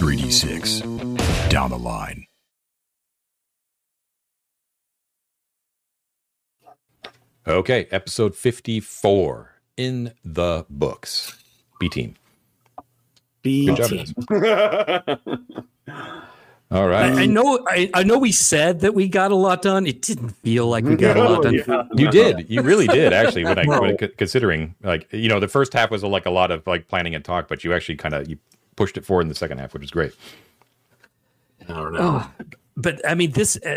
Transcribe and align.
3d6 0.00 1.50
down 1.50 1.68
the 1.68 1.78
line. 1.78 2.24
Okay, 7.46 7.86
episode 7.90 8.34
54 8.34 9.56
in 9.76 10.14
the 10.24 10.64
books. 10.70 11.36
B 11.78 11.90
team. 11.90 12.14
B 13.42 13.66
Good 13.66 13.84
team. 13.84 14.06
All 16.70 16.88
right. 16.88 17.12
I, 17.12 17.22
I 17.22 17.26
know. 17.26 17.62
I, 17.68 17.90
I 17.92 18.02
know. 18.02 18.18
We 18.18 18.32
said 18.32 18.80
that 18.80 18.94
we 18.94 19.06
got 19.06 19.32
a 19.32 19.36
lot 19.36 19.60
done. 19.60 19.86
It 19.86 20.00
didn't 20.00 20.30
feel 20.30 20.66
like 20.66 20.84
we 20.84 20.96
got 20.96 21.18
a 21.18 21.24
lot 21.24 21.42
done. 21.42 21.54
Yeah. 21.54 21.82
You 21.94 22.10
did. 22.10 22.48
You 22.48 22.62
really 22.62 22.86
did, 22.86 23.12
actually. 23.12 23.44
When 23.44 23.58
I 23.58 23.64
No. 23.64 23.82
when, 23.82 23.98
considering, 24.16 24.76
like, 24.82 25.12
you 25.12 25.28
know, 25.28 25.40
the 25.40 25.48
first 25.48 25.74
half 25.74 25.90
was 25.90 26.02
like 26.02 26.24
a 26.24 26.30
lot 26.30 26.50
of 26.50 26.66
like 26.66 26.88
planning 26.88 27.14
and 27.14 27.22
talk, 27.22 27.48
but 27.48 27.64
you 27.64 27.74
actually 27.74 27.96
kind 27.96 28.14
of 28.14 28.30
you 28.30 28.38
pushed 28.80 28.96
it 28.96 29.04
forward 29.04 29.20
in 29.20 29.28
the 29.28 29.34
second 29.34 29.58
half, 29.58 29.74
which 29.74 29.82
was 29.82 29.90
great. 29.90 30.14
I 31.68 31.74
don't 31.74 31.92
know. 31.92 32.00
Oh, 32.00 32.44
but 32.76 33.06
I 33.06 33.14
mean, 33.14 33.32
this, 33.32 33.58
uh, 33.58 33.76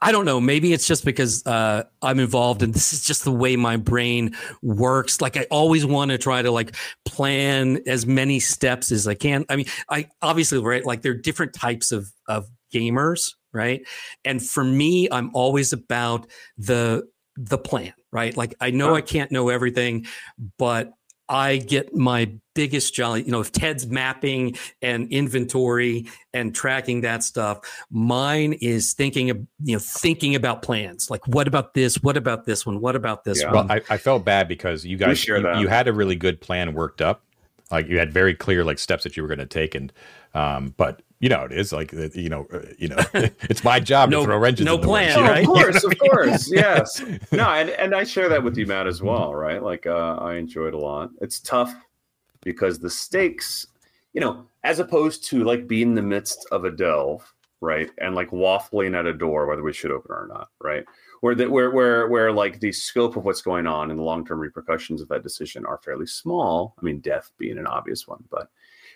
I 0.00 0.12
don't 0.12 0.24
know. 0.24 0.40
Maybe 0.40 0.72
it's 0.72 0.86
just 0.86 1.04
because 1.04 1.44
uh, 1.48 1.82
I'm 2.00 2.20
involved 2.20 2.62
and 2.62 2.72
this 2.72 2.92
is 2.92 3.04
just 3.04 3.24
the 3.24 3.32
way 3.32 3.56
my 3.56 3.76
brain 3.76 4.36
works. 4.62 5.20
Like, 5.20 5.36
I 5.36 5.48
always 5.50 5.84
want 5.84 6.12
to 6.12 6.18
try 6.18 6.42
to 6.42 6.52
like 6.52 6.76
plan 7.04 7.80
as 7.88 8.06
many 8.06 8.38
steps 8.38 8.92
as 8.92 9.08
I 9.08 9.14
can. 9.14 9.44
I 9.48 9.56
mean, 9.56 9.66
I 9.88 10.10
obviously, 10.22 10.60
right? 10.60 10.86
Like, 10.86 11.02
there 11.02 11.10
are 11.10 11.16
different 11.16 11.52
types 11.52 11.90
of, 11.90 12.12
of 12.28 12.48
gamers, 12.72 13.34
right? 13.52 13.84
And 14.24 14.40
for 14.40 14.62
me, 14.62 15.08
I'm 15.10 15.32
always 15.34 15.72
about 15.72 16.28
the, 16.56 17.08
the 17.36 17.58
plan, 17.58 17.94
right? 18.12 18.36
Like, 18.36 18.54
I 18.60 18.70
know 18.70 18.94
I 18.94 19.00
can't 19.00 19.32
know 19.32 19.48
everything, 19.48 20.06
but 20.56 20.92
I 21.28 21.56
get 21.56 21.96
my 21.96 22.30
biggest 22.56 22.92
jolly, 22.94 23.22
you 23.22 23.30
know, 23.30 23.40
if 23.40 23.52
Ted's 23.52 23.86
mapping 23.86 24.56
and 24.82 25.08
inventory 25.12 26.06
and 26.34 26.52
tracking 26.54 27.02
that 27.02 27.22
stuff, 27.22 27.58
mine 27.90 28.54
is 28.54 28.94
thinking 28.94 29.30
of, 29.30 29.38
you 29.62 29.74
know, 29.74 29.78
thinking 29.78 30.34
about 30.34 30.62
plans. 30.62 31.08
Like, 31.10 31.26
what 31.28 31.46
about 31.46 31.74
this? 31.74 32.02
What 32.02 32.16
about 32.16 32.46
this 32.46 32.66
one? 32.66 32.80
What 32.80 32.96
about 32.96 33.22
this 33.24 33.40
Yeah. 33.42 33.52
one? 33.52 33.68
Well, 33.68 33.78
I, 33.88 33.94
I 33.94 33.98
felt 33.98 34.24
bad 34.24 34.48
because 34.48 34.84
you 34.84 34.96
guys 34.96 35.18
share 35.18 35.38
you, 35.38 35.60
you 35.60 35.68
had 35.68 35.86
a 35.86 35.92
really 35.92 36.16
good 36.16 36.40
plan 36.40 36.72
worked 36.74 37.00
up. 37.00 37.22
Like 37.70 37.88
you 37.88 37.98
had 37.98 38.12
very 38.12 38.32
clear 38.34 38.64
like 38.64 38.78
steps 38.78 39.02
that 39.04 39.16
you 39.16 39.22
were 39.24 39.28
going 39.28 39.40
to 39.40 39.46
take, 39.46 39.74
and 39.74 39.92
um, 40.34 40.72
but 40.76 41.02
you 41.18 41.28
know 41.28 41.42
it 41.42 41.50
is 41.50 41.72
like 41.72 41.92
uh, 41.92 42.10
you 42.14 42.28
know 42.28 42.46
uh, 42.52 42.60
you 42.78 42.86
know 42.86 42.96
it's 43.14 43.64
my 43.64 43.80
job 43.80 44.08
No- 44.08 44.20
to 44.20 44.26
throw 44.26 44.38
wrenches. 44.38 44.64
no 44.64 44.76
in 44.76 44.80
the 44.82 44.86
plan, 44.86 45.18
you 45.18 45.24
know? 45.24 45.28
Oh, 45.28 45.32
right? 45.32 45.40
of 45.42 45.46
course, 45.48 45.82
of 45.84 45.98
course, 46.10 46.52
yes. 46.52 47.02
No, 47.32 47.48
and, 47.48 47.70
and 47.70 47.92
I 47.92 48.04
share 48.04 48.28
that 48.28 48.44
with 48.44 48.56
you, 48.56 48.66
Matt, 48.68 48.86
as 48.86 49.02
well, 49.02 49.34
right? 49.34 49.60
Like 49.60 49.84
uh, 49.84 50.14
I 50.20 50.34
enjoyed 50.36 50.74
a 50.74 50.78
lot. 50.78 51.10
It's 51.20 51.40
tough 51.40 51.74
because 52.42 52.78
the 52.78 52.90
stakes, 52.90 53.66
you 54.12 54.20
know, 54.20 54.46
as 54.64 54.78
opposed 54.78 55.24
to 55.24 55.44
like 55.44 55.66
being 55.66 55.88
in 55.88 55.94
the 55.94 56.02
midst 56.02 56.46
of 56.50 56.64
a 56.64 56.70
delve, 56.70 57.32
right, 57.60 57.90
and 57.98 58.14
like 58.14 58.30
waffling 58.30 58.98
at 58.98 59.06
a 59.06 59.12
door 59.12 59.46
whether 59.46 59.62
we 59.62 59.72
should 59.72 59.90
open 59.90 60.12
or 60.12 60.26
not, 60.28 60.48
right? 60.60 60.84
Where 61.20 61.34
that 61.34 61.50
where 61.50 61.70
where 61.70 62.08
where 62.08 62.32
like 62.32 62.60
the 62.60 62.72
scope 62.72 63.16
of 63.16 63.24
what's 63.24 63.42
going 63.42 63.66
on 63.66 63.90
and 63.90 63.98
the 63.98 64.04
long 64.04 64.24
term 64.24 64.38
repercussions 64.38 65.00
of 65.00 65.08
that 65.08 65.22
decision 65.22 65.64
are 65.66 65.78
fairly 65.78 66.06
small. 66.06 66.74
I 66.78 66.84
mean, 66.84 67.00
death 67.00 67.30
being 67.38 67.58
an 67.58 67.66
obvious 67.66 68.06
one, 68.06 68.24
but 68.30 68.48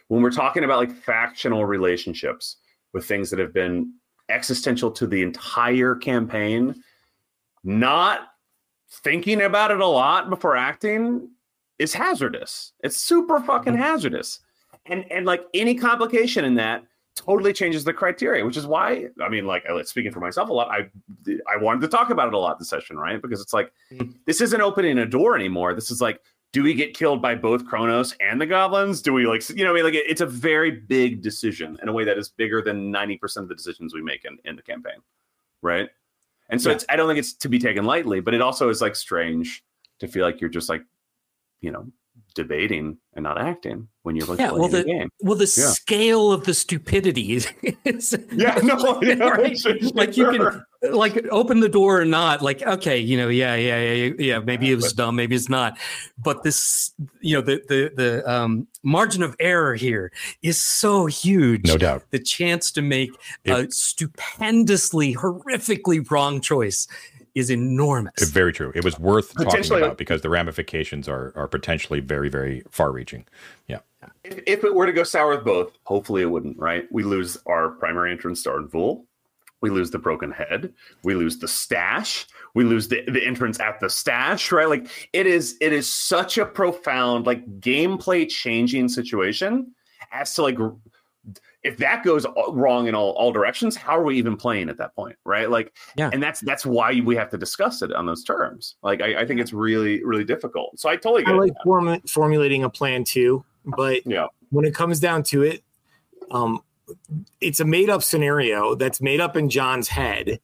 when 0.09 0.23
we're 0.23 0.31
talking 0.31 0.65
about 0.65 0.79
like 0.79 0.93
factional 0.93 1.65
relationships 1.65 2.57
with 2.93 3.07
things 3.07 3.31
that 3.31 3.39
have 3.39 3.55
been 3.55 3.93
existential 4.29 4.91
to 4.91 5.07
the 5.07 5.23
entire 5.23 5.95
campaign, 5.95 6.83
not 7.63 8.29
thinking 8.91 9.43
about 9.43 9.71
it 9.71 9.81
a 9.81 9.87
lot 9.87 10.29
before 10.29 10.57
acting 10.57 11.31
is 11.81 11.95
hazardous. 11.95 12.73
It's 12.85 12.99
super 12.99 13.41
fucking 13.41 13.73
mm-hmm. 13.73 13.83
hazardous. 13.83 14.41
And 14.87 15.11
and 15.11 15.27
like 15.27 15.45
any 15.55 15.75
complication 15.75 16.45
in 16.45 16.55
that 16.57 16.85
totally 17.17 17.53
changes 17.53 17.85
the 17.85 17.93
criteria, 17.93 18.45
which 18.45 18.57
is 18.57 18.67
why 18.67 19.07
I 19.23 19.29
mean 19.29 19.47
like 19.47 19.65
speaking 19.85 20.13
for 20.13 20.21
myself 20.21 20.51
a 20.51 20.53
lot, 20.53 20.69
I 20.69 20.91
I 21.53 21.57
wanted 21.57 21.81
to 21.81 21.89
talk 21.89 22.11
about 22.11 22.29
it 22.29 22.35
a 22.35 22.39
lot 22.39 22.59
this 22.59 22.69
session, 22.69 22.99
right? 22.99 23.21
Because 23.21 23.41
it's 23.41 23.53
like 23.53 23.73
mm-hmm. 23.91 24.11
this 24.27 24.41
isn't 24.41 24.61
opening 24.61 24.99
a 24.99 25.07
door 25.07 25.35
anymore. 25.35 25.75
This 25.75 25.91
is 25.91 26.01
like 26.01 26.21
do 26.53 26.63
we 26.65 26.75
get 26.75 26.95
killed 26.95 27.23
by 27.23 27.35
both 27.35 27.65
Kronos 27.65 28.15
and 28.21 28.41
the 28.41 28.47
goblins? 28.47 29.01
Do 29.01 29.13
we 29.13 29.27
like 29.27 29.49
you 29.49 29.65
know 29.65 29.71
I 29.71 29.75
mean 29.75 29.85
like 29.85 29.95
it- 29.95 30.09
it's 30.09 30.21
a 30.21 30.27
very 30.27 30.71
big 30.71 31.23
decision 31.23 31.79
in 31.83 31.89
a 31.89 31.93
way 31.93 32.05
that 32.05 32.19
is 32.19 32.29
bigger 32.29 32.61
than 32.61 32.93
90% 32.93 33.37
of 33.39 33.49
the 33.49 33.55
decisions 33.55 33.95
we 33.95 34.03
make 34.03 34.25
in, 34.27 34.37
in 34.45 34.57
the 34.57 34.63
campaign. 34.63 35.01
Right? 35.63 35.89
And 36.51 36.61
so 36.61 36.69
Yeah. 36.69 36.77
it's 36.77 36.85
I 36.91 36.97
don't 36.97 37.09
think 37.09 37.19
it's 37.19 37.33
to 37.35 37.49
be 37.49 37.59
taken 37.59 37.85
lightly, 37.85 38.21
but 38.21 38.35
it 38.35 38.43
also 38.43 38.69
is 38.69 38.83
like 38.83 38.97
strange 38.97 39.65
to 40.01 40.09
feel 40.09 40.25
like 40.25 40.41
you're 40.41 40.51
just 40.51 40.69
like, 40.69 40.83
you 41.61 41.71
know, 41.71 41.87
debating 42.35 42.97
and 43.15 43.25
not 43.25 43.41
acting 43.41 43.89
when 44.03 44.15
you're 44.15 44.27
like 44.27 44.39
Yeah, 44.39 44.53
well, 44.53 44.69
playing 44.69 44.71
the- 44.87 44.93
the 44.93 44.99
game. 44.99 45.09
well, 45.21 45.35
the 45.37 45.45
Yeah. 45.59 45.71
scale 45.73 46.33
of 46.33 46.45
the 46.45 46.55
stupidity 46.55 47.33
is, 47.33 47.49
is 47.85 48.17
Yeah, 48.33 48.55
no, 48.63 49.01
yeah, 49.03 49.15
right? 49.29 49.59
sure, 49.59 49.75
like 49.95 50.17
you 50.17 50.33
sure. 50.33 50.51
can 50.83 50.93
like 50.93 51.23
open 51.31 51.61
the 51.61 51.69
door 51.69 52.01
or 52.01 52.05
not 52.07 52.41
like 52.41 52.63
okay 52.63 52.97
you 52.97 53.15
know 53.15 53.29
yeah 53.29 53.55
yeah 53.55 53.93
yeah 53.93 54.13
yeah 54.19 54.39
maybe 54.39 54.71
it 54.73 54.77
was 54.77 54.95
dumb 54.95 55.15
maybe 55.15 55.37
it's 55.37 55.51
not 55.51 55.77
but 56.17 56.43
this 56.43 56.91
you 57.21 57.35
know 57.37 57.43
the 57.43 57.61
the 57.69 57.93
the 57.95 58.31
um 58.33 58.67
margin 58.83 59.23
of 59.23 59.37
error 59.41 59.75
here 59.75 60.11
is 60.43 60.59
so 60.59 61.05
huge 61.05 61.67
no 61.67 61.77
doubt. 61.77 62.03
the 62.13 62.19
chance 62.19 62.73
to 62.73 62.81
make 62.81 63.11
It- 63.45 63.51
a 63.53 63.71
stupendously 63.71 65.15
horrifically 65.15 66.11
wrong 66.11 66.41
choice 66.41 66.89
is 67.35 67.51
enormous 67.51 68.13
It's 68.19 68.31
very 68.31 68.53
true. 68.53 68.73
It 68.75 68.85
was 68.85 68.99
worth 68.99 69.35
talking 69.35 69.73
about 69.73 69.99
because 69.99 70.23
the 70.23 70.31
ramifications 70.31 71.09
are 71.09 71.33
are 71.37 71.49
potentially 71.49 72.01
very 72.01 72.29
very 72.29 72.63
far 72.71 72.93
reaching. 72.93 73.25
Yeah. 73.69 73.79
if, 74.25 74.41
if 74.47 74.65
it 74.65 74.75
were 74.75 74.87
to 74.87 74.93
go 74.93 75.05
sour 75.05 75.37
with 75.37 75.45
both, 75.45 75.73
hopefully 75.85 76.23
it 76.23 76.31
wouldn't, 76.31 76.59
right? 76.59 76.87
We 76.91 77.03
lose 77.03 77.37
our 77.47 77.71
primary 77.71 78.11
entrance 78.13 78.43
to 78.45 78.51
Ardvul. 78.51 79.05
We 79.61 79.71
lose 79.71 79.91
the 79.91 79.99
broken 79.99 80.31
head. 80.31 80.73
We 81.05 81.15
lose 81.15 81.39
the 81.39 81.49
stash. 81.49 82.27
We 82.55 82.65
lose 82.65 82.89
the, 82.89 83.05
the 83.09 83.25
entrance 83.25 83.61
at 83.61 83.79
the 83.79 83.91
stash, 83.91 84.51
right? 84.53 84.69
Like 84.69 84.89
it 85.13 85.27
is 85.27 85.57
it 85.61 85.73
is 85.73 85.91
such 85.91 86.39
a 86.39 86.47
profound, 86.47 87.27
like 87.27 87.61
gameplay 87.61 88.29
changing 88.29 88.89
situation 88.89 89.75
as 90.13 90.35
to 90.35 90.43
like 90.43 90.59
r- 90.59 90.75
if 91.63 91.77
that 91.77 92.03
goes 92.05 92.25
wrong 92.49 92.87
in 92.89 92.95
all, 92.95 93.11
all 93.13 93.31
directions, 93.33 93.77
how 93.77 93.97
are 93.99 94.03
we 94.03 94.17
even 94.17 94.37
playing 94.37 94.69
at 94.69 94.79
that 94.79 94.95
point? 94.95 95.17
Right. 95.25 95.51
Like 95.51 95.75
Yeah. 95.97 96.11
and 96.13 96.23
that's 96.23 96.41
that's 96.41 96.65
why 96.65 97.01
we 97.05 97.15
have 97.17 97.29
to 97.31 97.39
discuss 97.39 97.83
it 97.83 97.93
on 97.93 98.07
those 98.07 98.25
terms. 98.25 98.77
Like 98.83 99.03
I, 99.03 99.21
I 99.21 99.27
think 99.27 99.41
it's 99.41 99.53
really, 99.53 100.03
really 100.05 100.25
difficult. 100.25 100.79
So 100.81 100.89
I 100.89 100.97
totally 100.97 101.25
get 101.25 101.35
I 101.35 101.39
like 101.39 101.53
form- 101.65 102.01
formulating 102.09 102.65
a 102.65 102.71
plan 102.71 103.05
too, 103.05 103.45
but 103.65 104.07
Yeah. 104.07 104.27
when 104.51 104.65
it 104.65 104.75
comes 104.75 104.99
down 105.01 105.23
to 105.25 105.43
it, 105.43 105.63
um, 106.31 106.63
it's 107.41 107.61
a 107.61 107.65
made 107.65 107.91
up 107.91 108.03
scenario 108.03 108.75
that's 108.75 109.01
made 109.01 109.21
up 109.21 109.37
in 109.37 109.49
John's 109.49 109.87
head, 109.89 110.41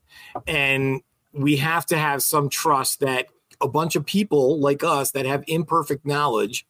and 0.46 1.00
we 1.32 1.56
have 1.56 1.84
to 1.86 1.96
have 1.98 2.22
some 2.22 2.48
trust 2.48 3.00
that 3.00 3.26
a 3.60 3.68
bunch 3.68 3.96
of 3.96 4.06
people 4.06 4.60
like 4.60 4.84
us 4.84 5.10
that 5.12 5.26
have 5.26 5.42
imperfect 5.48 6.06
knowledge 6.06 6.64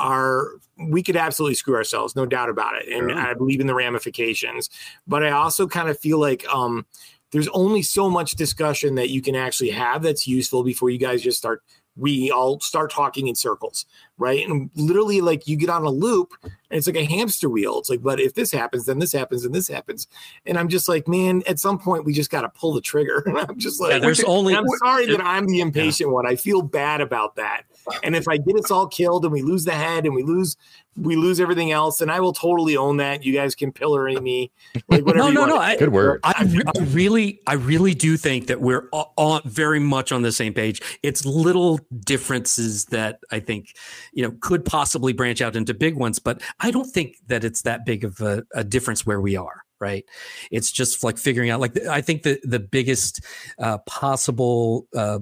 are 0.00 0.52
we 0.88 1.02
could 1.02 1.16
absolutely 1.16 1.54
screw 1.54 1.74
ourselves, 1.76 2.16
no 2.16 2.24
doubt 2.26 2.48
about 2.48 2.74
it. 2.76 2.88
And 2.88 3.10
Sure. 3.10 3.18
I 3.18 3.34
believe 3.34 3.60
in 3.60 3.66
the 3.66 3.74
ramifications, 3.74 4.70
but 5.06 5.22
I 5.22 5.30
also 5.30 5.66
kind 5.68 5.88
of 5.88 5.98
feel 5.98 6.18
like 6.18 6.44
um, 6.48 6.86
there's 7.32 7.48
only 7.48 7.82
so 7.82 8.08
much 8.10 8.32
discussion 8.32 8.94
that 8.96 9.10
you 9.10 9.20
can 9.22 9.36
actually 9.36 9.70
have 9.70 10.02
that's 10.02 10.26
useful 10.26 10.64
before 10.64 10.90
you 10.90 10.98
guys 10.98 11.22
just 11.22 11.38
start 11.38 11.62
we 11.96 12.30
all 12.30 12.58
start 12.60 12.90
talking 12.90 13.26
in 13.26 13.34
circles, 13.34 13.84
right? 14.16 14.48
And 14.48 14.70
literally, 14.74 15.20
like 15.20 15.46
you 15.48 15.56
get 15.56 15.68
on 15.68 15.82
a 15.84 15.90
loop, 15.90 16.32
and 16.42 16.52
it's 16.70 16.86
like 16.86 16.96
a 16.96 17.04
hamster 17.04 17.50
wheel. 17.50 17.78
It's 17.80 17.90
like, 17.90 18.00
but 18.00 18.20
if 18.20 18.34
this 18.34 18.52
happens, 18.52 18.86
then 18.86 19.00
this 19.00 19.12
happens, 19.12 19.44
and 19.44 19.52
this 19.54 19.66
happens, 19.68 20.06
and 20.46 20.56
I'm 20.56 20.68
just 20.68 20.88
like, 20.88 21.08
man, 21.08 21.42
at 21.48 21.58
some 21.58 21.78
point 21.78 22.04
we 22.04 22.12
just 22.14 22.30
got 22.30 22.42
to 22.42 22.48
pull 22.48 22.72
the 22.72 22.80
trigger. 22.80 23.22
And 23.26 23.36
I'm 23.36 23.58
just 23.58 23.80
like, 23.80 23.90
Yeah, 23.94 23.98
there's 23.98 24.22
only- 24.24 24.54
I'm 24.54 24.66
sorry 24.78 25.06
that 25.06 25.20
I'm 25.22 25.46
the 25.46 25.60
impatient 25.60 26.10
one. 26.10 26.26
I 26.26 26.36
feel 26.36 26.62
bad 26.62 27.00
about 27.00 27.34
that. 27.36 27.64
And 28.02 28.16
if 28.16 28.28
I 28.28 28.36
get 28.36 28.56
us 28.56 28.70
all 28.70 28.86
killed 28.86 29.24
and 29.24 29.32
we 29.32 29.42
lose 29.42 29.64
the 29.64 29.72
head 29.72 30.04
and 30.04 30.14
we 30.14 30.22
lose 30.22 30.56
we 30.96 31.16
lose 31.16 31.40
everything 31.40 31.70
else, 31.72 32.00
and 32.00 32.10
I 32.10 32.20
will 32.20 32.32
totally 32.32 32.76
own 32.76 32.96
that. 32.98 33.24
You 33.24 33.32
guys 33.32 33.54
can 33.54 33.72
pillory 33.72 34.16
me, 34.16 34.50
like 34.88 35.06
whatever. 35.06 35.18
no 35.18 35.28
you 35.28 35.34
no 35.34 35.40
want. 35.40 35.52
no 35.52 35.58
I, 35.58 35.76
Good 35.76 35.92
word. 35.92 36.20
I, 36.24 36.62
I 36.76 36.80
really, 36.84 37.40
I 37.46 37.54
really 37.54 37.94
do 37.94 38.16
think 38.16 38.48
that 38.48 38.60
we're 38.60 38.88
all, 38.92 39.12
all 39.16 39.40
very 39.44 39.80
much 39.80 40.12
on 40.12 40.22
the 40.22 40.32
same 40.32 40.52
page. 40.52 40.82
It's 41.02 41.24
little 41.24 41.78
differences 42.04 42.86
that 42.86 43.20
I 43.30 43.40
think, 43.40 43.74
you 44.12 44.22
know, 44.22 44.34
could 44.40 44.64
possibly 44.64 45.12
branch 45.12 45.40
out 45.40 45.56
into 45.56 45.74
big 45.74 45.96
ones, 45.96 46.18
but 46.18 46.42
I 46.60 46.70
don't 46.70 46.90
think 46.90 47.16
that 47.28 47.44
it's 47.44 47.62
that 47.62 47.86
big 47.86 48.04
of 48.04 48.20
a, 48.20 48.44
a 48.54 48.64
difference 48.64 49.06
where 49.06 49.20
we 49.20 49.36
are. 49.36 49.59
Right. 49.80 50.04
It's 50.50 50.70
just 50.70 51.02
like 51.02 51.16
figuring 51.16 51.48
out, 51.48 51.58
like, 51.58 51.74
I 51.86 52.02
think 52.02 52.22
the, 52.22 52.38
the 52.44 52.58
biggest 52.60 53.22
uh, 53.58 53.78
possible 53.78 54.86
uh, 54.94 55.20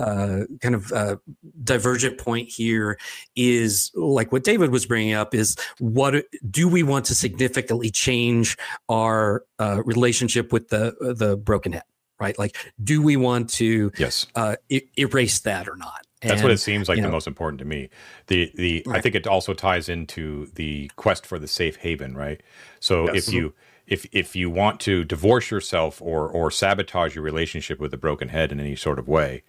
uh, 0.00 0.40
kind 0.62 0.74
of 0.74 0.90
uh, 0.92 1.16
divergent 1.62 2.16
point 2.18 2.48
here 2.48 2.98
is 3.36 3.90
like 3.94 4.32
what 4.32 4.44
David 4.44 4.70
was 4.70 4.86
bringing 4.86 5.12
up 5.12 5.34
is 5.34 5.56
what 5.78 6.24
do 6.50 6.68
we 6.68 6.82
want 6.82 7.04
to 7.06 7.14
significantly 7.14 7.90
change 7.90 8.56
our 8.88 9.44
uh, 9.58 9.82
relationship 9.84 10.52
with 10.52 10.68
the 10.68 10.94
the 11.18 11.36
broken 11.36 11.72
head 11.72 11.82
right 12.20 12.38
like 12.38 12.56
do 12.82 13.02
we 13.02 13.16
want 13.16 13.48
to 13.50 13.92
Yes. 13.98 14.26
uh, 14.34 14.56
e- 14.68 14.80
erase 14.98 15.40
that 15.40 15.68
or 15.68 15.76
not 15.76 16.06
That's 16.22 16.42
what 16.42 16.50
it 16.50 16.58
seems 16.58 16.88
like 16.88 16.96
you 16.96 17.02
the 17.02 17.08
know- 17.08 17.12
most 17.12 17.26
important 17.26 17.58
to 17.60 17.64
me. 17.64 17.90
The 18.26 18.50
the 18.56 18.84
I 18.90 19.00
think 19.00 19.14
it 19.14 19.26
also 19.26 19.52
ties 19.54 19.88
into 19.88 20.46
the 20.54 20.90
quest 20.96 21.24
for 21.26 21.38
the 21.38 21.46
safe 21.46 21.76
haven, 21.76 22.16
right? 22.16 22.42
So 22.80 23.12
Yes. 23.12 23.28
if 23.28 23.34
you 23.34 23.54
if 23.88 24.06
if 24.12 24.36
you 24.36 24.50
want 24.50 24.78
to 24.80 25.02
divorce 25.02 25.50
yourself 25.50 26.00
or 26.00 26.28
or 26.28 26.50
sabotage 26.50 27.14
your 27.14 27.24
relationship 27.24 27.80
with 27.80 27.90
the 27.90 27.96
broken 27.96 28.28
head 28.28 28.52
in 28.52 28.60
any 28.60 28.76
sort 28.76 28.98
of 28.98 29.08
way, 29.08 29.42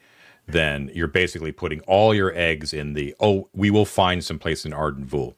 then 0.48 0.90
you're 0.94 1.08
basically 1.08 1.52
putting 1.52 1.82
all 1.82 2.16
your 2.16 2.34
eggs 2.36 2.74
in 2.74 2.94
the 2.94 3.14
oh 3.20 3.50
we 3.54 3.70
will 3.70 3.86
find 3.86 4.24
some 4.24 4.40
place 4.40 4.66
in 4.66 4.74
Arden 4.74 5.06
Vul, 5.06 5.36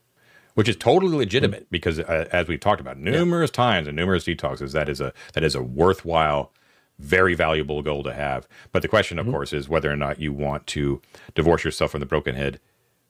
which 0.54 0.68
is 0.68 0.76
totally 0.76 1.16
legitimate 1.16 1.70
because 1.70 1.98
uh, 1.98 2.28
as 2.32 2.48
we've 2.48 2.60
talked 2.60 2.80
about 2.80 2.98
numerous 2.98 3.50
times 3.50 3.88
and 3.88 3.96
numerous 3.96 4.24
detoxes, 4.24 4.72
that 4.72 4.88
is 4.88 5.00
a 5.00 5.12
that 5.34 5.44
is 5.44 5.54
a 5.54 5.62
worthwhile 5.62 6.52
very 6.98 7.34
valuable 7.34 7.82
goal 7.82 8.04
to 8.04 8.12
have. 8.12 8.46
But 8.70 8.82
the 8.82 8.88
question, 8.88 9.18
of 9.18 9.26
course, 9.26 9.52
is 9.52 9.68
whether 9.68 9.90
or 9.90 9.96
not 9.96 10.20
you 10.20 10.32
want 10.32 10.66
to 10.68 11.02
divorce 11.34 11.64
yourself 11.64 11.90
from 11.90 12.00
the 12.00 12.06
broken 12.06 12.36
head 12.36 12.60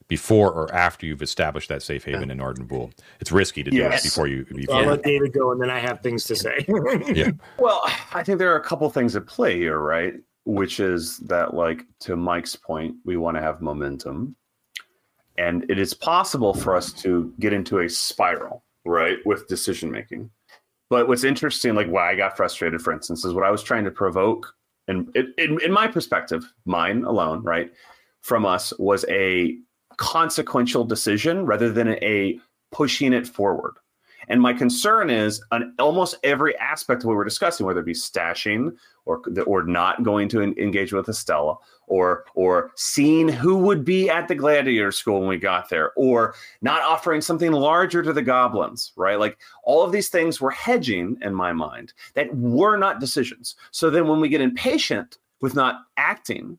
before 0.07 0.51
or 0.51 0.73
after 0.73 1.05
you've 1.05 1.21
established 1.21 1.69
that 1.69 1.81
safe 1.83 2.03
haven 2.05 2.29
in 2.31 2.39
Arden 2.39 2.67
Vul. 2.67 2.91
It's 3.19 3.31
risky 3.31 3.63
to 3.63 3.71
do 3.71 3.77
Yes. 3.77 4.05
it 4.05 4.09
before 4.09 4.27
you. 4.27 4.45
So 4.67 4.73
I'll 4.73 4.85
let 4.85 5.03
David 5.03 5.33
go, 5.33 5.51
and 5.51 5.61
then 5.61 5.69
I 5.69 5.79
have 5.79 6.01
things 6.01 6.25
to 6.25 6.35
say. 6.35 6.65
yeah, 7.13 7.31
Well, 7.59 7.81
I 8.13 8.23
think 8.23 8.39
there 8.39 8.51
are 8.53 8.57
a 8.57 8.63
couple 8.63 8.89
things 8.89 9.15
at 9.15 9.25
play 9.25 9.57
here, 9.57 9.79
right? 9.79 10.15
Which 10.45 10.79
is 10.79 11.17
that, 11.19 11.53
like, 11.53 11.83
to 12.01 12.15
Mike's 12.15 12.55
point, 12.55 12.95
we 13.05 13.17
want 13.17 13.37
to 13.37 13.41
have 13.41 13.61
momentum. 13.61 14.35
And 15.37 15.65
it 15.69 15.79
is 15.79 15.93
possible 15.93 16.53
for 16.53 16.75
us 16.75 16.93
to 16.93 17.33
get 17.39 17.53
into 17.53 17.79
a 17.79 17.89
spiral, 17.89 18.63
right, 18.85 19.17
with 19.25 19.47
decision 19.47 19.89
making. 19.89 20.29
But 20.89 21.07
what's 21.07 21.23
interesting, 21.23 21.73
like 21.73 21.87
why 21.87 22.11
I 22.11 22.15
got 22.15 22.37
frustrated, 22.37 22.81
for 22.81 22.93
instance, 22.93 23.25
is 23.25 23.33
what 23.33 23.43
I 23.43 23.49
was 23.49 23.63
trying 23.63 23.83
to 23.85 23.91
provoke, 23.91 24.53
and 24.87 25.09
in, 25.15 25.33
in, 25.39 25.59
in 25.63 25.71
my 25.71 25.87
perspective, 25.87 26.43
mine 26.65 27.03
alone, 27.05 27.41
right, 27.41 27.71
from 28.21 28.45
us 28.45 28.73
was 28.77 29.05
a 29.09 29.57
consequential 29.97 30.83
decision 30.83 31.45
rather 31.45 31.71
than 31.71 31.89
a 31.89 32.39
pushing 32.71 33.13
it 33.13 33.27
forward. 33.27 33.75
And 34.27 34.41
my 34.41 34.53
concern 34.53 35.09
is 35.09 35.43
on 35.51 35.73
almost 35.79 36.15
every 36.23 36.57
aspect 36.57 37.03
of 37.03 37.07
what 37.07 37.17
we're 37.17 37.23
discussing, 37.23 37.65
whether 37.65 37.81
it 37.81 37.85
be 37.85 37.93
stashing 37.93 38.75
or 39.05 39.21
or 39.45 39.63
not 39.63 40.03
going 40.03 40.29
to 40.29 40.41
engage 40.41 40.93
with 40.93 41.09
Estella, 41.09 41.57
or 41.87 42.23
or 42.33 42.71
seeing 42.75 43.27
who 43.27 43.57
would 43.57 43.83
be 43.83 44.09
at 44.09 44.29
the 44.29 44.35
gladiator 44.35 44.93
school 44.93 45.19
when 45.19 45.27
we 45.27 45.37
got 45.37 45.69
there, 45.69 45.91
or 45.97 46.35
not 46.61 46.81
offering 46.81 47.19
something 47.19 47.51
larger 47.51 48.01
to 48.01 48.13
the 48.13 48.21
goblins, 48.21 48.93
right? 48.95 49.19
Like 49.19 49.37
all 49.65 49.83
of 49.83 49.91
these 49.91 50.09
things 50.09 50.39
were 50.39 50.51
hedging 50.51 51.17
in 51.21 51.35
my 51.35 51.51
mind 51.51 51.93
that 52.13 52.33
were 52.33 52.77
not 52.77 53.01
decisions. 53.01 53.55
So 53.71 53.89
then 53.89 54.07
when 54.07 54.21
we 54.21 54.29
get 54.29 54.39
impatient 54.39 55.17
with 55.41 55.53
not 55.53 55.81
acting, 55.97 56.57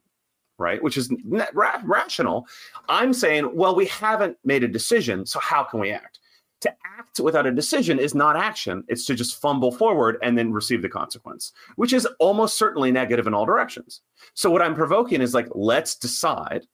right, 0.64 0.82
which 0.82 0.96
is 0.96 1.10
ra- 1.52 1.80
rational, 1.84 2.46
I'm 2.88 3.12
saying, 3.12 3.54
well, 3.54 3.74
we 3.74 3.86
haven't 3.86 4.36
made 4.44 4.64
a 4.64 4.68
decision, 4.68 5.26
so 5.26 5.38
how 5.38 5.62
can 5.62 5.80
we 5.80 5.90
act? 5.90 6.18
to 6.64 6.74
act 6.98 7.20
without 7.20 7.46
a 7.46 7.52
decision 7.52 7.98
is 7.98 8.14
not 8.14 8.36
action. 8.36 8.82
It's 8.88 9.04
to 9.06 9.14
just 9.14 9.38
fumble 9.38 9.70
forward 9.70 10.16
and 10.22 10.36
then 10.36 10.50
receive 10.50 10.80
the 10.80 10.88
consequence, 10.88 11.52
which 11.76 11.92
is 11.92 12.08
almost 12.18 12.56
certainly 12.56 12.90
negative 12.90 13.26
in 13.26 13.34
all 13.34 13.44
directions. 13.44 14.00
So, 14.32 14.50
what 14.50 14.62
I'm 14.62 14.74
provoking 14.74 15.20
is 15.20 15.34
like, 15.34 15.46
let's 15.54 15.94
decide 15.94 16.66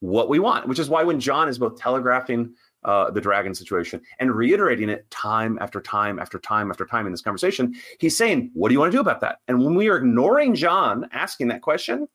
what 0.00 0.28
we 0.28 0.38
want, 0.40 0.68
which 0.68 0.78
is 0.78 0.90
why 0.90 1.04
when 1.04 1.20
John 1.20 1.48
is 1.48 1.58
both 1.58 1.80
telegraphing 1.80 2.52
uh, 2.84 3.10
the 3.10 3.20
dragon 3.20 3.54
situation 3.54 4.02
and 4.18 4.30
reiterating 4.30 4.90
it 4.90 5.10
time 5.10 5.58
after 5.58 5.80
time 5.80 6.18
after 6.18 6.38
time 6.38 6.70
after 6.70 6.84
time 6.84 7.06
in 7.06 7.12
this 7.12 7.22
conversation, 7.22 7.74
he's 7.98 8.14
saying, 8.14 8.50
What 8.52 8.68
do 8.68 8.74
you 8.74 8.80
want 8.80 8.92
to 8.92 8.96
do 8.98 9.00
about 9.00 9.22
that? 9.22 9.38
And 9.48 9.64
when 9.64 9.74
we 9.74 9.88
are 9.88 9.96
ignoring 9.96 10.54
John 10.54 11.08
asking 11.12 11.48
that 11.48 11.62
question, 11.62 12.06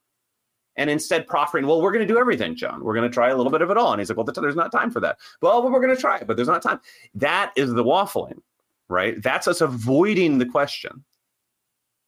and 0.79 0.89
instead 0.89 1.27
proffering, 1.27 1.67
well, 1.67 1.79
we're 1.81 1.91
going 1.91 2.07
to 2.07 2.11
do 2.13 2.19
everything, 2.19 2.55
John. 2.55 2.83
We're 2.83 2.95
going 2.95 3.07
to 3.07 3.13
try 3.13 3.29
a 3.29 3.37
little 3.37 3.51
bit 3.51 3.61
of 3.61 3.69
it 3.69 3.77
all. 3.77 3.91
And 3.93 3.99
he's 3.99 4.09
like, 4.09 4.17
well, 4.17 4.25
there's 4.25 4.55
not 4.55 4.71
time 4.71 4.89
for 4.89 4.99
that. 5.01 5.17
Well, 5.41 5.61
we're 5.69 5.81
going 5.81 5.95
to 5.95 6.01
try 6.01 6.17
it, 6.17 6.25
but 6.25 6.35
there's 6.35 6.47
not 6.47 6.63
time. 6.63 6.79
That 7.13 7.51
is 7.55 7.73
the 7.73 7.83
waffling, 7.83 8.39
right? 8.87 9.21
That's 9.21 9.47
us 9.47 9.61
avoiding 9.61 10.39
the 10.39 10.45
question. 10.45 11.03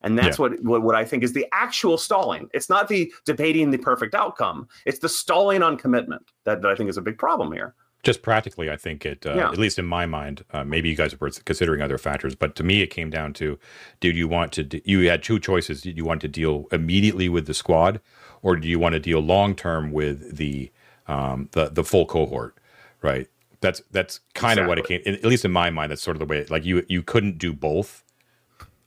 And 0.04 0.18
that's 0.18 0.40
what, 0.40 0.60
what 0.64 0.82
what 0.82 0.96
I 0.96 1.06
think 1.06 1.22
is 1.24 1.34
the 1.34 1.46
actual 1.52 1.96
stalling. 1.96 2.50
It's 2.56 2.70
not 2.70 2.88
the 2.88 3.14
debating 3.26 3.70
the 3.70 3.78
perfect 3.78 4.16
outcome. 4.16 4.68
It's 4.88 4.98
the 4.98 5.08
stalling 5.10 5.62
on 5.62 5.78
commitment 5.78 6.24
that, 6.46 6.64
that 6.64 6.72
I 6.72 6.76
think 6.76 6.90
is 6.90 6.98
a 6.98 7.04
big 7.04 7.20
problem 7.20 7.52
here. 7.52 7.76
just 8.04 8.24
practically, 8.24 8.70
I 8.72 8.78
think 8.78 9.06
it, 9.06 9.26
uh, 9.26 9.36
Yeah. 9.36 9.50
at 9.52 9.60
least 9.60 9.78
in 9.78 9.86
my 9.86 10.06
mind, 10.08 10.44
uh, 10.52 10.64
maybe 10.64 10.90
you 10.90 10.96
guys 10.96 11.20
were 11.20 11.30
considering 11.46 11.82
other 11.82 12.00
factors, 12.00 12.34
but 12.36 12.56
to 12.56 12.64
me, 12.64 12.82
it 12.82 12.88
came 12.88 13.10
down 13.12 13.34
to, 13.34 13.60
did 14.00 14.16
you 14.16 14.28
want 14.28 14.52
to? 14.54 14.82
You 14.90 15.08
had 15.10 15.22
two 15.22 15.40
choices. 15.40 15.82
Did 15.82 15.98
you 15.98 16.06
want 16.06 16.22
to 16.22 16.28
deal 16.28 16.66
immediately 16.72 17.30
with 17.30 17.46
the 17.46 17.54
squad, 17.54 18.02
or 18.42 18.56
do 18.56 18.68
you 18.68 18.80
want 18.80 18.94
to 18.94 19.00
deal 19.00 19.20
long 19.20 19.56
term 19.56 19.92
with 19.92 20.38
the 20.38 20.72
um, 21.08 21.50
the 21.52 21.70
the 21.70 21.84
full 21.84 22.06
cohort? 22.06 22.56
Right. 23.02 23.28
That's 23.62 23.82
that's 23.92 24.20
kind 24.34 24.60
of 24.60 24.68
what 24.68 24.80
it 24.80 24.86
came. 24.86 25.02
At 25.06 25.24
least 25.24 25.46
in 25.46 25.52
my 25.52 25.70
mind, 25.70 25.92
that's 25.92 26.02
sort 26.02 26.16
of 26.16 26.20
the 26.20 26.26
way. 26.26 26.46
Like 26.50 26.66
you 26.66 26.84
you 26.88 27.04
couldn't 27.04 27.38
do 27.38 27.54
both. 27.54 28.04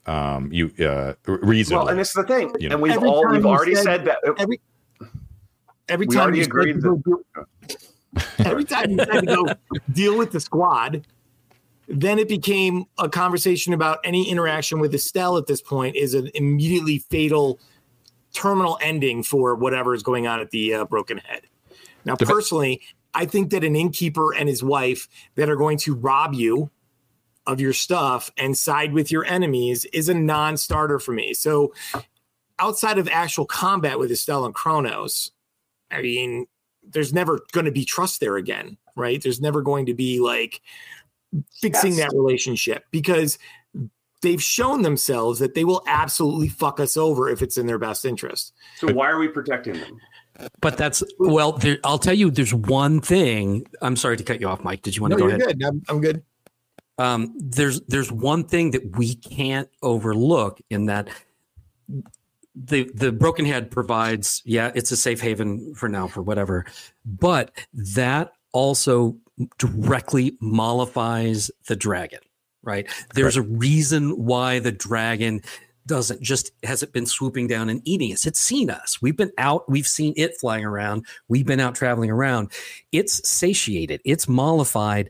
Um, 0.05 0.51
you 0.51 0.71
uh, 0.79 1.13
r- 1.27 1.39
reasonably. 1.41 1.77
Well, 1.85 1.87
and 1.89 1.99
this 1.99 2.09
is 2.09 2.13
the 2.15 2.23
thing. 2.23 2.53
You 2.59 2.69
know. 2.69 2.75
and 2.75 2.81
we've 2.81 2.91
Every 2.93 3.09
all 3.09 3.27
we've 3.27 3.45
already 3.45 3.75
said- 3.75 3.83
said 3.83 4.05
that. 4.05 4.17
every 4.37 4.59
every 5.87 6.07
time 6.07 6.19
already 6.23 6.39
you 6.39 6.43
said 6.43 6.49
agreed 6.51 6.73
to 6.73 6.79
go 6.81 6.95
deal- 6.97 8.25
every 8.39 8.63
time 8.65 8.91
you 8.91 8.97
said 8.97 9.21
to 9.21 9.25
go 9.25 9.45
deal 9.93 10.17
with 10.17 10.31
the 10.31 10.39
squad, 10.39 11.07
then 11.87 12.19
it 12.19 12.27
became 12.27 12.85
a 12.97 13.07
conversation 13.09 13.73
about 13.73 13.99
any 14.03 14.29
interaction 14.29 14.79
with 14.79 14.93
Estelle 14.93 15.37
at 15.37 15.47
this 15.47 15.61
point 15.61 15.95
is 15.95 16.13
an 16.13 16.29
immediately 16.33 16.99
fatal 16.99 17.59
terminal 18.35 18.77
ending 18.81 19.23
for 19.23 19.55
whatever 19.55 19.93
is 19.93 20.03
going 20.03 20.27
on 20.27 20.39
at 20.39 20.51
the 20.51 20.73
uh, 20.73 20.85
Broken 20.85 21.17
Head. 21.17 21.41
Now, 22.03 22.15
Dep- 22.15 22.27
personally, 22.27 22.81
I 23.13 23.25
think 23.25 23.49
that 23.51 23.63
an 23.63 23.75
innkeeper 23.75 24.33
and 24.35 24.47
his 24.49 24.61
wife 24.61 25.07
that 25.35 25.49
are 25.49 25.55
going 25.55 25.77
to 25.79 25.95
rob 25.95 26.33
you 26.33 26.69
of 27.47 27.59
your 27.61 27.73
stuff 27.73 28.31
and 28.37 28.57
side 28.57 28.93
with 28.93 29.11
your 29.11 29.23
enemies 29.25 29.85
is 29.85 30.09
a 30.09 30.13
non-starter 30.13 30.99
for 30.99 31.13
me. 31.13 31.33
So, 31.33 31.73
outside 32.59 32.97
of 32.97 33.07
actual 33.09 33.45
combat 33.45 33.99
with 33.99 34.11
Estelle 34.11 34.45
and 34.45 34.53
Kronos, 34.53 35.31
I 35.91 36.01
mean, 36.01 36.47
there's 36.83 37.13
never 37.13 37.41
going 37.51 37.65
to 37.65 37.71
be 37.71 37.85
trust 37.85 38.19
there 38.19 38.37
again, 38.37 38.77
right? 38.95 39.21
There's 39.21 39.41
never 39.41 39.61
going 39.61 39.85
to 39.87 39.93
be 39.93 40.19
like 40.19 40.61
fixing 41.61 41.93
Yes. 41.93 41.99
that 42.01 42.15
relationship 42.15 42.85
because 42.91 43.37
they've 44.25 44.41
shown 44.41 44.81
themselves 44.81 45.39
that 45.39 45.53
they 45.53 45.63
will 45.63 45.83
absolutely 45.87 46.49
fuck 46.49 46.79
us 46.79 46.97
over 46.97 47.29
if 47.29 47.41
it's 47.41 47.57
in 47.57 47.67
their 47.67 47.77
best 47.77 48.03
interest. 48.05 48.53
So 48.77 48.91
why 48.91 49.09
are 49.09 49.19
we 49.19 49.27
protecting 49.27 49.73
them? 49.73 49.97
But 50.59 50.77
that's 50.77 51.01
well. 51.17 51.53
There, 51.53 51.77
I'll 51.85 51.97
tell 51.99 52.13
you. 52.13 52.29
There's 52.29 52.53
one 52.53 52.99
thing. 52.99 53.65
I'm 53.81 53.95
sorry 53.95 54.17
to 54.17 54.23
cut 54.23 54.41
you 54.41 54.49
off, 54.49 54.63
Mike. 54.63 54.81
Did 54.81 54.95
you 54.95 55.01
want 55.01 55.13
to 55.13 55.17
go 55.17 55.27
ahead? 55.27 55.39
good. 55.39 55.63
I'm, 55.63 55.81
I'm 55.87 56.01
good. 56.01 56.23
um, 56.97 57.33
there's 57.37 57.81
there's 57.87 58.11
one 58.11 58.43
thing 58.43 58.71
that 58.71 58.97
we 58.97 59.15
can't 59.15 59.69
overlook 59.81 60.59
in 60.69 60.87
that 60.87 61.07
the 62.55 62.89
the 62.93 63.11
broken 63.11 63.45
head 63.45 63.69
provides 63.69 64.41
yeah 64.45 64.71
it's 64.75 64.91
a 64.91 64.97
safe 64.97 65.19
haven 65.19 65.75
for 65.75 65.89
now 65.89 66.07
for 66.07 66.21
whatever 66.21 66.65
but 67.05 67.51
that 67.73 68.31
also 68.53 69.17
directly 69.57 70.37
mollifies 70.41 71.51
the 71.67 71.75
dragon 71.75 72.19
right 72.65 72.87
there's 73.13 73.37
a 73.37 73.41
reason 73.41 74.11
why 74.25 74.59
the 74.59 74.71
dragon 74.71 75.41
doesn't 75.87 76.19
just 76.21 76.51
hasn't 76.63 76.91
been 76.93 77.05
swooping 77.05 77.47
down 77.47 77.69
and 77.69 77.81
eating 77.85 78.11
us 78.11 78.25
it's 78.25 78.39
seen 78.39 78.69
us 78.69 79.01
we've 79.01 79.17
been 79.17 79.31
out 79.37 79.69
we've 79.69 79.87
seen 79.87 80.13
it 80.17 80.35
flying 80.39 80.65
around 80.65 81.05
we've 81.27 81.45
been 81.45 81.59
out 81.59 81.75
traveling 81.75 82.09
around 82.09 82.51
it's 82.91 83.27
satiated 83.27 84.01
it's 84.03 84.27
mollified 84.27 85.09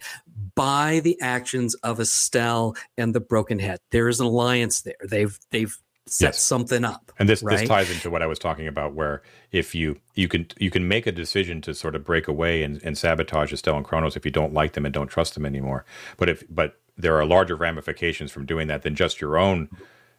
by 0.55 1.01
the 1.03 1.19
actions 1.21 1.75
of 1.75 1.99
Estelle 1.99 2.75
and 2.97 3.13
the 3.13 3.19
Broken 3.19 3.59
Head. 3.59 3.79
There 3.91 4.07
is 4.07 4.19
an 4.19 4.25
alliance 4.25 4.81
there. 4.81 4.95
They've 5.03 5.37
they've 5.51 5.77
set 6.07 6.27
Yes. 6.27 6.39
something 6.39 6.85
up. 6.85 7.11
And 7.17 7.27
this 7.27 7.41
right? 7.41 7.59
this 7.59 7.67
ties 7.67 7.89
into 7.91 8.09
what 8.09 8.21
I 8.21 8.27
was 8.27 8.39
talking 8.39 8.67
about, 8.67 8.93
where 8.93 9.21
if 9.51 9.73
you 9.73 9.99
you 10.13 10.27
can 10.27 10.47
you 10.57 10.69
can 10.69 10.87
make 10.87 11.07
a 11.07 11.11
decision 11.11 11.61
to 11.61 11.73
sort 11.73 11.95
of 11.95 12.03
break 12.03 12.27
away 12.27 12.63
and, 12.63 12.81
and 12.83 12.97
sabotage 12.97 13.51
Estelle 13.53 13.77
and 13.77 13.85
Kronos 13.85 14.15
if 14.15 14.25
you 14.25 14.31
don't 14.31 14.53
like 14.53 14.73
them 14.73 14.85
and 14.85 14.93
don't 14.93 15.07
trust 15.07 15.33
them 15.33 15.45
anymore. 15.45 15.85
But 16.17 16.29
if 16.29 16.43
but 16.49 16.79
there 16.97 17.17
are 17.19 17.25
larger 17.25 17.55
ramifications 17.55 18.31
from 18.31 18.45
doing 18.45 18.67
that 18.67 18.83
than 18.83 18.95
just 18.95 19.21
your 19.21 19.37
own. 19.37 19.69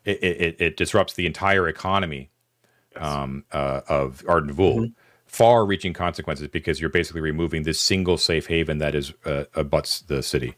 It 0.05 0.23
it, 0.23 0.57
it 0.61 0.77
disrupts 0.77 1.15
the 1.15 1.27
entire 1.27 1.69
economy 1.69 2.31
um, 2.97 3.45
uh, 3.53 3.83
of 3.89 4.25
Arden 4.29 4.53
Vul. 4.53 4.89
Far-reaching 5.27 5.93
consequences 5.93 6.47
because 6.49 6.81
you're 6.81 6.89
basically 6.89 7.21
removing 7.21 7.65
this 7.65 7.81
single 7.81 8.17
safe 8.17 8.47
haven 8.47 8.79
that 8.79 8.95
is 8.95 9.13
uh, 9.25 9.45
abuts 9.55 10.03
the 10.03 10.23
city. 10.23 10.55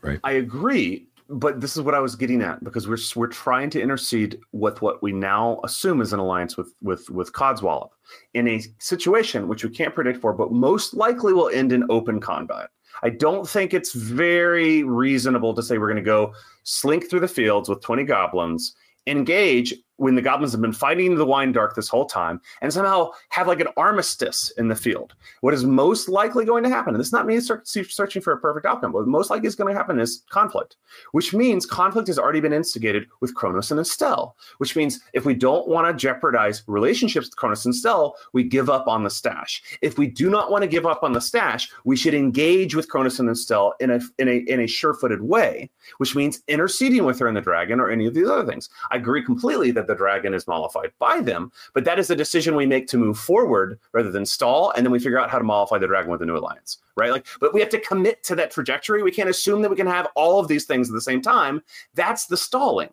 Right. 0.00 0.20
I 0.22 0.32
agree, 0.32 1.08
but 1.28 1.60
this 1.60 1.76
is 1.76 1.82
what 1.82 1.94
I 1.94 1.98
was 1.98 2.14
getting 2.14 2.40
at 2.40 2.62
because 2.62 2.86
we're 2.86 2.98
we're 3.16 3.26
trying 3.26 3.68
to 3.70 3.80
intercede 3.82 4.38
with 4.52 4.80
what 4.80 5.02
we 5.02 5.12
now 5.12 5.60
assume 5.64 6.00
is 6.00 6.12
an 6.12 6.20
alliance 6.20 6.56
with 6.56 6.72
with 6.82 7.10
with 7.10 7.32
Codswallop 7.32 7.90
in 8.32 8.46
a 8.46 8.62
situation 8.78 9.48
which 9.48 9.64
we 9.64 9.70
can't 9.70 9.94
predict 9.94 10.20
for, 10.20 10.32
but 10.32 10.52
most 10.52 10.94
likely 10.94 11.32
will 11.32 11.48
end 11.48 11.72
in 11.72 11.84
open 11.90 12.20
combat. 12.20 12.70
I 13.02 13.10
don't 13.10 13.48
think 13.48 13.74
it's 13.74 13.92
very 13.92 14.82
reasonable 14.82 15.54
to 15.54 15.62
say 15.62 15.78
we're 15.78 15.92
going 15.92 15.96
to 15.96 16.02
go 16.02 16.32
slink 16.64 17.08
through 17.08 17.20
the 17.20 17.28
fields 17.28 17.68
with 17.68 17.82
20 17.82 18.04
goblins, 18.04 18.74
engage, 19.06 19.74
when 19.96 20.14
the 20.14 20.22
goblins 20.22 20.52
have 20.52 20.60
been 20.60 20.72
fighting 20.72 21.14
the 21.14 21.24
wine 21.24 21.52
dark 21.52 21.74
this 21.74 21.88
whole 21.88 22.04
time 22.06 22.40
and 22.60 22.72
somehow 22.72 23.10
have 23.30 23.46
like 23.46 23.60
an 23.60 23.68
armistice 23.76 24.52
in 24.58 24.68
the 24.68 24.76
field. 24.76 25.14
What 25.40 25.54
is 25.54 25.64
most 25.64 26.08
likely 26.08 26.44
going 26.44 26.62
to 26.64 26.68
happen, 26.68 26.94
and 26.94 27.00
this 27.00 27.08
is 27.08 27.12
not 27.12 27.26
me 27.26 27.40
searching 27.40 28.22
for 28.22 28.32
a 28.32 28.40
perfect 28.40 28.66
outcome, 28.66 28.92
but 28.92 29.06
most 29.06 29.30
likely 29.30 29.48
is 29.48 29.54
going 29.54 29.72
to 29.72 29.78
happen 29.78 29.98
is 29.98 30.22
conflict, 30.30 30.76
which 31.12 31.32
means 31.32 31.66
conflict 31.66 32.08
has 32.08 32.18
already 32.18 32.40
been 32.40 32.52
instigated 32.52 33.06
with 33.20 33.34
Kronos 33.34 33.70
and 33.70 33.80
Estelle, 33.80 34.36
which 34.58 34.76
means 34.76 35.00
if 35.12 35.24
we 35.24 35.34
don't 35.34 35.68
want 35.68 35.86
to 35.86 35.94
jeopardize 35.94 36.62
relationships 36.66 37.26
with 37.26 37.36
Kronos 37.36 37.64
and 37.64 37.74
Estelle, 37.74 38.16
we 38.32 38.42
give 38.42 38.68
up 38.68 38.88
on 38.88 39.02
the 39.02 39.10
stash. 39.10 39.62
If 39.82 39.98
we 39.98 40.06
do 40.06 40.30
not 40.30 40.50
want 40.50 40.62
to 40.62 40.68
give 40.68 40.86
up 40.86 41.02
on 41.02 41.12
the 41.12 41.20
stash, 41.20 41.70
we 41.84 41.96
should 41.96 42.14
engage 42.14 42.74
with 42.74 42.88
Kronos 42.88 43.18
and 43.18 43.30
Estelle 43.30 43.74
in 43.80 43.90
a, 43.90 44.00
in 44.18 44.28
a, 44.28 44.36
in 44.48 44.60
a 44.60 44.66
sure-footed 44.66 45.22
way, 45.22 45.70
which 45.98 46.14
means 46.14 46.42
interceding 46.48 47.04
with 47.04 47.18
her 47.18 47.28
in 47.28 47.34
the 47.34 47.40
dragon 47.40 47.80
or 47.80 47.90
any 47.90 48.06
of 48.06 48.14
these 48.14 48.28
other 48.28 48.44
things. 48.44 48.68
I 48.90 48.96
agree 48.96 49.24
completely 49.24 49.70
that 49.72 49.85
the 49.86 49.94
dragon 49.94 50.34
is 50.34 50.46
mollified 50.46 50.92
by 50.98 51.20
them, 51.20 51.52
but 51.74 51.84
that 51.84 51.98
is 51.98 52.10
a 52.10 52.16
decision 52.16 52.56
we 52.56 52.66
make 52.66 52.86
to 52.88 52.98
move 52.98 53.18
forward 53.18 53.78
rather 53.92 54.10
than 54.10 54.26
stall, 54.26 54.72
and 54.76 54.84
then 54.84 54.92
we 54.92 54.98
figure 54.98 55.18
out 55.18 55.30
how 55.30 55.38
to 55.38 55.44
mollify 55.44 55.78
the 55.78 55.86
dragon 55.86 56.10
with 56.10 56.20
the 56.20 56.26
new 56.26 56.36
alliance, 56.36 56.78
right? 56.96 57.10
Like, 57.10 57.26
but 57.40 57.54
we 57.54 57.60
have 57.60 57.70
to 57.70 57.80
commit 57.80 58.22
to 58.24 58.34
that 58.36 58.50
trajectory. 58.50 59.02
We 59.02 59.10
can't 59.10 59.28
assume 59.28 59.62
that 59.62 59.70
we 59.70 59.76
can 59.76 59.86
have 59.86 60.08
all 60.14 60.40
of 60.40 60.48
these 60.48 60.64
things 60.64 60.88
at 60.88 60.94
the 60.94 61.00
same 61.00 61.22
time. 61.22 61.62
That's 61.94 62.26
the 62.26 62.36
stalling, 62.36 62.90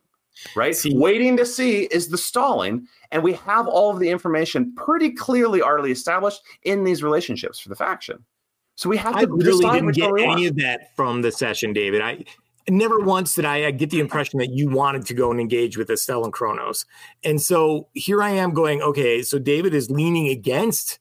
right? 0.55 0.75
See, 0.75 0.95
Waiting 0.95 1.37
to 1.37 1.45
see 1.45 1.83
is 1.85 2.09
the 2.09 2.17
stalling, 2.17 2.87
and 3.11 3.23
we 3.23 3.33
have 3.33 3.67
all 3.67 3.89
of 3.89 3.99
the 3.99 4.09
information 4.09 4.73
pretty 4.75 5.11
clearly 5.11 5.61
already 5.61 5.91
established 5.91 6.41
in 6.63 6.83
these 6.83 7.03
relationships 7.03 7.59
for 7.59 7.69
the 7.69 7.75
faction. 7.75 8.23
So 8.75 8.89
we 8.89 8.97
have 8.97 9.13
to. 9.13 9.19
I 9.19 9.23
really 9.23 9.69
didn't 9.69 9.91
get 9.91 10.11
any 10.19 10.47
of 10.47 10.55
that 10.57 10.95
from 10.95 11.21
the 11.21 11.31
session, 11.31 11.73
David. 11.73 12.01
I 12.01 12.25
never 12.69 12.99
once 12.99 13.35
did 13.35 13.45
I, 13.45 13.65
I, 13.65 13.71
get 13.71 13.89
the 13.89 13.99
impression 13.99 14.39
that 14.39 14.51
you 14.51 14.69
wanted 14.69 15.05
to 15.07 15.13
go 15.13 15.31
and 15.31 15.39
engage 15.39 15.77
with 15.77 15.89
Estelle 15.89 16.23
and 16.23 16.33
Kronos. 16.33 16.85
And 17.23 17.41
so 17.41 17.89
here 17.93 18.21
I 18.21 18.31
am 18.31 18.53
going, 18.53 18.81
okay, 18.81 19.21
so 19.21 19.39
David 19.39 19.73
is 19.73 19.89
leaning 19.89 20.27
against. 20.27 20.99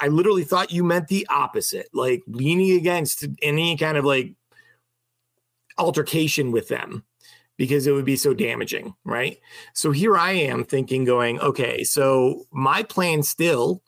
I 0.00 0.08
literally 0.08 0.44
thought 0.44 0.72
you 0.72 0.84
meant 0.84 1.08
the 1.08 1.26
opposite, 1.30 1.88
like 1.92 2.22
leaning 2.26 2.72
against 2.72 3.26
any 3.42 3.76
kind 3.76 3.96
of 3.96 4.04
like 4.04 4.34
altercation 5.78 6.52
with 6.52 6.68
them 6.68 7.04
because 7.56 7.86
it 7.86 7.92
would 7.92 8.04
be 8.04 8.16
so 8.16 8.34
damaging, 8.34 8.94
right? 9.04 9.38
So 9.72 9.92
here 9.92 10.16
I 10.16 10.32
am 10.32 10.64
thinking, 10.64 11.04
going, 11.04 11.38
okay, 11.40 11.84
so 11.84 12.44
my 12.52 12.82
plan 12.82 13.22
still 13.22 13.82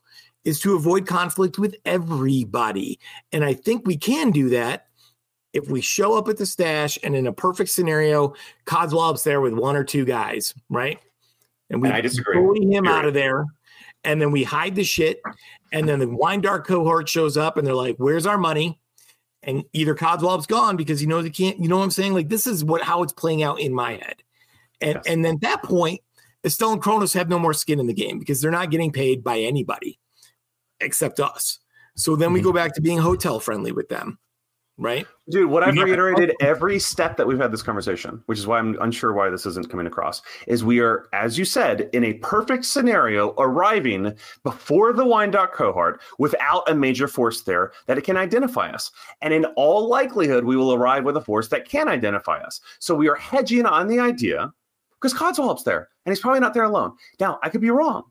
is 0.44 0.60
to 0.60 0.76
avoid 0.76 1.06
conflict 1.06 1.58
with 1.58 1.74
everybody. 1.84 3.00
And 3.32 3.44
I 3.44 3.54
think 3.54 3.84
we 3.84 3.96
can 3.96 4.30
do 4.30 4.48
that 4.50 4.85
if 5.56 5.68
we 5.70 5.80
show 5.80 6.16
up 6.16 6.28
at 6.28 6.36
the 6.36 6.46
stash 6.46 6.98
and 7.02 7.16
in 7.16 7.26
a 7.26 7.32
perfect 7.32 7.70
scenario, 7.70 8.34
Codswallop's 8.66 9.24
there 9.24 9.40
with 9.40 9.54
one 9.54 9.74
or 9.74 9.84
two 9.84 10.04
guys, 10.04 10.54
right? 10.68 10.98
And 11.70 11.80
we 11.80 11.88
and 11.88 11.96
I 11.96 12.00
disagree. 12.00 12.38
Bully 12.38 12.70
him 12.72 12.86
out 12.86 13.06
of 13.06 13.14
there, 13.14 13.44
and 14.04 14.20
then 14.20 14.30
we 14.30 14.44
hide 14.44 14.74
the 14.76 14.84
shit, 14.84 15.20
and 15.72 15.88
then 15.88 15.98
the 15.98 16.08
wine 16.08 16.42
dark 16.42 16.66
cohort 16.66 17.08
shows 17.08 17.36
up, 17.36 17.56
and 17.56 17.66
they're 17.66 17.74
like, 17.74 17.96
"Where's 17.96 18.26
our 18.26 18.38
money?" 18.38 18.78
And 19.42 19.64
either 19.72 19.94
Codswallop's 19.94 20.46
gone 20.46 20.76
because 20.76 21.00
he 21.00 21.06
knows 21.06 21.24
he 21.24 21.30
can't. 21.30 21.58
You 21.58 21.68
know 21.68 21.78
what 21.78 21.84
I'm 21.84 21.90
saying? 21.90 22.14
Like 22.14 22.28
this 22.28 22.46
is 22.46 22.62
what 22.62 22.82
how 22.82 23.02
it's 23.02 23.12
playing 23.12 23.42
out 23.42 23.58
in 23.58 23.74
my 23.74 23.92
head, 23.92 24.22
and 24.80 24.94
yes. 24.94 25.04
and 25.06 25.24
then 25.24 25.36
at 25.36 25.40
that 25.40 25.62
point, 25.64 26.02
Estelle 26.44 26.72
and 26.72 26.82
Kronos 26.82 27.14
have 27.14 27.28
no 27.28 27.38
more 27.38 27.54
skin 27.54 27.80
in 27.80 27.86
the 27.86 27.94
game 27.94 28.18
because 28.18 28.40
they're 28.40 28.50
not 28.50 28.70
getting 28.70 28.92
paid 28.92 29.24
by 29.24 29.40
anybody 29.40 29.98
except 30.80 31.18
us. 31.18 31.58
So 31.96 32.14
then 32.14 32.32
we 32.32 32.40
mm-hmm. 32.40 32.48
go 32.48 32.52
back 32.52 32.74
to 32.74 32.82
being 32.82 32.98
hotel 32.98 33.40
friendly 33.40 33.72
with 33.72 33.88
them 33.88 34.18
right? 34.78 35.06
Dude, 35.30 35.50
what 35.50 35.62
I've 35.62 35.74
reiterated 35.74 36.34
every 36.40 36.78
step 36.78 37.16
that 37.16 37.26
we've 37.26 37.38
had 37.38 37.50
this 37.50 37.62
conversation, 37.62 38.22
which 38.26 38.38
is 38.38 38.46
why 38.46 38.58
I'm 38.58 38.80
unsure 38.80 39.12
why 39.12 39.30
this 39.30 39.46
isn't 39.46 39.70
coming 39.70 39.86
across, 39.86 40.22
is 40.46 40.64
we 40.64 40.80
are, 40.80 41.08
as 41.12 41.38
you 41.38 41.44
said, 41.44 41.88
in 41.92 42.04
a 42.04 42.14
perfect 42.14 42.64
scenario, 42.64 43.34
arriving 43.38 44.14
before 44.42 44.92
the 44.92 45.04
wine 45.04 45.32
cohort 45.32 46.00
without 46.18 46.68
a 46.70 46.74
major 46.74 47.08
force 47.08 47.42
there 47.42 47.72
that 47.86 47.98
it 47.98 48.04
can 48.04 48.16
identify 48.16 48.70
us. 48.70 48.90
And 49.22 49.32
in 49.32 49.46
all 49.56 49.88
likelihood, 49.88 50.44
we 50.44 50.56
will 50.56 50.74
arrive 50.74 51.04
with 51.04 51.16
a 51.16 51.22
force 51.22 51.48
that 51.48 51.68
can 51.68 51.88
identify 51.88 52.38
us. 52.38 52.60
So 52.78 52.94
we 52.94 53.08
are 53.08 53.16
hedging 53.16 53.66
on 53.66 53.88
the 53.88 53.98
idea 53.98 54.52
because 55.00 55.14
Codswallop's 55.14 55.62
there, 55.62 55.88
and 56.04 56.12
he's 56.12 56.20
probably 56.20 56.40
not 56.40 56.54
there 56.54 56.64
alone. 56.64 56.92
Now, 57.18 57.38
I 57.42 57.48
could 57.48 57.60
be 57.60 57.70
wrong, 57.70 58.04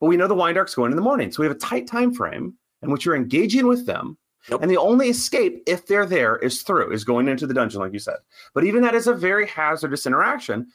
but 0.00 0.06
we 0.06 0.16
know 0.16 0.28
the 0.28 0.34
wine 0.34 0.54
dark's 0.54 0.74
going 0.74 0.92
in 0.92 0.96
the 0.96 1.02
morning. 1.02 1.32
So 1.32 1.42
we 1.42 1.46
have 1.46 1.56
a 1.56 1.60
tight 1.60 1.86
time 1.86 2.14
frame 2.14 2.54
in 2.82 2.90
which 2.90 3.04
you're 3.04 3.16
engaging 3.16 3.66
with 3.66 3.86
them 3.86 4.16
and 4.50 4.70
the 4.70 4.76
only 4.76 5.08
escape, 5.08 5.62
if 5.66 5.86
they're 5.86 6.06
there, 6.06 6.36
is 6.36 6.62
through, 6.62 6.92
is 6.92 7.04
going 7.04 7.28
into 7.28 7.46
the 7.46 7.54
dungeon, 7.54 7.80
like 7.80 7.92
you 7.92 7.98
said. 7.98 8.16
But 8.54 8.64
even 8.64 8.82
that 8.82 8.94
is 8.94 9.06
a 9.06 9.14
very 9.14 9.46
hazardous 9.46 10.06
interaction. 10.06 10.68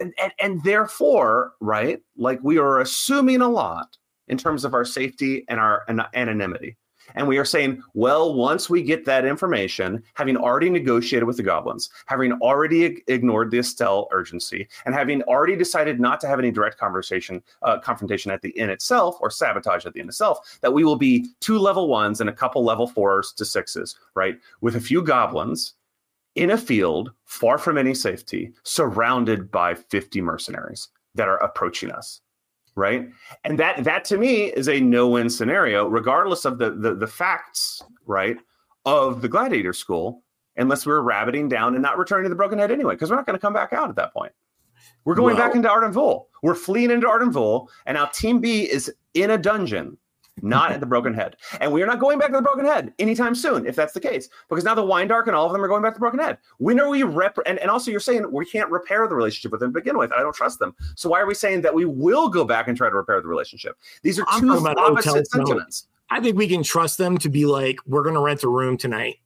And, 0.00 0.12
and, 0.20 0.32
and 0.40 0.64
therefore, 0.64 1.52
right, 1.60 2.00
like 2.16 2.40
we 2.42 2.58
are 2.58 2.80
assuming 2.80 3.40
a 3.40 3.48
lot 3.48 3.96
in 4.28 4.38
terms 4.38 4.64
of 4.64 4.74
our 4.74 4.84
safety 4.84 5.44
and 5.48 5.60
our 5.60 5.84
anonymity. 6.14 6.76
And 7.14 7.28
we 7.28 7.38
are 7.38 7.44
saying, 7.44 7.82
well, 7.94 8.34
once 8.34 8.70
we 8.70 8.82
get 8.82 9.04
that 9.04 9.24
information, 9.24 10.02
having 10.14 10.36
already 10.36 10.70
negotiated 10.70 11.26
with 11.26 11.36
the 11.36 11.42
goblins, 11.42 11.90
having 12.06 12.32
already 12.34 13.02
ignored 13.06 13.50
the 13.50 13.58
Estelle 13.58 14.08
urgency, 14.10 14.68
and 14.86 14.94
having 14.94 15.22
already 15.22 15.56
decided 15.56 16.00
not 16.00 16.20
to 16.20 16.26
have 16.26 16.38
any 16.38 16.50
direct 16.50 16.78
conversation, 16.78 17.42
uh, 17.62 17.78
confrontation 17.78 18.30
at 18.30 18.42
the 18.42 18.50
inn 18.50 18.70
itself 18.70 19.16
or 19.20 19.30
sabotage 19.30 19.86
at 19.86 19.92
the 19.92 20.00
inn 20.00 20.08
itself, 20.08 20.58
that 20.60 20.72
we 20.72 20.84
will 20.84 20.96
be 20.96 21.26
two 21.40 21.58
level 21.58 21.88
ones 21.88 22.20
and 22.20 22.30
a 22.30 22.32
couple 22.32 22.64
level 22.64 22.86
fours 22.86 23.32
to 23.32 23.44
sixes, 23.44 23.96
right? 24.14 24.38
With 24.60 24.76
a 24.76 24.80
few 24.80 25.02
goblins 25.02 25.74
in 26.34 26.50
a 26.50 26.58
field 26.58 27.12
far 27.24 27.58
from 27.58 27.78
any 27.78 27.94
safety, 27.94 28.52
surrounded 28.64 29.50
by 29.50 29.74
50 29.74 30.20
mercenaries 30.20 30.88
that 31.14 31.28
are 31.28 31.42
approaching 31.42 31.90
us 31.90 32.20
right? 32.76 33.08
And 33.44 33.58
that 33.58 33.84
that 33.84 34.04
to 34.06 34.18
me 34.18 34.46
is 34.46 34.68
a 34.68 34.80
no-win 34.80 35.30
scenario, 35.30 35.86
regardless 35.86 36.44
of 36.44 36.58
the 36.58 36.70
the, 36.70 36.94
the 36.94 37.06
facts, 37.06 37.82
right, 38.06 38.36
of 38.84 39.22
the 39.22 39.28
gladiator 39.28 39.72
school, 39.72 40.22
unless 40.56 40.86
we're 40.86 41.00
rabbiting 41.00 41.48
down 41.48 41.74
and 41.74 41.82
not 41.82 41.98
returning 41.98 42.24
to 42.24 42.28
the 42.28 42.34
broken 42.34 42.58
head 42.58 42.70
anyway, 42.70 42.94
because 42.94 43.10
we're 43.10 43.16
not 43.16 43.26
going 43.26 43.38
to 43.38 43.40
come 43.40 43.52
back 43.52 43.72
out 43.72 43.88
at 43.88 43.96
that 43.96 44.12
point. 44.12 44.32
We're 45.04 45.14
going 45.14 45.36
well, 45.36 45.46
back 45.46 45.54
into 45.54 45.70
Arden 45.70 45.92
Vul. 45.92 46.28
We're 46.42 46.54
fleeing 46.54 46.90
into 46.90 47.08
Arden 47.08 47.30
Vul, 47.32 47.70
and 47.86 47.96
now 47.96 48.06
Team 48.06 48.40
B 48.40 48.70
is 48.70 48.92
in 49.14 49.30
a 49.30 49.38
dungeon 49.38 49.96
not 50.42 50.72
at 50.72 50.80
the 50.80 50.86
Broken 50.86 51.14
Head. 51.14 51.36
And 51.60 51.72
we 51.72 51.82
are 51.82 51.86
not 51.86 52.00
going 52.00 52.18
back 52.18 52.28
to 52.28 52.36
the 52.36 52.42
Broken 52.42 52.64
Head 52.64 52.92
anytime 52.98 53.34
soon, 53.34 53.66
if 53.66 53.76
that's 53.76 53.92
the 53.92 54.00
case, 54.00 54.28
because 54.48 54.64
now 54.64 54.74
the 54.74 54.84
Wine 54.84 55.08
Dark 55.08 55.26
and 55.26 55.36
all 55.36 55.46
of 55.46 55.52
them 55.52 55.62
are 55.62 55.68
going 55.68 55.82
back 55.82 55.92
to 55.92 55.96
the 55.96 56.00
Broken 56.00 56.20
Head. 56.20 56.38
When 56.58 56.80
are 56.80 56.88
we 56.88 57.02
rep? 57.02 57.38
And, 57.46 57.58
and 57.58 57.70
also, 57.70 57.90
you're 57.90 58.00
saying 58.00 58.30
we 58.30 58.44
can't 58.46 58.70
repair 58.70 59.06
the 59.08 59.14
relationship 59.14 59.52
with 59.52 59.60
them 59.60 59.72
to 59.72 59.80
begin 59.80 59.96
with. 59.96 60.12
I 60.12 60.20
don't 60.20 60.34
trust 60.34 60.58
them. 60.58 60.74
So 60.96 61.08
why 61.08 61.20
are 61.20 61.26
we 61.26 61.34
saying 61.34 61.62
that 61.62 61.74
we 61.74 61.84
will 61.84 62.28
go 62.28 62.44
back 62.44 62.68
and 62.68 62.76
try 62.76 62.90
to 62.90 62.96
repair 62.96 63.20
the 63.20 63.28
relationship? 63.28 63.76
These 64.02 64.18
are 64.18 64.26
two 64.38 64.50
opposite 64.50 65.30
sentiments. 65.30 65.88
I 66.10 66.20
think 66.20 66.36
we 66.36 66.48
can 66.48 66.62
trust 66.62 66.98
them 66.98 67.16
to 67.18 67.28
be 67.28 67.46
like, 67.46 67.78
we're 67.86 68.02
going 68.02 68.14
to 68.14 68.20
rent 68.20 68.42
a 68.42 68.48
room 68.48 68.76
tonight, 68.76 69.16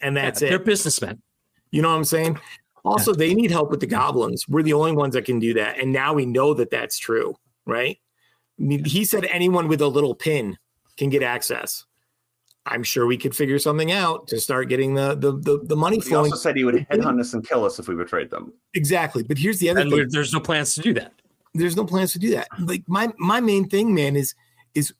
and 0.00 0.16
that's 0.16 0.42
yeah, 0.42 0.48
it. 0.48 0.50
They're 0.50 0.58
businessmen. 0.58 1.22
You 1.70 1.82
know 1.82 1.88
what 1.88 1.96
I'm 1.96 2.04
saying? 2.04 2.38
Also, 2.84 3.12
yeah. 3.12 3.18
they 3.18 3.34
need 3.34 3.50
help 3.50 3.70
with 3.70 3.80
the 3.80 3.86
goblins. 3.86 4.46
We're 4.48 4.62
the 4.62 4.74
only 4.74 4.92
ones 4.92 5.14
that 5.14 5.24
can 5.24 5.38
do 5.38 5.54
that, 5.54 5.80
and 5.80 5.92
now 5.92 6.12
we 6.12 6.26
know 6.26 6.54
that 6.54 6.70
that's 6.70 6.98
true, 6.98 7.34
right? 7.64 7.98
I 8.58 8.62
mean, 8.62 8.84
he 8.84 9.04
said 9.04 9.24
anyone 9.26 9.68
with 9.68 9.80
a 9.80 9.88
little 9.88 10.14
pin 10.14 10.58
can 10.96 11.10
get 11.10 11.22
access. 11.22 11.84
I'm 12.66 12.82
sure 12.82 13.06
we 13.06 13.16
could 13.16 13.34
figure 13.34 13.58
something 13.58 13.92
out 13.92 14.26
to 14.28 14.40
start 14.40 14.68
getting 14.68 14.94
the 14.94 15.14
the 15.14 15.32
the, 15.32 15.60
the 15.64 15.76
money 15.76 16.00
flowing. 16.00 16.26
He 16.26 16.32
also 16.32 16.42
said 16.42 16.56
he 16.56 16.64
would 16.64 16.86
headhunt 16.90 17.20
us 17.20 17.32
and 17.32 17.46
kill 17.46 17.64
us 17.64 17.78
if 17.78 17.86
we 17.86 17.94
betrayed 17.94 18.30
them. 18.30 18.52
Exactly, 18.74 19.22
but 19.22 19.38
here's 19.38 19.58
the 19.60 19.70
other 19.70 19.80
and 19.80 19.90
thing: 19.90 20.08
there's 20.10 20.32
no 20.32 20.40
plans 20.40 20.74
to 20.74 20.80
do 20.80 20.92
that. 20.94 21.12
There's 21.54 21.76
no 21.76 21.84
plans 21.84 22.12
to 22.14 22.18
do 22.18 22.30
that. 22.30 22.48
Like 22.58 22.82
my 22.88 23.12
my 23.18 23.40
main 23.40 23.68
thing, 23.68 23.94
man, 23.94 24.16
is 24.16 24.34
is 24.74 24.92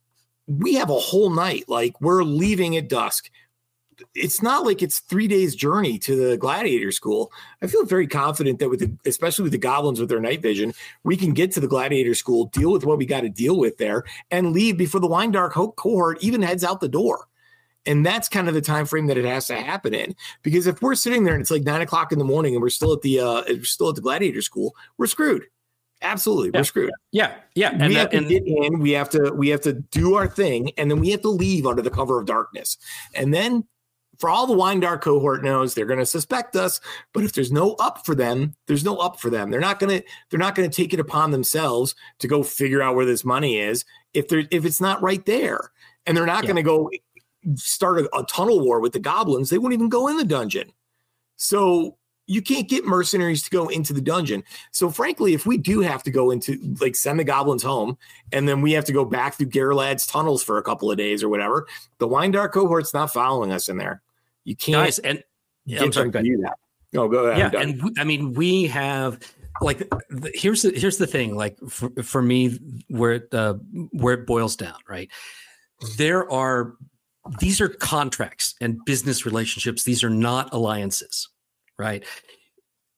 we 0.47 0.75
have 0.75 0.91
a 0.91 0.99
whole 0.99 1.31
night. 1.31 1.65
Like 1.67 2.01
we're 2.01 2.23
leaving 2.23 2.77
at 2.77 2.89
dusk 2.89 3.31
it's 4.15 4.43
not 4.43 4.65
like 4.65 4.83
it's 4.83 5.01
three 5.01 5.29
days 5.29 5.55
journey 5.55 5.99
to 6.01 6.17
the 6.17 6.37
gladiator 6.37 6.93
school. 6.93 7.33
I 7.63 7.67
feel 7.67 7.85
very 7.85 8.07
confident 8.07 8.59
that 8.59 8.69
with 8.69 8.81
the, 8.81 8.93
especially 9.09 9.45
with 9.45 9.53
the 9.53 9.59
goblins 9.59 10.01
with 10.01 10.09
their 10.09 10.21
night 10.21 10.43
vision, 10.43 10.73
we 11.05 11.17
can 11.17 11.33
get 11.33 11.53
to 11.53 11.61
the 11.61 11.69
gladiator 11.69 12.15
school, 12.15 12.47
deal 12.47 12.73
with 12.73 12.85
what 12.85 12.99
we 12.99 13.07
got 13.07 13.23
to 13.23 13.29
deal 13.29 13.59
with 13.59 13.79
there, 13.79 14.05
and 14.31 14.53
leave 14.53 14.77
before 14.77 15.01
the 15.01 15.07
wine 15.07 15.31
dark 15.31 15.53
hope 15.53 15.77
cohort 15.77 16.23
even 16.23 16.43
heads 16.43 16.65
out 16.65 16.81
the 16.81 16.89
door. 16.89 17.27
And 17.87 18.05
that's 18.05 18.29
kind 18.29 18.49
of 18.49 18.55
the 18.55 18.61
time 18.61 18.85
frame 18.85 19.07
that 19.07 19.17
it 19.17 19.25
has 19.25 19.47
to 19.47 19.55
happen 19.55 19.95
in. 19.95 20.17
Because 20.43 20.67
if 20.67 20.83
we're 20.83 20.97
sitting 20.97 21.23
there 21.23 21.35
and 21.35 21.41
it's 21.41 21.53
like 21.53 21.63
nine 21.63 21.83
o'clock 21.83 22.11
in 22.11 22.19
the 22.19 22.25
morning 22.25 22.55
and 22.55 22.63
we're 22.63 22.69
still 22.69 22.93
at 22.93 23.03
the 23.03 23.21
uh, 23.21 23.43
we're 23.47 23.63
still 23.63 23.89
at 23.89 23.95
the 23.95 24.01
gladiator 24.01 24.43
school, 24.43 24.75
we're 24.99 25.07
screwed. 25.07 25.45
Absolutely, 26.03 26.51
yeah. 26.53 26.61
we're 26.61 26.65
screwed. 26.65 26.91
Yeah, 27.13 27.35
yeah. 27.55 27.71
And 27.71 27.89
we 27.89 27.95
that, 27.95 28.01
have 28.01 28.11
to 28.11 28.17
and, 28.19 28.29
get 28.29 28.43
in. 28.47 28.81
We 28.81 28.91
have 28.91 29.09
to 29.11 29.31
we 29.33 29.49
have 29.49 29.61
to 29.63 29.73
do 29.73 30.15
our 30.17 30.27
thing, 30.27 30.73
and 30.77 30.91
then 30.91 31.01
we 31.01 31.11
have 31.11 31.23
to 31.23 31.31
leave 31.31 31.67
under 31.67 31.81
the 31.81 31.91
cover 31.91 32.19
of 32.19 32.27
darkness. 32.27 32.77
And 33.15 33.33
then 33.33 33.65
for 34.19 34.31
all 34.31 34.47
the 34.47 34.53
wine 34.53 34.81
dark 34.81 35.03
cohort 35.03 35.43
knows 35.43 35.75
they're 35.75 35.87
going 35.87 35.99
to 35.99 36.07
suspect 36.07 36.57
us 36.57 36.81
but 37.13 37.25
if 37.25 37.33
there's 37.33 37.53
no 37.53 37.75
up 37.75 38.05
for 38.05 38.15
them 38.15 38.55
there's 38.67 38.85
no 38.85 38.97
up 38.97 39.21
for 39.21 39.31
them 39.31 39.51
they're 39.51 39.61
not 39.61 39.79
going 39.79 40.01
to 40.01 40.07
they're 40.31 40.39
not 40.39 40.55
going 40.55 40.69
to 40.69 40.75
take 40.75 40.93
it 40.93 41.01
upon 41.01 41.31
themselves 41.31 41.95
to 42.19 42.29
go 42.29 42.43
figure 42.43 42.83
out 42.83 42.95
where 42.97 43.07
this 43.07 43.25
money 43.25 43.59
is 43.59 43.85
if 44.15 44.29
they're 44.29 44.45
if 44.51 44.65
it's 44.65 44.81
not 44.81 45.03
right 45.03 45.27
there 45.27 45.71
and 46.07 46.17
they're 46.17 46.27
not 46.27 46.45
yeah. 46.45 46.53
going 46.53 46.57
to 46.57 46.63
go 46.63 46.91
start 47.55 48.01
a, 48.01 48.17
a, 48.17 48.25
tunnel 48.25 48.61
war 48.61 48.81
with 48.81 48.93
the 48.93 48.99
goblins 48.99 49.51
they 49.51 49.59
won't 49.59 49.75
even 49.75 49.89
go 49.89 50.09
in 50.09 50.17
the 50.17 50.25
dungeon 50.25 50.73
so 51.37 51.97
you 52.27 52.43
can't 52.43 52.69
get 52.69 52.85
mercenaries 52.85 53.43
to 53.43 53.51
go 53.51 53.69
into 53.69 53.93
the 53.93 54.01
dungeon. 54.01 54.43
So 54.73 54.91
frankly, 54.91 55.35
if 55.35 55.47
we 55.47 55.57
do 55.57 55.81
have 55.81 56.03
to 56.05 56.11
go 56.11 56.31
into 56.31 56.59
like 56.81 56.97
send 56.97 57.21
the 57.21 57.25
goblins 57.25 57.63
home 57.63 57.97
and 58.33 58.49
then 58.49 58.61
we 58.63 58.73
have 58.73 58.85
to 58.87 58.93
go 58.93 59.05
back 59.05 59.35
through 59.35 59.51
Garlad's 59.51 60.07
tunnels 60.07 60.43
for 60.43 60.59
a 60.59 60.63
couple 60.63 60.91
of 60.91 60.99
days 60.99 61.23
or 61.23 61.29
whatever, 61.29 61.67
the 61.99 62.09
Wine-Dark 62.09 62.53
cohort's 62.53 62.95
not 62.95 63.13
following 63.13 63.53
us 63.53 63.69
in 63.69 63.77
there. 63.77 64.03
You 64.47 64.57
can't 64.57 64.85
Guys, 64.87 64.99
and 65.01 65.23
yeah, 65.67 65.81
I'm 65.81 65.87
get 65.87 65.95
sorry, 65.95 66.11
go 66.11 66.13
to 66.23 66.27
ahead. 66.27 66.37
do 66.39 66.43
that. 66.45 66.59
No, 66.93 67.09
go 67.09 67.27
ahead. 67.27 67.53
yeah 67.53 67.61
and 67.61 67.83
we, 67.83 67.91
i 67.99 68.05
mean 68.05 68.33
we 68.33 68.65
have 68.69 69.19
like 69.61 69.79
the, 70.09 70.31
here's 70.35 70.63
the 70.63 70.71
here's 70.71 70.99
the 70.99 71.07
thing 71.07 71.35
like 71.35 71.59
for, 71.69 71.91
for 72.03 72.23
me 72.23 72.59
where 72.89 73.13
it 73.13 73.35
uh, 73.35 73.55
where 73.93 74.15
it 74.15 74.27
boils 74.27 74.55
down 74.57 74.77
right? 74.89 75.11
There 75.99 76.31
are 76.31 76.75
these 77.41 77.61
are 77.61 77.69
contracts 77.69 78.55
and 78.61 78.83
business 78.85 79.27
relationships. 79.27 79.83
These 79.83 80.05
are 80.05 80.11
not 80.11 80.53
alliances 80.55 81.29
right? 81.79 82.05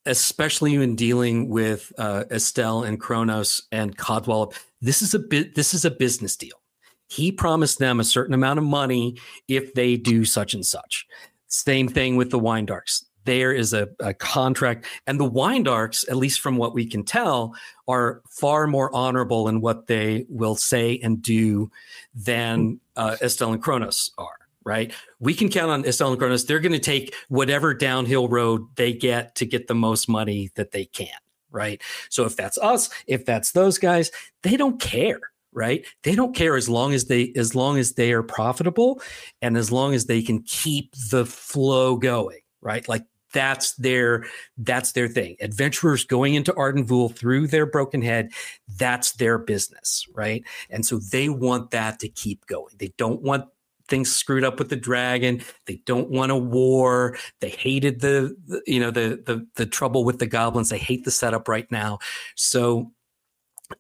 Especially 0.06 0.74
in 0.74 0.94
dealing 0.94 1.48
with 1.48 1.92
uh, 1.98 2.24
estelle 2.30 2.82
and 2.84 3.00
kronos 3.00 3.66
and 3.72 3.96
codswallop 3.96 4.54
this 4.80 5.00
is 5.02 5.14
a 5.14 5.18
bit 5.18 5.54
this 5.54 5.72
is 5.74 5.84
a 5.84 5.90
business 5.90 6.36
deal. 6.36 6.60
He 7.08 7.32
promised 7.32 7.78
them 7.78 8.00
a 8.00 8.04
certain 8.04 8.34
amount 8.34 8.58
of 8.58 8.64
money 8.66 9.16
if 9.48 9.72
they 9.74 9.96
do 9.96 10.24
such 10.26 10.52
and 10.54 10.64
such 10.64 11.06
same 11.48 11.88
thing 11.88 12.16
with 12.16 12.30
the 12.30 12.38
wine 12.38 12.66
darks. 12.66 13.04
There 13.24 13.52
is 13.52 13.74
a, 13.74 13.88
a 14.00 14.14
contract 14.14 14.86
and 15.06 15.20
the 15.20 15.24
wine 15.24 15.62
darks 15.62 16.04
at 16.08 16.16
least 16.16 16.40
from 16.40 16.56
what 16.56 16.74
we 16.74 16.86
can 16.86 17.04
tell 17.04 17.54
are 17.86 18.22
far 18.30 18.66
more 18.66 18.94
honorable 18.94 19.48
in 19.48 19.60
what 19.60 19.86
they 19.86 20.24
will 20.28 20.56
say 20.56 20.98
and 21.02 21.20
do 21.20 21.70
than 22.14 22.80
uh, 22.96 23.16
estelle 23.20 23.52
and 23.52 23.62
kronos 23.62 24.10
are 24.16 24.38
right? 24.64 24.92
We 25.18 25.32
can 25.32 25.48
count 25.48 25.70
on 25.70 25.84
estelle 25.86 26.10
and 26.10 26.18
kronos. 26.18 26.44
They're 26.44 26.60
going 26.60 26.72
to 26.72 26.78
take 26.78 27.14
whatever 27.28 27.72
downhill 27.72 28.28
road 28.28 28.66
they 28.76 28.92
get 28.92 29.34
to 29.36 29.46
get 29.46 29.66
the 29.66 29.74
most 29.74 30.08
money 30.08 30.50
that 30.54 30.70
they 30.70 30.86
can 30.86 31.08
right? 31.50 31.82
So 32.10 32.24
if 32.24 32.36
that's 32.36 32.58
us 32.58 32.88
if 33.06 33.24
that's 33.24 33.52
those 33.52 33.78
guys 33.78 34.10
they 34.42 34.56
don't 34.56 34.80
care 34.80 35.20
right? 35.52 35.86
They 36.02 36.14
don't 36.14 36.34
care 36.34 36.56
as 36.56 36.68
long 36.68 36.92
as 36.92 37.06
they 37.06 37.32
as 37.36 37.54
long 37.54 37.78
as 37.78 37.94
they 37.94 38.12
are 38.12 38.22
profitable 38.22 39.00
and 39.42 39.56
as 39.56 39.72
long 39.72 39.94
as 39.94 40.06
they 40.06 40.22
can 40.22 40.42
keep 40.42 40.94
the 41.10 41.26
flow 41.26 41.96
going 41.96 42.40
right? 42.60 42.88
Like 42.88 43.04
that's 43.32 43.74
their 43.74 44.24
that's 44.56 44.92
their 44.92 45.08
thing. 45.08 45.36
Adventurers 45.40 46.04
going 46.04 46.34
into 46.34 46.54
Arden 46.56 46.86
Vul 46.86 47.10
through 47.10 47.46
their 47.48 47.66
broken 47.66 48.02
head 48.02 48.30
that's 48.76 49.12
their 49.12 49.38
business 49.38 50.06
right? 50.14 50.42
And 50.70 50.84
so 50.84 50.98
they 50.98 51.28
want 51.28 51.70
that 51.70 51.98
to 52.00 52.08
keep 52.08 52.46
going. 52.46 52.74
They 52.78 52.92
don't 52.96 53.22
want 53.22 53.46
things 53.88 54.14
screwed 54.14 54.44
up 54.44 54.58
with 54.58 54.68
the 54.68 54.76
dragon. 54.76 55.42
They 55.66 55.80
don't 55.86 56.10
want 56.10 56.30
a 56.30 56.36
war. 56.36 57.16
They 57.40 57.50
hated 57.50 58.00
the, 58.00 58.36
the 58.46 58.62
you 58.66 58.80
know 58.80 58.90
the, 58.90 59.22
the 59.24 59.46
the 59.56 59.66
trouble 59.66 60.04
with 60.04 60.18
the 60.18 60.26
goblins. 60.26 60.70
They 60.70 60.78
hate 60.78 61.04
the 61.04 61.10
setup 61.10 61.48
right 61.48 61.70
now. 61.70 61.98
So 62.34 62.92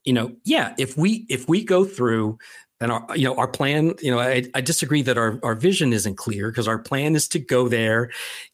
you 0.04 0.12
know 0.12 0.32
yeah 0.44 0.74
if 0.78 0.96
we 0.96 1.26
if 1.28 1.48
we 1.48 1.64
go 1.64 1.84
through 1.84 2.38
and 2.80 2.92
our 2.92 3.06
you 3.16 3.24
know 3.24 3.34
our 3.36 3.48
plan 3.48 3.94
you 4.00 4.10
know 4.10 4.18
i, 4.18 4.44
I 4.54 4.60
disagree 4.60 5.02
that 5.02 5.18
our, 5.18 5.40
our 5.42 5.54
vision 5.54 5.92
isn't 5.92 6.16
clear 6.16 6.50
because 6.50 6.68
our 6.68 6.78
plan 6.78 7.16
is 7.16 7.28
to 7.28 7.38
go 7.38 7.68
there 7.68 8.10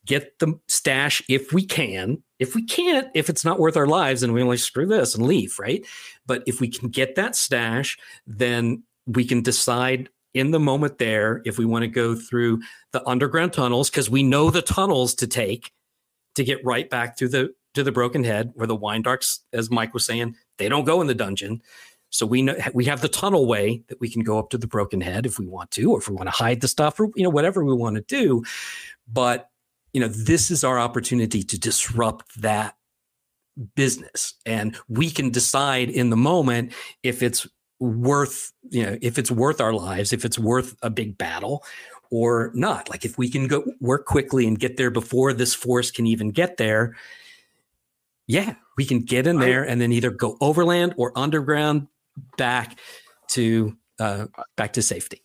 get 0.06 0.38
the 0.38 0.58
stash 0.68 1.22
if 1.28 1.52
we 1.52 1.64
can. 1.64 2.22
If 2.38 2.54
we 2.54 2.64
can't 2.64 3.08
if 3.14 3.30
it's 3.30 3.44
not 3.44 3.58
worth 3.58 3.76
our 3.76 3.86
lives 3.86 4.22
and 4.22 4.34
we 4.34 4.42
only 4.42 4.56
screw 4.56 4.86
this 4.86 5.14
and 5.14 5.26
leave 5.26 5.58
right? 5.58 5.84
But 6.26 6.42
if 6.46 6.60
we 6.60 6.68
can 6.68 6.88
get 6.88 7.14
that 7.14 7.36
stash 7.36 7.98
then 8.26 8.82
we 9.06 9.24
can 9.24 9.42
decide 9.42 10.08
in 10.34 10.50
the 10.50 10.60
moment 10.60 10.98
there 10.98 11.42
if 11.44 11.58
we 11.58 11.64
want 11.64 11.82
to 11.82 11.88
go 11.88 12.14
through 12.14 12.60
the 12.92 13.06
underground 13.08 13.52
tunnels 13.52 13.88
because 13.88 14.10
we 14.10 14.22
know 14.22 14.50
the 14.50 14.62
tunnels 14.62 15.14
to 15.14 15.26
take 15.26 15.72
to 16.34 16.44
get 16.44 16.64
right 16.64 16.90
back 16.90 17.16
through 17.16 17.28
the 17.28 17.54
to 17.74 17.82
the 17.82 17.92
broken 17.92 18.24
head 18.24 18.52
where 18.54 18.66
the 18.66 18.74
wine 18.74 19.02
darks 19.02 19.40
as 19.52 19.70
mike 19.70 19.94
was 19.94 20.04
saying 20.04 20.34
they 20.58 20.68
don't 20.68 20.84
go 20.84 21.00
in 21.00 21.06
the 21.06 21.14
dungeon 21.14 21.60
so 22.14 22.26
we 22.26 22.42
know 22.42 22.54
we 22.74 22.84
have 22.84 23.00
the 23.00 23.08
tunnel 23.08 23.44
way 23.44 23.82
that 23.88 24.00
we 24.00 24.08
can 24.08 24.22
go 24.22 24.38
up 24.38 24.50
to 24.50 24.58
the 24.58 24.68
broken 24.68 25.00
head 25.00 25.26
if 25.26 25.40
we 25.40 25.48
want 25.48 25.72
to, 25.72 25.90
or 25.90 25.98
if 25.98 26.08
we 26.08 26.14
want 26.14 26.28
to 26.28 26.30
hide 26.30 26.60
the 26.60 26.68
stuff, 26.68 27.00
or 27.00 27.10
you 27.16 27.24
know 27.24 27.30
whatever 27.30 27.64
we 27.64 27.74
want 27.74 27.96
to 27.96 28.02
do. 28.02 28.44
But 29.12 29.50
you 29.92 30.00
know 30.00 30.06
this 30.06 30.48
is 30.48 30.62
our 30.62 30.78
opportunity 30.78 31.42
to 31.42 31.58
disrupt 31.58 32.40
that 32.40 32.76
business, 33.74 34.34
and 34.46 34.76
we 34.88 35.10
can 35.10 35.30
decide 35.30 35.90
in 35.90 36.10
the 36.10 36.16
moment 36.16 36.72
if 37.02 37.20
it's 37.20 37.48
worth 37.80 38.52
you 38.70 38.86
know 38.86 38.96
if 39.02 39.18
it's 39.18 39.32
worth 39.32 39.60
our 39.60 39.72
lives, 39.72 40.12
if 40.12 40.24
it's 40.24 40.38
worth 40.38 40.76
a 40.82 40.90
big 40.90 41.18
battle 41.18 41.64
or 42.12 42.52
not. 42.54 42.88
Like 42.88 43.04
if 43.04 43.18
we 43.18 43.28
can 43.28 43.48
go 43.48 43.64
work 43.80 44.06
quickly 44.06 44.46
and 44.46 44.56
get 44.56 44.76
there 44.76 44.90
before 44.92 45.32
this 45.32 45.52
force 45.52 45.90
can 45.90 46.06
even 46.06 46.30
get 46.30 46.58
there. 46.58 46.94
Yeah, 48.26 48.54
we 48.76 48.84
can 48.84 49.00
get 49.00 49.26
in 49.26 49.38
there 49.38 49.62
and 49.64 49.80
then 49.80 49.92
either 49.92 50.10
go 50.10 50.36
overland 50.40 50.94
or 50.96 51.12
underground 51.16 51.88
back 52.38 52.78
to 53.32 53.76
uh, 53.98 54.26
back 54.56 54.72
to 54.74 54.82
safety. 54.82 55.22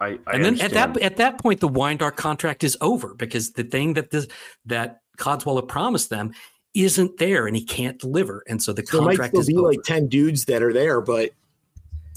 I, 0.00 0.18
I 0.26 0.34
and 0.34 0.44
then 0.44 0.60
at 0.60 0.72
that 0.72 0.96
at 0.98 1.16
that 1.16 1.38
point, 1.38 1.60
the 1.60 1.68
wine 1.68 1.96
dark 1.96 2.16
contract 2.16 2.62
is 2.62 2.76
over 2.80 3.14
because 3.14 3.52
the 3.52 3.64
thing 3.64 3.94
that 3.94 4.10
this 4.10 4.26
that 4.66 5.00
Codswallop 5.18 5.68
promised 5.68 6.10
them 6.10 6.32
isn't 6.74 7.18
there, 7.18 7.46
and 7.46 7.56
he 7.56 7.64
can't 7.64 7.98
deliver, 7.98 8.44
and 8.46 8.62
so 8.62 8.72
the 8.72 8.82
There 8.82 9.00
might 9.00 9.16
contract 9.16 9.30
still 9.30 9.40
is 9.40 9.46
be 9.46 9.56
over. 9.56 9.68
like 9.68 9.82
10 9.82 10.08
dudes 10.08 10.44
that 10.44 10.62
are 10.62 10.74
there, 10.74 11.00
but 11.00 11.30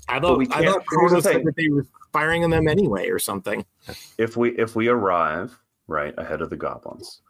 I 0.10 0.20
thought, 0.20 0.38
we 0.38 0.48
I 0.48 0.66
thought 0.66 0.84
here's 0.92 1.12
Kronos 1.12 1.24
said 1.24 1.46
that 1.46 1.56
they 1.56 1.70
were 1.70 1.86
firing 2.12 2.44
on 2.44 2.50
them 2.50 2.68
anyway 2.68 3.08
or 3.08 3.20
something. 3.20 3.66
if 4.18 4.36
we 4.36 4.52
if 4.58 4.76
we 4.76 4.90
arrive 4.90 5.58
right 5.88 6.14
ahead 6.18 6.42
of 6.42 6.50
the 6.50 6.58
goblins 6.58 7.22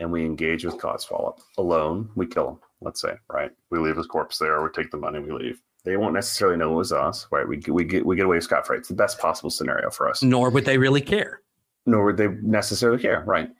and 0.00 0.10
we 0.10 0.24
engage 0.24 0.64
with 0.64 0.78
Codswallop 0.78 1.40
alone, 1.56 2.10
we 2.14 2.26
kill 2.26 2.50
him. 2.50 2.58
Let's 2.80 3.00
say 3.00 3.14
right, 3.32 3.50
we 3.70 3.78
leave 3.78 3.96
his 3.96 4.06
corpse 4.06 4.38
there. 4.38 4.62
We 4.62 4.68
take 4.70 4.90
the 4.90 4.96
money, 4.96 5.18
we 5.18 5.32
leave. 5.32 5.60
They 5.84 5.96
won't 5.96 6.14
necessarily 6.14 6.56
know 6.56 6.72
it 6.72 6.76
was 6.76 6.92
us, 6.92 7.26
right? 7.30 7.46
We 7.46 7.60
we 7.68 7.84
get 7.84 8.06
we 8.06 8.16
get 8.16 8.26
away 8.26 8.40
scot 8.40 8.66
free. 8.66 8.78
It's 8.78 8.88
the 8.88 8.94
best 8.94 9.18
possible 9.18 9.50
scenario 9.50 9.90
for 9.90 10.08
us. 10.08 10.22
Nor 10.22 10.50
would 10.50 10.64
they 10.64 10.78
really 10.78 11.00
care. 11.00 11.40
Nor 11.86 12.04
would 12.04 12.16
they 12.16 12.28
necessarily 12.28 13.00
care, 13.00 13.24
right? 13.26 13.50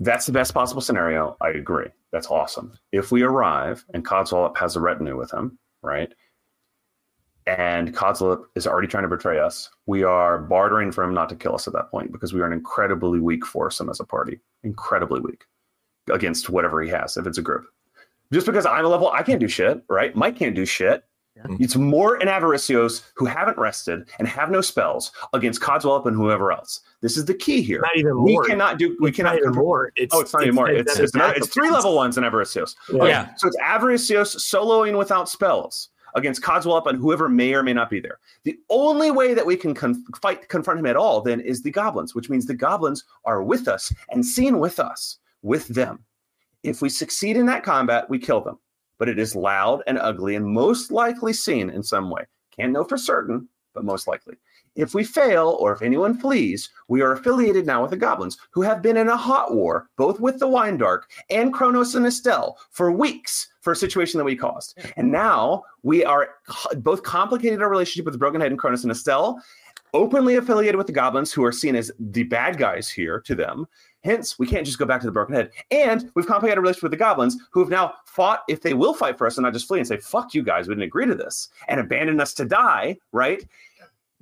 That's 0.00 0.26
the 0.26 0.32
best 0.32 0.54
possible 0.54 0.80
scenario. 0.80 1.36
I 1.40 1.50
agree. 1.50 1.88
That's 2.12 2.28
awesome. 2.28 2.72
If 2.92 3.12
we 3.12 3.22
arrive 3.22 3.84
and 3.92 4.04
Codswallop 4.04 4.56
has 4.56 4.76
a 4.76 4.80
retinue 4.80 5.16
with 5.16 5.32
him, 5.32 5.58
right? 5.82 6.12
And 7.46 7.94
Codswallop 7.94 8.44
is 8.54 8.66
already 8.66 8.88
trying 8.88 9.02
to 9.02 9.08
betray 9.08 9.38
us. 9.38 9.70
We 9.86 10.04
are 10.04 10.38
bartering 10.38 10.92
for 10.92 11.02
him 11.02 11.14
not 11.14 11.28
to 11.30 11.36
kill 11.36 11.54
us 11.54 11.66
at 11.66 11.72
that 11.74 11.90
point 11.90 12.12
because 12.12 12.32
we 12.32 12.40
are 12.40 12.46
an 12.46 12.52
incredibly 12.52 13.20
weak 13.20 13.44
foursome 13.44 13.90
as 13.90 14.00
a 14.00 14.04
party. 14.04 14.38
Incredibly 14.62 15.20
weak 15.20 15.44
against 16.10 16.50
whatever 16.50 16.80
he 16.82 16.88
has, 16.90 17.16
if 17.16 17.26
it's 17.26 17.38
a 17.38 17.42
group. 17.42 17.66
Just 18.32 18.46
because 18.46 18.66
I'm 18.66 18.84
a 18.84 18.88
level, 18.88 19.10
I 19.10 19.22
can't 19.22 19.40
do 19.40 19.48
shit, 19.48 19.82
right? 19.88 20.14
Mike 20.14 20.36
can't 20.36 20.54
do 20.54 20.66
shit. 20.66 21.04
Yeah. 21.36 21.44
Mm-hmm. 21.44 21.62
It's 21.62 21.76
more 21.76 22.16
in 22.20 22.26
Avaricios 22.28 23.02
who 23.14 23.24
haven't 23.24 23.56
rested 23.58 24.08
and 24.18 24.26
have 24.26 24.50
no 24.50 24.60
spells 24.60 25.12
against 25.32 25.60
Codswallop 25.62 26.04
and 26.06 26.16
whoever 26.16 26.50
else. 26.52 26.80
This 27.00 27.16
is 27.16 27.24
the 27.26 27.34
key 27.34 27.62
here. 27.62 27.80
Not 27.80 27.96
even 27.96 28.22
We 28.22 28.32
more. 28.34 28.44
cannot 28.44 28.78
do. 28.78 28.96
We 29.00 29.08
It's 29.10 29.16
cannot. 29.16 29.36
even 29.38 29.52
more. 29.52 29.92
It's, 29.96 30.14
Oh, 30.14 30.20
it's 30.20 30.32
not 30.32 30.42
even 30.42 30.56
more. 30.56 30.68
It's, 30.68 30.98
it's, 30.98 31.14
another- 31.14 31.34
it's 31.34 31.46
three 31.48 31.70
level 31.70 31.94
ones 31.94 32.18
in 32.18 32.24
Avaricios. 32.24 32.74
Yeah. 32.90 32.96
Okay, 32.98 33.08
Yeah. 33.08 33.34
So 33.36 33.46
it's 33.48 33.56
Avaricios 33.58 34.36
soloing 34.36 34.98
without 34.98 35.28
spells 35.28 35.90
against 36.16 36.42
Codswallop 36.42 36.86
and 36.86 36.98
whoever 36.98 37.28
may 37.28 37.54
or 37.54 37.62
may 37.62 37.72
not 37.72 37.88
be 37.88 38.00
there. 38.00 38.18
The 38.42 38.58
only 38.68 39.10
way 39.12 39.32
that 39.34 39.46
we 39.46 39.56
can 39.56 39.74
con- 39.74 40.04
fight 40.20 40.48
confront 40.48 40.80
him 40.80 40.86
at 40.86 40.96
all 40.96 41.20
then 41.20 41.38
is 41.40 41.62
the 41.62 41.70
goblins, 41.70 42.14
which 42.16 42.28
means 42.28 42.46
the 42.46 42.54
goblins 42.54 43.04
are 43.24 43.42
with 43.44 43.68
us 43.68 43.92
and 44.10 44.26
seen 44.26 44.58
with 44.58 44.80
us, 44.80 45.18
with 45.48 45.66
them. 45.68 46.04
If 46.62 46.82
we 46.82 46.90
succeed 46.90 47.36
in 47.36 47.46
that 47.46 47.64
combat, 47.64 48.08
we 48.10 48.18
kill 48.18 48.42
them. 48.42 48.58
But 48.98 49.08
it 49.08 49.18
is 49.18 49.34
loud 49.34 49.82
and 49.86 49.98
ugly 49.98 50.36
and 50.36 50.46
most 50.46 50.92
likely 50.92 51.32
seen 51.32 51.70
in 51.70 51.82
some 51.82 52.10
way. 52.10 52.26
Can't 52.54 52.72
know 52.72 52.84
for 52.84 52.98
certain, 52.98 53.48
but 53.74 53.84
most 53.84 54.06
likely. 54.06 54.34
If 54.76 54.94
we 54.94 55.04
fail, 55.04 55.56
or 55.58 55.72
if 55.72 55.82
anyone 55.82 56.18
flees, 56.18 56.68
we 56.88 57.00
are 57.00 57.12
affiliated 57.12 57.66
now 57.66 57.80
with 57.80 57.90
the 57.90 57.96
goblins, 57.96 58.36
who 58.50 58.62
have 58.62 58.82
been 58.82 58.96
in 58.96 59.08
a 59.08 59.16
hot 59.16 59.54
war, 59.54 59.88
both 59.96 60.20
with 60.20 60.38
the 60.38 60.46
Wine 60.46 60.76
Dark 60.76 61.10
and 61.30 61.52
Kronos 61.52 61.94
and 61.94 62.06
Estelle, 62.06 62.58
for 62.70 62.92
weeks 62.92 63.48
for 63.60 63.72
a 63.72 63.76
situation 63.76 64.18
that 64.18 64.24
we 64.24 64.36
caused. 64.36 64.78
And 64.96 65.10
now 65.10 65.64
we 65.82 66.04
are 66.04 66.30
both 66.76 67.02
complicated 67.02 67.62
our 67.62 67.70
relationship 67.70 68.04
with 68.04 68.14
the 68.14 68.18
Broken 68.18 68.40
Head 68.40 68.50
and 68.50 68.58
Kronos 68.58 68.84
and 68.84 68.92
Estelle, 68.92 69.42
openly 69.94 70.36
affiliated 70.36 70.76
with 70.76 70.86
the 70.86 70.92
goblins, 70.92 71.32
who 71.32 71.44
are 71.44 71.52
seen 71.52 71.76
as 71.76 71.90
the 71.98 72.24
bad 72.24 72.58
guys 72.58 72.88
here 72.88 73.20
to 73.20 73.34
them. 73.34 73.66
Hence, 74.04 74.38
we 74.38 74.46
can't 74.46 74.64
just 74.64 74.78
go 74.78 74.84
back 74.84 75.00
to 75.00 75.06
the 75.06 75.12
Broken 75.12 75.34
Head. 75.34 75.50
And 75.70 76.10
we've 76.14 76.26
complicated 76.26 76.58
a 76.58 76.60
relationship 76.60 76.84
with 76.84 76.92
the 76.92 76.98
goblins, 76.98 77.36
who 77.50 77.60
have 77.60 77.68
now 77.68 77.94
fought 78.04 78.42
if 78.48 78.62
they 78.62 78.74
will 78.74 78.94
fight 78.94 79.18
for 79.18 79.26
us 79.26 79.36
and 79.36 79.44
not 79.44 79.52
just 79.52 79.66
flee 79.66 79.80
and 79.80 79.88
say, 79.88 79.98
fuck 79.98 80.34
you 80.34 80.42
guys, 80.42 80.68
we 80.68 80.74
didn't 80.74 80.84
agree 80.84 81.06
to 81.06 81.14
this, 81.14 81.48
and 81.68 81.80
abandon 81.80 82.20
us 82.20 82.34
to 82.34 82.44
die, 82.44 82.96
right? 83.12 83.44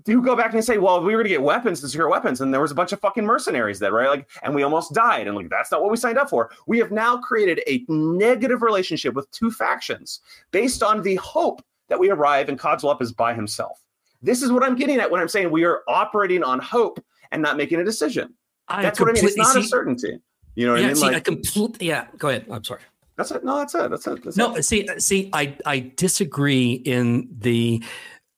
you 0.07 0.23
go 0.23 0.37
back 0.37 0.55
and 0.55 0.65
say, 0.65 0.79
well, 0.79 1.01
we 1.01 1.07
were 1.07 1.23
going 1.23 1.25
to 1.25 1.31
get 1.31 1.43
weapons 1.43 1.81
to 1.81 1.89
secure 1.89 2.09
weapons, 2.09 2.41
and 2.41 2.53
there 2.53 2.61
was 2.61 2.71
a 2.71 2.75
bunch 2.75 2.93
of 2.93 3.01
fucking 3.01 3.25
mercenaries 3.25 3.79
that, 3.81 3.93
right? 3.93 4.09
Like, 4.09 4.29
and 4.43 4.55
we 4.55 4.63
almost 4.63 4.95
died, 4.95 5.27
and 5.27 5.37
like 5.37 5.49
that's 5.49 5.73
not 5.73 5.83
what 5.83 5.91
we 5.91 5.97
signed 5.97 6.19
up 6.19 6.31
for. 6.31 6.51
We 6.67 6.79
have 6.79 6.93
now 6.93 7.17
created 7.17 7.61
a 7.67 7.85
negative 7.89 8.63
relationship 8.63 9.15
with 9.15 9.31
two 9.31 9.51
factions 9.51 10.21
based 10.51 10.83
on 10.83 11.03
the 11.03 11.17
hope 11.17 11.65
that 11.89 11.99
we 11.99 12.11
arrive 12.11 12.49
and 12.49 12.59
Codswallop 12.59 13.03
is 13.03 13.13
by 13.13 13.35
himself. 13.35 13.86
This 14.23 14.43
is 14.43 14.51
what 14.53 14.63
I'm 14.63 14.77
getting 14.77 14.99
at 14.99 15.11
when 15.11 15.21
I'm 15.21 15.29
saying 15.29 15.51
we 15.51 15.65
are 15.65 15.83
operating 15.89 16.43
on 16.43 16.59
hope 16.59 17.03
and 17.33 17.43
not 17.43 17.57
making 17.57 17.81
a 17.81 17.85
decision. 17.85 18.35
I 18.69 18.83
That's 18.83 18.99
what 18.99 19.09
I 19.09 19.13
mean. 19.13 19.25
It's 19.25 19.37
not 19.37 19.57
a 19.57 19.63
certainty. 19.63 20.19
You 20.55 20.67
know 20.67 20.73
what 20.73 20.81
yeah, 20.81 20.87
I 20.87 20.89
mean? 20.89 20.97
see, 20.97 21.03
Like 21.07 21.17
a 21.17 21.21
complete. 21.21 21.83
Yeah, 21.83 22.07
go 22.19 22.29
ahead. 22.31 22.47
I'm 22.51 22.65
sorry. 22.65 22.81
that's 23.17 23.31
it. 23.31 23.45
No, 23.45 23.59
that's 23.59 23.75
it. 23.75 23.91
That's 23.91 24.07
it. 24.07 24.25
That's 24.25 24.37
No, 24.37 24.57
it. 24.57 24.65
see, 24.65 24.89
see, 24.99 25.31
I 25.33 25.57
I 25.65 25.93
disagree 25.97 26.73
in 26.73 27.29
the 27.39 27.83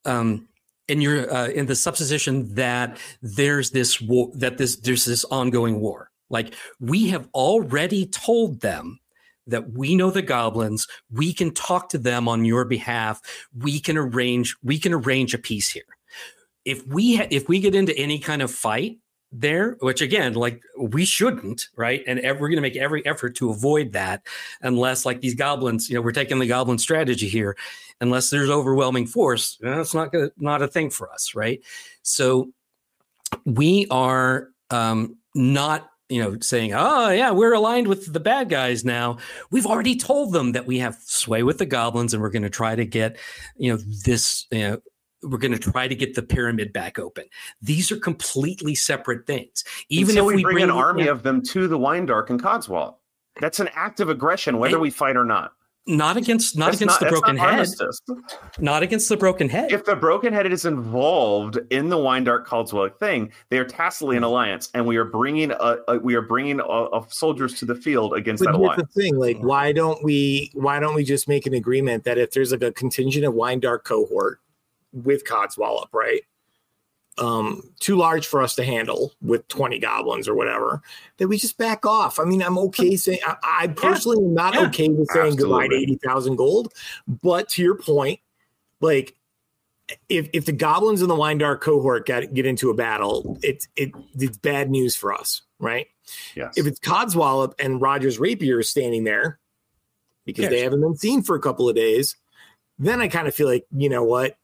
um 0.05 0.49
in 0.89 1.01
your 1.01 1.33
uh, 1.33 1.49
in 1.49 1.67
the 1.67 1.77
supposition 1.77 2.55
that 2.55 2.99
there's 3.23 3.71
this 3.71 4.01
war 4.01 4.31
that 4.35 4.59
this 4.59 4.77
there's 4.77 5.05
this 5.05 5.25
ongoing 5.27 5.81
war. 5.81 6.11
Like 6.29 6.55
we 6.81 7.09
have 7.09 7.29
already 7.35 8.05
told 8.07 8.61
them 8.61 8.99
that 9.49 9.73
we 9.73 9.97
know 9.97 10.11
the 10.11 10.23
goblins, 10.23 10.87
we 11.11 11.33
can 11.33 11.53
talk 11.53 11.89
to 11.91 11.99
them 11.99 12.29
on 12.29 12.45
your 12.45 12.65
behalf, 12.65 13.21
we 13.57 13.81
can 13.81 13.97
arrange 13.97 14.57
we 14.63 14.79
can 14.79 14.93
arrange 14.95 15.35
a 15.35 15.39
peace 15.39 15.69
here. 15.69 15.83
If 16.65 16.87
we 16.87 17.17
ha- 17.17 17.29
if 17.31 17.49
we 17.49 17.61
get 17.61 17.75
into 17.75 17.97
any 17.97 18.19
kind 18.19 18.43
of 18.43 18.51
fight 18.51 18.99
there, 19.33 19.77
which 19.81 20.01
again, 20.01 20.35
like 20.35 20.63
we 20.79 21.05
shouldn't, 21.05 21.69
right? 21.77 22.03
And 22.07 22.19
ev- 22.21 22.41
we're 22.41 22.49
going 22.49 22.57
to 22.57 22.63
make 22.63 22.77
every 22.77 23.05
effort 23.05 23.35
to 23.37 23.51
avoid 23.51 23.93
that, 23.93 24.23
unless 24.63 25.05
like 25.05 25.21
these 25.21 25.35
goblins, 25.35 25.89
you 25.89 25.97
know, 25.97 26.03
we're 26.03 26.13
taking 26.13 26.39
the 26.39 26.47
goblin 26.47 26.79
strategy 26.79 27.29
here. 27.29 27.57
Unless 28.01 28.31
there's 28.31 28.49
overwhelming 28.49 29.07
force, 29.07 29.59
that's 29.61 29.93
not 29.93 30.15
not 30.37 30.63
a 30.63 30.69
thing 30.69 30.89
for 30.89 31.11
us, 31.13 31.35
right? 31.35 31.61
So 32.03 32.53
we 33.45 33.87
are 33.91 34.51
um, 34.71 35.17
not, 35.35 35.88
you 36.09 36.23
know, 36.23 36.39
saying, 36.41 36.73
"Oh 36.75 37.11
yeah, 37.11 37.31
we're 37.31 37.53
aligned 37.53 37.87
with 37.87 38.13
the 38.13 38.21
bad 38.21 38.49
guys 38.49 38.85
now." 38.85 39.19
We've 39.51 39.67
already 39.67 39.97
told 39.97 40.33
them 40.33 40.53
that 40.53 40.67
we 40.67 40.79
have 40.79 40.97
sway 41.05 41.43
with 41.43 41.59
the 41.59 41.67
goblins, 41.67 42.15
and 42.15 42.23
we're 42.23 42.31
going 42.31 42.43
to 42.43 42.51
try 42.51 42.75
to 42.75 42.85
get, 42.85 43.19
you 43.57 43.73
know, 43.73 43.79
this, 44.05 44.47
you 44.51 44.59
know, 44.61 44.81
we're 45.23 45.39
going 45.39 45.53
to 45.53 45.59
try 45.59 45.89
to 45.89 45.95
get 45.95 46.15
the 46.15 46.23
pyramid 46.23 46.73
back 46.73 46.99
open. 46.99 47.25
These 47.61 47.91
are 47.93 47.99
completely 47.99 48.75
separate 48.75 49.27
things. 49.27 49.65
Even 49.89 50.11
Until 50.11 50.31
if 50.31 50.37
we, 50.37 50.43
bring, 50.43 50.63
an 50.63 50.71
army 50.71 51.05
yeah, 51.05 51.11
of 51.11 51.23
them 51.23 51.43
to 51.47 51.69
the 51.69 51.79
Wine 51.79 52.07
Dark 52.07 52.31
and 52.31 52.43
Codswallop. 52.43 52.97
That's 53.41 53.61
an 53.61 53.69
act 53.75 54.01
of 54.01 54.09
aggression, 54.09 54.59
whether 54.59 54.77
Hey, 54.77 54.83
we 54.83 54.91
fight 54.91 55.17
or 55.17 55.25
not. 55.25 55.53
Not 55.89 56.19
against 56.19 56.55
not 56.57 56.67
That's 56.67 56.83
against 56.83 57.01
the 57.01 57.07
broken 57.07 57.37
not 57.37 57.49
head, 57.49 57.55
armistice. 57.55 58.03
not 58.59 58.83
against 58.83 59.09
the 59.09 59.17
broken 59.17 59.49
head. 59.49 59.73
If 59.73 59.87
the 59.87 59.97
broken 59.97 60.35
head 60.35 60.45
is 60.53 60.67
involved 60.67 61.59
in 61.71 61.89
the 61.89 61.97
Wine 61.97 62.25
Dark 62.25 62.47
Codswallop 62.47 62.99
thing, 62.99 63.33
they 63.49 63.59
are 63.59 63.65
tacitly 63.65 64.19
an 64.19 64.23
alliance, 64.23 64.69
and 64.75 64.87
we 64.87 64.99
are 64.99 65.07
bringing 65.07 65.51
a, 65.51 65.79
a 65.89 65.99
we 65.99 66.15
are 66.15 66.21
bringing 66.21 66.61
a, 66.61 66.63
a 66.65 67.07
soldiers 67.09 67.55
to 67.55 67.65
the 67.65 67.75
field 67.75 68.13
against 68.13 68.45
But 68.45 68.53
that 68.53 68.59
here's 68.59 68.67
alliance. 68.67 68.93
the 68.95 69.03
thing, 69.03 69.17
like, 69.17 69.39
why 69.39 69.73
don't 69.73 70.05
we 70.05 70.51
why 70.53 70.79
don't 70.79 70.95
we 70.95 71.05
just 71.05 71.27
make 71.27 71.47
an 71.47 71.55
agreement 71.55 72.05
that 72.05 72.19
if 72.19 72.33
there's 72.33 72.53
like 72.53 72.63
a 72.63 72.71
contingent 72.73 73.25
of 73.25 73.33
Wine 73.33 73.59
Dark 73.59 73.85
cohort 73.85 74.41
with 74.93 75.25
Codswallop, 75.25 75.87
right? 75.95 76.21
Um, 77.21 77.63
too 77.81 77.97
large 77.97 78.27
for 78.27 78.43
us 78.43 78.55
to 78.57 78.65
handle 78.65 79.13
with 79.21 79.47
20 79.49 79.79
goblins 79.81 80.29
or 80.29 80.35
whatever, 80.35 80.83
that 81.17 81.27
we 81.29 81.37
just 81.37 81.59
back 81.59 81.85
off. 81.85 82.21
I 82.21 82.25
mean, 82.25 82.43
I'm 82.43 82.57
okay 82.59 82.95
saying 82.97 83.19
I, 83.27 83.37
I 83.43 83.67
personally 83.69 84.19
am 84.25 84.35
not 84.35 84.55
Yeah. 84.55 84.67
okay 84.69 84.89
with 84.89 85.09
saying 85.11 85.37
goodbye 85.37 85.67
to 85.69 85.75
80,000 85.75 86.37
gold. 86.37 86.73
But 87.09 87.49
to 87.51 87.63
your 87.63 87.75
point, 87.77 88.21
like 88.81 89.17
if 90.09 90.29
if 90.33 90.45
the 90.45 90.53
goblins 90.53 91.01
and 91.01 91.11
the 91.11 91.15
Wine 91.17 91.39
Dark 91.39 91.61
cohort 91.63 92.07
get 92.07 92.35
get 92.35 92.47
into 92.47 92.71
a 92.71 92.75
battle, 92.75 93.39
it's 93.43 93.67
it 93.75 93.91
it's 94.19 94.37
bad 94.39 94.71
news 94.71 94.95
for 94.95 95.13
us, 95.13 95.43
right? 95.59 95.87
Yes. 96.37 96.57
if 96.57 96.67
it's 96.67 96.79
Codswallop 96.81 97.55
and 97.59 97.81
Rogers 97.83 98.19
Rapier 98.19 98.61
is 98.61 98.71
standing 98.71 99.05
there 99.05 99.39
because 100.25 100.45
Yes. 100.45 100.51
they 100.53 100.61
haven't 100.61 100.81
been 100.83 100.97
seen 100.97 101.23
for 101.23 101.35
a 101.37 101.41
couple 101.41 101.69
of 101.69 101.75
days, 101.75 102.17
then 102.79 103.01
I 103.01 103.09
kind 103.09 103.27
of 103.27 103.35
feel 103.35 103.49
like, 103.49 103.67
you 103.77 103.89
know 103.89 104.05
what? 104.05 104.37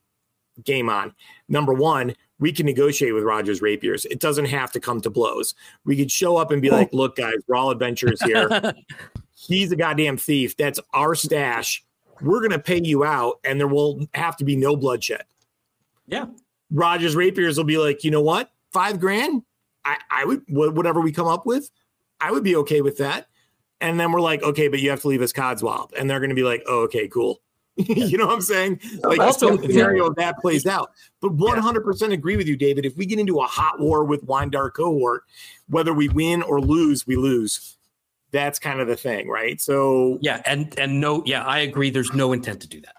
Game 0.64 0.88
on. 0.88 1.14
Number 1.48 1.72
one, 1.72 2.14
we 2.38 2.52
can 2.52 2.66
negotiate 2.66 3.14
with 3.14 3.22
Rogers 3.24 3.62
Rapiers. 3.62 4.04
It 4.06 4.20
doesn't 4.20 4.46
have 4.46 4.72
to 4.72 4.80
come 4.80 5.00
to 5.02 5.10
blows. 5.10 5.54
We 5.84 5.96
could 5.96 6.10
show 6.10 6.36
up 6.36 6.50
and 6.50 6.60
be 6.60 6.70
like, 6.70 6.92
look, 6.92 7.16
guys, 7.16 7.36
we're 7.46 7.56
all 7.56 7.70
adventurers 7.70 8.20
here. 8.22 8.74
He's 9.34 9.70
a 9.72 9.76
goddamn 9.76 10.16
thief. 10.16 10.56
That's 10.56 10.80
our 10.92 11.14
stash. 11.14 11.84
We're 12.20 12.40
going 12.40 12.50
to 12.52 12.58
pay 12.58 12.80
you 12.82 13.04
out, 13.04 13.40
and 13.44 13.60
there 13.60 13.68
will 13.68 14.06
have 14.14 14.36
to 14.38 14.44
be 14.44 14.56
no 14.56 14.76
bloodshed. 14.76 15.24
yeah, 16.06 16.26
Rogers 16.70 17.14
Rapiers 17.14 17.56
will 17.56 17.64
be 17.64 17.78
like, 17.78 18.04
you 18.04 18.10
know 18.10 18.22
what? 18.22 18.50
Five 18.72 18.98
grand? 18.98 19.42
I, 19.84 19.98
I 20.10 20.24
would, 20.24 20.42
whatever 20.48 21.00
we 21.00 21.12
come 21.12 21.26
up 21.26 21.44
with, 21.46 21.70
I 22.20 22.30
would 22.32 22.42
be 22.42 22.56
okay 22.56 22.80
with 22.80 22.98
that. 22.98 23.26
And 23.80 24.00
then 24.00 24.12
we're 24.12 24.20
like, 24.20 24.42
okay, 24.42 24.68
but 24.68 24.80
you 24.80 24.90
have 24.90 25.02
to 25.02 25.08
leave 25.08 25.20
us 25.20 25.32
Codswallop. 25.32 25.90
And 25.98 26.08
they're 26.08 26.20
going 26.20 26.30
to 26.30 26.34
be 26.34 26.42
like, 26.42 26.62
oh, 26.66 26.84
okay, 26.84 27.06
cool. 27.06 27.40
you 27.86 28.16
know 28.18 28.26
what 28.26 28.34
I'm 28.34 28.40
saying? 28.40 28.80
Like, 29.02 29.18
Also- 29.18 29.50
also, 29.52 29.62
scenario 29.66 30.06
of 30.06 30.14
that 30.16 30.38
plays 30.38 30.64
out. 30.66 30.92
But 31.20 31.36
100% 31.36 32.12
agree 32.12 32.36
with 32.36 32.46
you, 32.46 32.56
David. 32.56 32.86
If 32.86 32.96
we 32.96 33.06
get 33.06 33.18
into 33.18 33.40
a 33.40 33.46
hot 33.46 33.80
war 33.80 34.04
with 34.04 34.22
Wine 34.24 34.50
Dark 34.50 34.76
cohort, 34.76 35.24
whether 35.68 35.92
we 35.92 36.08
win 36.08 36.42
or 36.42 36.60
lose, 36.60 37.06
we 37.06 37.16
lose. 37.16 37.76
That's 38.30 38.58
kind 38.58 38.80
of 38.80 38.88
the 38.88 38.96
thing, 38.96 39.28
right? 39.28 39.60
So, 39.60 40.18
yeah, 40.20 40.42
and 40.44 40.76
and 40.78 41.00
no, 41.00 41.22
yeah, 41.24 41.44
I 41.44 41.60
agree. 41.60 41.90
There's 41.90 42.12
no 42.12 42.32
intent 42.32 42.60
to 42.62 42.68
do 42.68 42.80
that. 42.80 42.96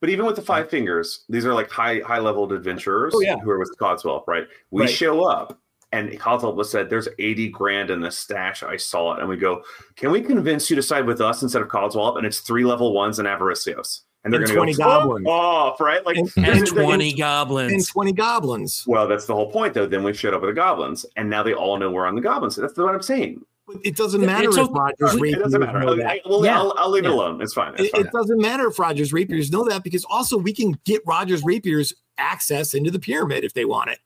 But 0.00 0.10
even 0.10 0.26
with 0.26 0.36
the 0.36 0.42
five 0.42 0.68
fingers, 0.68 1.24
these 1.28 1.46
are 1.46 1.54
like 1.54 1.70
high 1.70 2.00
high 2.04 2.18
leveled 2.18 2.52
adventurers 2.52 3.12
Oh, 3.16 3.20
yeah. 3.20 3.36
who 3.38 3.48
are 3.50 3.58
with 3.58 3.74
Codswallop, 3.80 4.24
right? 4.26 4.44
We 4.72 4.82
Right. 4.82 4.90
show 4.90 5.24
up 5.24 5.58
and 5.92 6.10
Codswallop 6.10 6.56
was 6.56 6.70
said, 6.70 6.90
There's 6.90 7.08
80 7.18 7.48
grand 7.50 7.90
in 7.90 8.00
the 8.00 8.10
stash. 8.10 8.62
I 8.62 8.76
saw 8.76 9.14
it. 9.14 9.20
And 9.20 9.28
we 9.28 9.36
go, 9.36 9.62
Can 9.96 10.10
we 10.10 10.20
convince 10.20 10.68
you 10.70 10.76
to 10.76 10.82
side 10.82 11.06
with 11.06 11.20
us 11.20 11.42
instead 11.42 11.62
of 11.62 11.68
Codswallop? 11.68 12.16
And 12.18 12.26
it's 12.26 12.40
three 12.40 12.64
level 12.64 12.92
ones 12.92 13.18
and 13.18 13.28
Avaricios. 13.28 14.00
And 14.24 14.32
they're 14.32 14.40
And 14.40 14.48
going 14.48 14.56
20 14.58 14.72
to 14.72 14.78
go 14.78 14.84
goblins. 14.84 15.26
Off, 15.28 15.80
right? 15.80 16.04
Like 16.04 16.16
And- 16.16 16.26
this 16.26 16.36
And 16.36 16.48
is 16.64 16.72
the- 16.72 16.82
twenty 16.82 17.10
and 17.10 17.18
goblins. 17.18 17.88
20 17.90 18.12
goblins. 18.12 18.82
Well, 18.86 19.06
that's 19.06 19.26
the 19.26 19.34
whole 19.34 19.52
point, 19.52 19.72
though. 19.74 19.86
Then 19.86 20.02
we 20.02 20.12
showed 20.14 20.34
up 20.34 20.40
with 20.40 20.50
the 20.50 20.54
goblins, 20.54 21.06
and 21.16 21.30
now 21.30 21.44
they 21.44 21.54
all 21.54 21.78
know 21.78 21.90
we're 21.90 22.06
on 22.06 22.16
the 22.16 22.20
goblins. 22.20 22.56
That's 22.56 22.76
what 22.76 22.92
I'm 22.92 23.02
saying. 23.02 23.42
But 23.68 23.76
It 23.84 23.94
doesn't 23.96 24.20
matter 24.24 24.48
it's 24.48 24.56
if 24.58 24.64
okay. 24.68 24.72
Rogers 24.78 25.14
It 25.14 25.22
It 25.34 25.38
doesn't 25.38 25.60
matter. 25.60 25.78
know 25.80 25.92
I, 25.92 25.96
that. 25.96 26.06
I, 26.06 26.20
well, 26.28 26.44
Yeah. 26.44 26.58
I'll, 26.58 26.74
I'll 26.76 26.90
leave 26.90 27.04
Yeah. 27.04 27.10
it 27.10 27.14
alone. 27.14 27.40
It's 27.40 27.54
fine. 27.54 27.72
It's 27.74 27.82
It, 27.84 27.92
fine. 27.92 28.00
it 28.06 28.12
doesn't 28.12 28.40
matter 28.40 28.66
if 28.68 28.78
Rogers 28.80 29.12
Rapiers 29.12 29.50
know 29.52 29.64
that 29.68 29.84
because 29.84 30.04
also 30.04 30.36
we 30.36 30.52
can 30.52 30.76
get 30.84 31.02
Rogers 31.06 31.42
Rapiers 31.44 31.92
access 32.18 32.74
into 32.74 32.90
the 32.90 32.98
pyramid 33.00 33.44
if 33.44 33.54
they 33.54 33.64
want 33.64 33.90
it. 33.90 33.98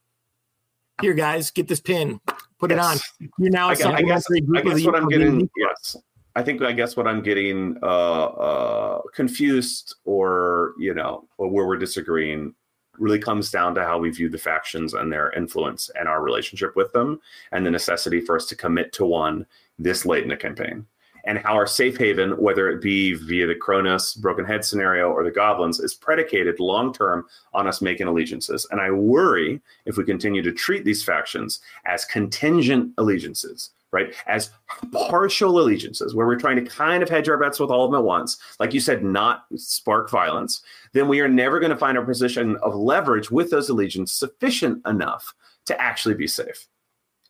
Here, 1.01 1.15
guys, 1.15 1.51
get 1.51 1.69
this 1.69 1.81
pin. 1.81 2.21
Put 2.59 2.71
Yes. 2.71 2.79
it 2.79 3.25
on. 3.25 3.31
You're 3.39 3.51
now 3.51 3.69
I 3.69 3.73
I 3.73 4.03
guess, 4.03 4.27
group 4.27 4.57
I 4.57 4.63
guess 4.63 4.85
what 4.85 4.97
I'm 4.97 5.09
getting, 5.09 5.49
yes, 5.57 5.97
I 6.37 6.43
think 6.43 6.63
I 6.63 6.73
guess 6.73 6.97
what 6.97 7.07
I'm 7.07 7.23
getting 7.23 7.79
uh, 7.83 7.87
uh, 7.87 9.01
confused 9.15 9.97
or 10.05 10.75
you 10.79 10.95
know 10.95 11.27
or 11.39 11.49
where 11.49 11.67
we're 11.67 11.77
disagreeing 11.77 12.55
really 12.99 13.19
comes 13.19 13.51
down 13.51 13.75
to 13.75 13.83
how 13.83 13.99
we 13.99 14.11
view 14.11 14.29
the 14.29 14.37
factions 14.37 14.93
and 14.93 15.11
their 15.11 15.33
influence 15.33 15.91
and 15.99 16.07
our 16.07 16.23
relationship 16.23 16.77
with 16.77 16.93
them, 16.93 17.19
and 17.53 17.65
the 17.65 17.71
necessity 17.71 18.21
for 18.21 18.37
us 18.37 18.47
to 18.47 18.55
commit 18.57 18.93
to 18.93 19.07
one 19.07 19.47
this 19.79 20.05
late 20.05 20.23
in 20.23 20.29
the 20.29 20.37
campaign. 20.37 20.87
And 21.25 21.39
how 21.39 21.55
our 21.55 21.67
safe 21.67 21.97
haven, 21.97 22.33
whether 22.33 22.69
it 22.69 22.81
be 22.81 23.15
via 23.15 23.47
the 23.47 23.55
Kronos 23.55 24.15
broken 24.15 24.45
head 24.45 24.65
scenario 24.65 25.11
or 25.11 25.25
the 25.25 25.31
goblins, 25.31 25.81
is 25.81 25.95
predicated 25.95 26.61
long 26.61 26.93
term 26.93 27.27
on 27.53 27.67
us 27.67 27.81
making 27.81 28.07
allegiances. 28.07 28.67
And 28.71 28.81
I 28.81 28.91
worry 28.91 29.61
if 29.87 29.97
we 29.97 30.05
continue 30.05 30.43
to 30.43 30.53
treat 30.53 30.85
these 30.85 31.03
factions 31.05 31.61
as 31.85 32.05
contingent 32.05 32.93
allegiances, 32.99 33.71
right? 33.93 34.15
As 34.27 34.51
partial 34.93 35.59
allegiances, 35.59 36.15
where 36.15 36.27
we're 36.27 36.37
trying 36.37 36.63
to 36.63 36.71
kind 36.71 37.03
of 37.03 37.09
hedge 37.09 37.29
our 37.29 37.37
bets 37.37 37.59
with 37.59 37.71
all 37.71 37.85
of 37.85 37.91
them 37.91 37.99
at 37.99 38.05
once, 38.05 38.39
like 38.59 38.73
you 38.73 38.81
said, 38.81 39.03
not 39.05 39.47
spark 39.57 40.11
violence, 40.11 40.63
then 40.93 41.09
we 41.09 41.21
are 41.21 41.29
never 41.29 41.59
going 41.61 41.71
to 41.71 41.77
find 41.77 41.99
a 41.99 42.05
position 42.05 42.57
of 42.63 42.75
leverage 42.75 43.31
with 43.31 43.51
those 43.51 43.69
allegiances 43.69 44.17
sufficient 44.17 44.85
enough 44.87 45.35
to 45.67 45.81
actually 45.81 46.15
be 46.15 46.27
safe 46.27 46.67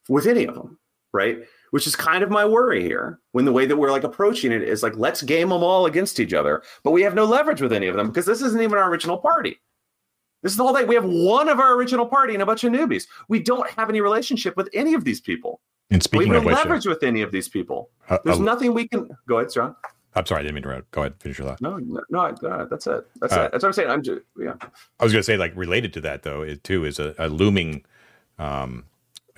with 0.08 0.26
any 0.26 0.44
of 0.44 0.54
them, 0.54 0.78
right? 1.12 1.38
Which 1.70 1.86
is 1.86 1.94
kind 1.94 2.24
of 2.24 2.30
my 2.30 2.44
worry 2.44 2.82
here 2.82 3.20
when 3.32 3.44
the 3.44 3.52
way 3.52 3.64
that 3.64 3.76
we're 3.76 3.92
like 3.92 4.02
approaching 4.02 4.50
it 4.50 4.62
is 4.62 4.82
like, 4.82 4.96
let's 4.96 5.22
game 5.22 5.50
them 5.50 5.62
all 5.62 5.86
against 5.86 6.18
each 6.18 6.34
other, 6.34 6.62
but 6.82 6.90
we 6.90 7.02
have 7.02 7.14
no 7.14 7.24
leverage 7.24 7.60
with 7.60 7.72
any 7.72 7.86
of 7.86 7.94
them 7.94 8.08
because 8.08 8.26
this 8.26 8.42
isn't 8.42 8.60
even 8.60 8.76
our 8.76 8.90
original 8.90 9.18
party. 9.18 9.60
This 10.42 10.52
is 10.52 10.58
the 10.58 10.64
whole 10.64 10.74
thing. 10.74 10.88
We 10.88 10.94
have 10.96 11.04
one 11.04 11.48
of 11.48 11.60
our 11.60 11.74
original 11.74 12.06
party 12.06 12.32
and 12.34 12.42
a 12.42 12.46
bunch 12.46 12.64
of 12.64 12.72
newbies. 12.72 13.04
We 13.28 13.40
don't 13.40 13.70
have 13.70 13.88
any 13.88 14.00
relationship 14.00 14.56
with 14.56 14.68
any 14.74 14.94
of 14.94 15.04
these 15.04 15.20
people. 15.20 15.60
And 15.90 15.98
We 16.00 16.04
speaking 16.04 16.28
have 16.28 16.36
of 16.38 16.42
no 16.44 16.46
which, 16.48 16.56
leverage 16.56 16.86
with 16.86 17.02
any 17.02 17.22
of 17.22 17.30
these 17.30 17.48
people. 17.48 17.90
uh, 18.08 18.18
There's 18.24 18.40
uh, 18.40 18.42
nothing 18.42 18.72
we 18.74 18.88
can. 18.88 19.08
Go 19.28 19.38
ahead, 19.38 19.52
John. 19.52 19.76
I'm 20.16 20.26
sorry, 20.26 20.40
I 20.40 20.42
didn't 20.42 20.54
mean 20.56 20.62
to 20.64 20.68
interrupt. 20.70 20.90
Go 20.90 21.02
ahead, 21.02 21.14
finish 21.20 21.38
your 21.38 21.46
thought. 21.48 21.60
No, 21.60 21.76
no, 21.76 22.00
no 22.10 22.20
uh, 22.20 22.64
that's 22.64 22.86
it. 22.88 23.06
That's 23.20 23.32
Uh, 23.32 23.42
it. 23.42 23.52
That's 23.52 23.62
what 23.62 23.68
I'm 23.68 23.72
saying. 23.74 23.90
I'm 23.90 24.02
just, 24.02 24.22
yeah. 24.36 24.54
I 24.98 25.04
was 25.04 25.12
going 25.12 25.20
to 25.20 25.22
say, 25.22 25.36
like, 25.36 25.52
related 25.54 25.92
to 25.92 26.00
that, 26.00 26.24
though, 26.24 26.42
it 26.42 26.64
too 26.64 26.84
is 26.84 26.98
a, 26.98 27.14
a 27.18 27.28
looming 27.28 27.84
um, 28.38 28.86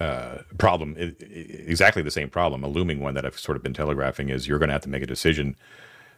uh, 0.03 0.43
problem. 0.59 0.97
i- 0.99 1.03
i- 1.03 1.15
exactly 1.21 2.03
the 2.03 2.11
same 2.11 2.29
problem, 2.29 2.65
a 2.65 2.69
looming 2.69 3.01
one 3.01 3.15
that 3.15 3.25
I've 3.25 3.39
sort 3.39 3.57
of 3.57 3.63
been 3.63 3.73
telegraphing 3.75 4.29
is 4.29 4.49
you're 4.49 4.59
going 4.59 4.69
to 4.69 4.73
have 4.75 4.83
to 4.83 4.89
make 4.89 5.03
a 5.03 5.07
decision 5.07 5.57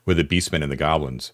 with 0.07 0.17
the 0.17 0.25
Beastmen 0.25 0.63
and 0.63 0.71
the 0.73 0.77
Goblins, 0.77 1.33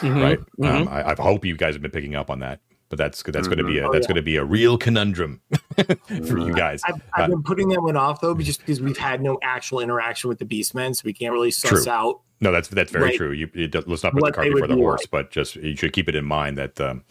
Mhm, 0.00 0.22
right? 0.22 0.40
mhm. 0.58 0.68
Um, 0.82 0.88
I, 0.88 1.12
I 1.12 1.14
hope 1.22 1.44
you 1.44 1.56
guys 1.56 1.74
have 1.74 1.82
been 1.82 1.90
picking 1.90 2.14
up 2.14 2.30
on 2.30 2.38
that, 2.40 2.60
but 2.88 2.98
that's 2.98 3.22
that's 3.22 3.48
going 3.48 3.58
to 3.58 3.64
be 3.64 3.78
a 3.78 3.88
Oh, 3.88 3.92
that's 3.92 4.04
yeah. 4.04 4.08
going 4.08 4.16
to 4.16 4.22
be 4.22 4.36
a 4.36 4.44
real 4.44 4.78
conundrum 4.78 5.40
for 6.28 6.38
you 6.38 6.54
guys. 6.54 6.82
I've, 6.86 7.00
I've 7.14 7.30
been 7.30 7.42
putting 7.42 7.68
that 7.70 7.82
one 7.82 7.96
off 7.96 8.20
though, 8.20 8.34
just 8.34 8.60
because 8.60 8.80
we've 8.80 8.96
had 8.98 9.20
no 9.22 9.38
actual 9.42 9.80
interaction 9.80 10.28
with 10.28 10.38
the 10.38 10.44
Beastmen, 10.46 10.94
so 10.94 11.02
we 11.04 11.12
can't 11.12 11.32
really 11.32 11.50
suss 11.50 11.84
True. 11.84 11.92
out. 11.92 12.20
No, 12.40 12.52
that's 12.52 12.68
that's 12.68 12.92
very 12.92 13.06
Like, 13.06 13.14
true. 13.16 13.32
You 13.32 13.48
it, 13.54 13.74
let's 13.88 14.02
not 14.04 14.12
put 14.12 14.24
the 14.24 14.32
cart 14.32 14.48
before 14.52 14.66
the 14.68 14.74
horse, 14.76 15.02
like. 15.02 15.10
but 15.10 15.30
just 15.30 15.56
you 15.56 15.74
should 15.74 15.92
keep 15.94 16.08
it 16.08 16.14
in 16.14 16.24
mind 16.26 16.58
that 16.58 16.78
um, 16.80 17.02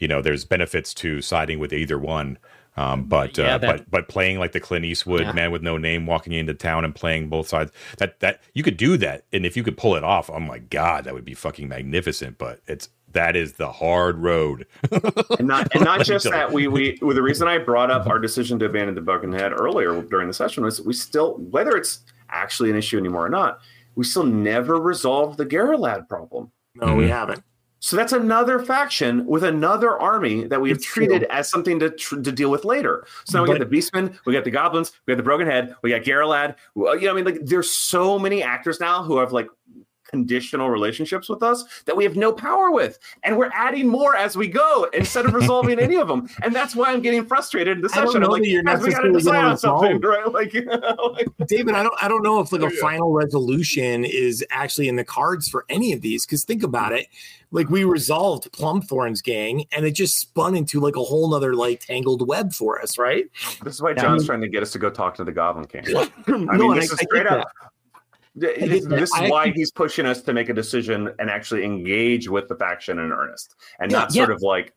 you 0.00 0.08
know 0.08 0.20
there's 0.20 0.44
benefits 0.44 0.92
to 0.94 1.20
siding 1.22 1.58
with 1.60 1.72
either 1.72 1.98
one, 1.98 2.36
Um, 2.76 3.04
but 3.04 3.36
Yeah, 3.36 3.56
uh, 3.56 3.58
that- 3.58 3.66
but 3.78 3.90
but 3.90 4.08
playing 4.08 4.38
like 4.38 4.52
the 4.52 4.60
Clint 4.60 4.84
Eastwood 4.86 5.20
Yeah. 5.22 5.32
man 5.32 5.50
with 5.52 5.62
no 5.62 5.76
name 5.76 6.06
walking 6.06 6.32
into 6.32 6.54
town 6.54 6.84
and 6.84 6.94
playing 6.94 7.28
both 7.28 7.46
sides 7.48 7.70
that 7.98 8.18
that 8.20 8.40
you 8.54 8.62
could 8.62 8.76
do 8.78 8.96
that 8.96 9.24
and 9.32 9.44
if 9.44 9.56
you 9.58 9.62
could 9.62 9.76
pull 9.76 9.94
it 9.94 10.02
off 10.04 10.30
oh 10.30 10.40
my 10.40 10.58
god 10.58 11.04
that 11.04 11.12
would 11.12 11.24
be 11.24 11.34
fucking 11.34 11.68
magnificent 11.68 12.38
but 12.38 12.60
it's 12.66 12.88
that 13.12 13.36
is 13.36 13.52
the 13.54 13.70
hard 13.70 14.16
road 14.20 14.66
and 15.38 15.46
not 15.46 15.68
and 15.74 15.84
not 15.84 16.02
just 16.06 16.24
that 16.30 16.50
we 16.50 16.66
we 16.66 16.98
well, 17.02 17.14
the 17.14 17.20
reason 17.20 17.46
I 17.46 17.58
brought 17.58 17.90
up 17.90 18.06
our 18.06 18.18
decision 18.18 18.58
to 18.60 18.64
abandon 18.64 18.94
the 18.94 19.02
Broken 19.02 19.32
Head 19.34 19.52
earlier 19.52 20.00
during 20.00 20.26
the 20.28 20.32
session 20.34 20.64
was 20.64 20.80
we 20.80 20.94
still 20.94 21.34
whether 21.50 21.76
it's 21.76 21.98
actually 22.30 22.70
an 22.70 22.76
issue 22.76 22.96
anymore 22.96 23.26
or 23.26 23.28
not, 23.28 23.60
we 23.96 24.04
still 24.04 24.24
never 24.24 24.80
resolved 24.80 25.36
the 25.36 25.44
Garrelad 25.44 26.08
problem. 26.08 26.50
No, 26.74 26.94
we 26.94 27.04
Mhm. 27.04 27.08
haven't. 27.08 27.42
So 27.84 27.96
that's 27.96 28.12
another 28.12 28.60
faction 28.60 29.26
with 29.26 29.42
another 29.42 29.98
army 29.98 30.44
that 30.44 30.60
we 30.60 30.68
have 30.68 30.78
It's 30.78 30.86
treated 30.86 31.22
true. 31.22 31.28
as 31.32 31.50
something 31.50 31.80
to 31.80 31.90
tr- 31.90 32.20
to 32.20 32.30
deal 32.30 32.48
with 32.48 32.64
later. 32.64 33.04
So 33.24 33.38
now 33.38 33.42
we 33.42 33.58
got 33.58 33.68
the 33.68 33.76
Beastmen, 33.76 34.16
we 34.24 34.32
got 34.32 34.44
the 34.44 34.52
Goblins, 34.52 34.92
we 35.04 35.10
got 35.12 35.16
the 35.16 35.24
Broken 35.24 35.48
Head, 35.48 35.74
we 35.82 35.90
got 35.90 36.02
Garrelad. 36.02 36.54
Well, 36.76 36.94
You 36.94 37.06
know, 37.06 37.10
I 37.10 37.14
mean, 37.16 37.24
like 37.24 37.40
there's 37.42 37.72
so 37.72 38.20
many 38.20 38.40
actors 38.40 38.78
now 38.78 39.02
who 39.02 39.18
have 39.18 39.32
like 39.32 39.48
conditional 40.22 40.68
relationships 40.68 41.28
with 41.28 41.42
us 41.42 41.64
that 41.86 41.96
we 41.96 42.04
have 42.04 42.16
no 42.16 42.32
power 42.32 42.70
with, 42.70 42.98
and 43.24 43.36
we're 43.36 43.50
adding 43.54 43.88
more 43.88 44.14
as 44.14 44.36
we 44.36 44.46
go 44.46 44.84
instead 44.92 45.24
of 45.24 45.32
resolving 45.32 45.78
any 45.78 45.96
of 45.96 46.06
them. 46.06 46.28
And 46.42 46.54
that's 46.54 46.76
why 46.76 46.92
I'm 46.92 47.00
getting 47.00 47.24
frustrated 47.24 47.78
in 47.78 47.82
the 47.82 47.88
session. 47.88 48.22
I'm 48.22 48.30
like, 48.30 48.44
you're 48.44 48.62
guys, 48.62 48.82
we 48.82 48.90
got 48.92 49.00
to 49.00 49.10
necessarily 49.10 49.18
decide 49.18 49.44
on 49.44 49.58
something, 49.58 50.00
right? 50.02 50.30
Like, 50.30 50.54
like 51.12 51.28
David, 51.48 51.74
I 51.74 51.82
don't 51.82 51.94
I 52.02 52.08
don't 52.08 52.22
know 52.22 52.40
if 52.40 52.52
like 52.52 52.62
a 52.62 52.70
final 52.70 53.12
resolution 53.12 54.04
is 54.04 54.44
actually 54.50 54.88
in 54.88 54.96
the 54.96 55.04
cards 55.04 55.48
for 55.48 55.64
any 55.70 55.92
of 55.94 56.02
these. 56.02 56.26
Because 56.26 56.44
think 56.44 56.62
about 56.62 56.92
it. 56.92 57.06
Like 57.50 57.68
we 57.70 57.84
resolved 57.84 58.50
Plumthorn's 58.52 59.20
gang 59.22 59.64
and 59.72 59.84
it 59.84 59.92
just 59.92 60.18
spun 60.18 60.54
into 60.54 60.80
like 60.80 60.96
a 60.96 61.02
whole 61.02 61.30
nother 61.30 61.54
like 61.54 61.80
tangled 61.80 62.26
web 62.26 62.52
for 62.52 62.80
us, 62.80 62.96
right? 62.98 63.26
this 63.62 63.74
is 63.74 63.82
why 63.82 63.90
Yeah. 63.90 64.02
John's 64.02 64.26
trying 64.26 64.40
to 64.42 64.48
get 64.48 64.62
us 64.62 64.72
to 64.72 64.78
go 64.78 64.88
talk 64.90 65.14
to 65.16 65.24
the 65.24 65.32
Goblin 65.32 65.66
King. 65.66 65.84
I 65.96 66.30
mean, 66.30 66.48
and 66.50 66.76
this 66.76 66.90
I- 66.90 66.94
is 66.94 67.00
straight 67.00 67.26
up. 67.26 67.46
This, 68.34 68.86
this 68.86 69.12
is 69.14 69.30
why 69.30 69.52
he's 69.54 69.70
pushing 69.70 70.06
us 70.06 70.22
to 70.22 70.32
make 70.32 70.48
a 70.48 70.54
decision 70.54 71.12
and 71.18 71.28
actually 71.28 71.64
engage 71.64 72.28
with 72.28 72.48
the 72.48 72.56
faction 72.56 72.98
in 72.98 73.12
earnest, 73.12 73.54
and 73.78 73.90
Yeah, 73.90 73.98
not 73.98 74.14
yeah. 74.14 74.24
sort 74.24 74.34
of 74.34 74.42
like 74.42 74.72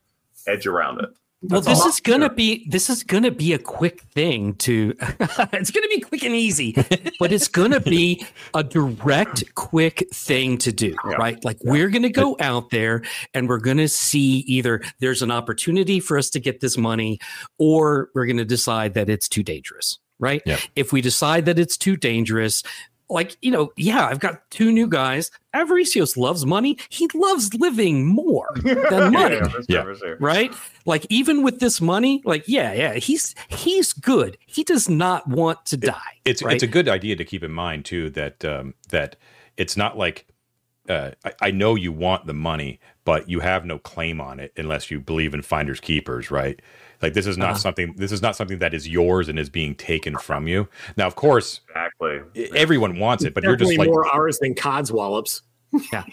edge 0.47 0.67
around 0.67 0.99
it. 1.01 1.09
Well, 1.41 1.61
this 1.61 1.85
is 1.85 1.99
gonna 1.99 2.33
be 2.33 2.67
this 2.69 2.89
is 2.89 3.03
gonna 3.03 3.29
be 3.29 3.53
a 3.53 3.59
quick 3.59 4.01
thing 4.15 4.55
to. 4.55 4.93
it's 4.99 5.69
gonna 5.69 5.87
be 5.89 5.99
quick 5.99 6.23
and 6.23 6.33
easy, 6.33 6.73
but 7.19 7.31
it's 7.31 7.47
gonna 7.47 7.79
be 7.79 8.25
a 8.55 8.63
direct, 8.63 9.53
quick 9.53 10.07
thing 10.11 10.57
to 10.59 10.71
do, 10.71 10.95
Yeah. 11.07 11.15
right? 11.17 11.45
Like 11.45 11.57
we're 11.63 11.89
gonna 11.89 12.09
go 12.09 12.35
out 12.39 12.71
there 12.71 13.03
and 13.33 13.47
we're 13.47 13.59
gonna 13.59 13.87
see 13.87 14.39
either 14.47 14.81
there's 14.99 15.21
an 15.21 15.29
opportunity 15.29 15.99
for 15.99 16.17
us 16.17 16.29
to 16.31 16.39
get 16.39 16.61
this 16.61 16.77
money, 16.77 17.19
or 17.59 18.09
we're 18.15 18.25
gonna 18.25 18.43
decide 18.45 18.95
that 18.95 19.07
it's 19.07 19.29
too 19.29 19.43
dangerous, 19.43 19.99
right? 20.19 20.41
Yeah. 20.45 20.57
If 20.75 20.91
we 20.91 20.99
decide 21.01 21.45
that 21.45 21.59
it's 21.59 21.77
too 21.77 21.95
dangerous. 21.95 22.63
Like, 23.09 23.37
you 23.41 23.51
know, 23.51 23.71
yeah, 23.77 24.07
I've 24.07 24.19
got 24.19 24.49
two 24.49 24.71
new 24.71 24.87
guys. 24.87 25.31
Avaricios 25.55 26.17
loves 26.17 26.45
money. 26.45 26.77
He 26.89 27.07
loves 27.13 27.53
living 27.53 28.05
more 28.05 28.47
than 28.63 29.13
money 29.13 29.35
yeah, 29.35 29.47
that's 29.47 29.65
Yeah. 29.69 29.93
sure. 29.93 30.17
right 30.19 30.53
like 30.85 31.05
even 31.09 31.43
with 31.43 31.59
this 31.59 31.79
money 31.81 32.21
like 32.25 32.43
yeah 32.47 32.73
yeah 32.73 32.93
he's 32.95 33.33
he's 33.49 33.93
good 33.93 34.37
he 34.45 34.63
does 34.63 34.89
not 34.89 35.27
want 35.27 35.65
to 35.65 35.77
die 35.77 35.93
it's 36.25 36.43
right? 36.43 36.53
it's 36.53 36.63
a 36.63 36.67
good 36.67 36.87
idea 36.89 37.15
to 37.15 37.23
keep 37.25 37.43
in 37.43 37.51
mind 37.51 37.85
too 37.85 38.09
that 38.11 38.43
um, 38.45 38.73
that 38.89 39.15
it's 39.57 39.77
not 39.77 39.97
like 39.97 40.27
uh, 40.89 41.11
I, 41.23 41.31
I 41.41 41.51
know 41.51 41.73
you 41.75 41.91
want 41.91 42.27
the 42.27 42.33
money, 42.33 42.79
but 43.05 43.27
you 43.27 43.39
have 43.39 43.65
no 43.65 43.79
claim 43.79 44.21
on 44.21 44.39
it 44.39 44.53
unless 44.55 44.91
you 44.91 44.99
believe 44.99 45.33
in 45.33 45.41
finders 45.41 45.79
keepers, 45.79 46.29
right? 46.29 46.61
Like 47.01 47.13
this 47.13 47.27
is 47.27 47.37
not 47.37 47.51
Uh-huh. 47.51 47.59
something 47.59 47.93
this 47.97 48.11
is 48.11 48.21
not 48.21 48.35
something 48.35 48.59
that 48.59 48.73
is 48.73 48.87
yours 48.87 49.27
and 49.29 49.37
is 49.39 49.49
being 49.49 49.75
taken 49.75 50.17
from 50.17 50.47
you. 50.47 50.67
Now, 50.97 51.07
of 51.07 51.15
course, 51.15 51.61
Exactly. 51.69 52.49
everyone 52.55 52.99
wants 52.99 53.23
it, 53.23 53.33
but 53.33 53.43
you're 53.43 53.55
just 53.55 53.77
like 53.77 53.87
more 53.89 54.05
ours 54.13 54.39
than 54.39 54.55
Codswallops. 54.55 55.41
Yeah, 55.91 56.03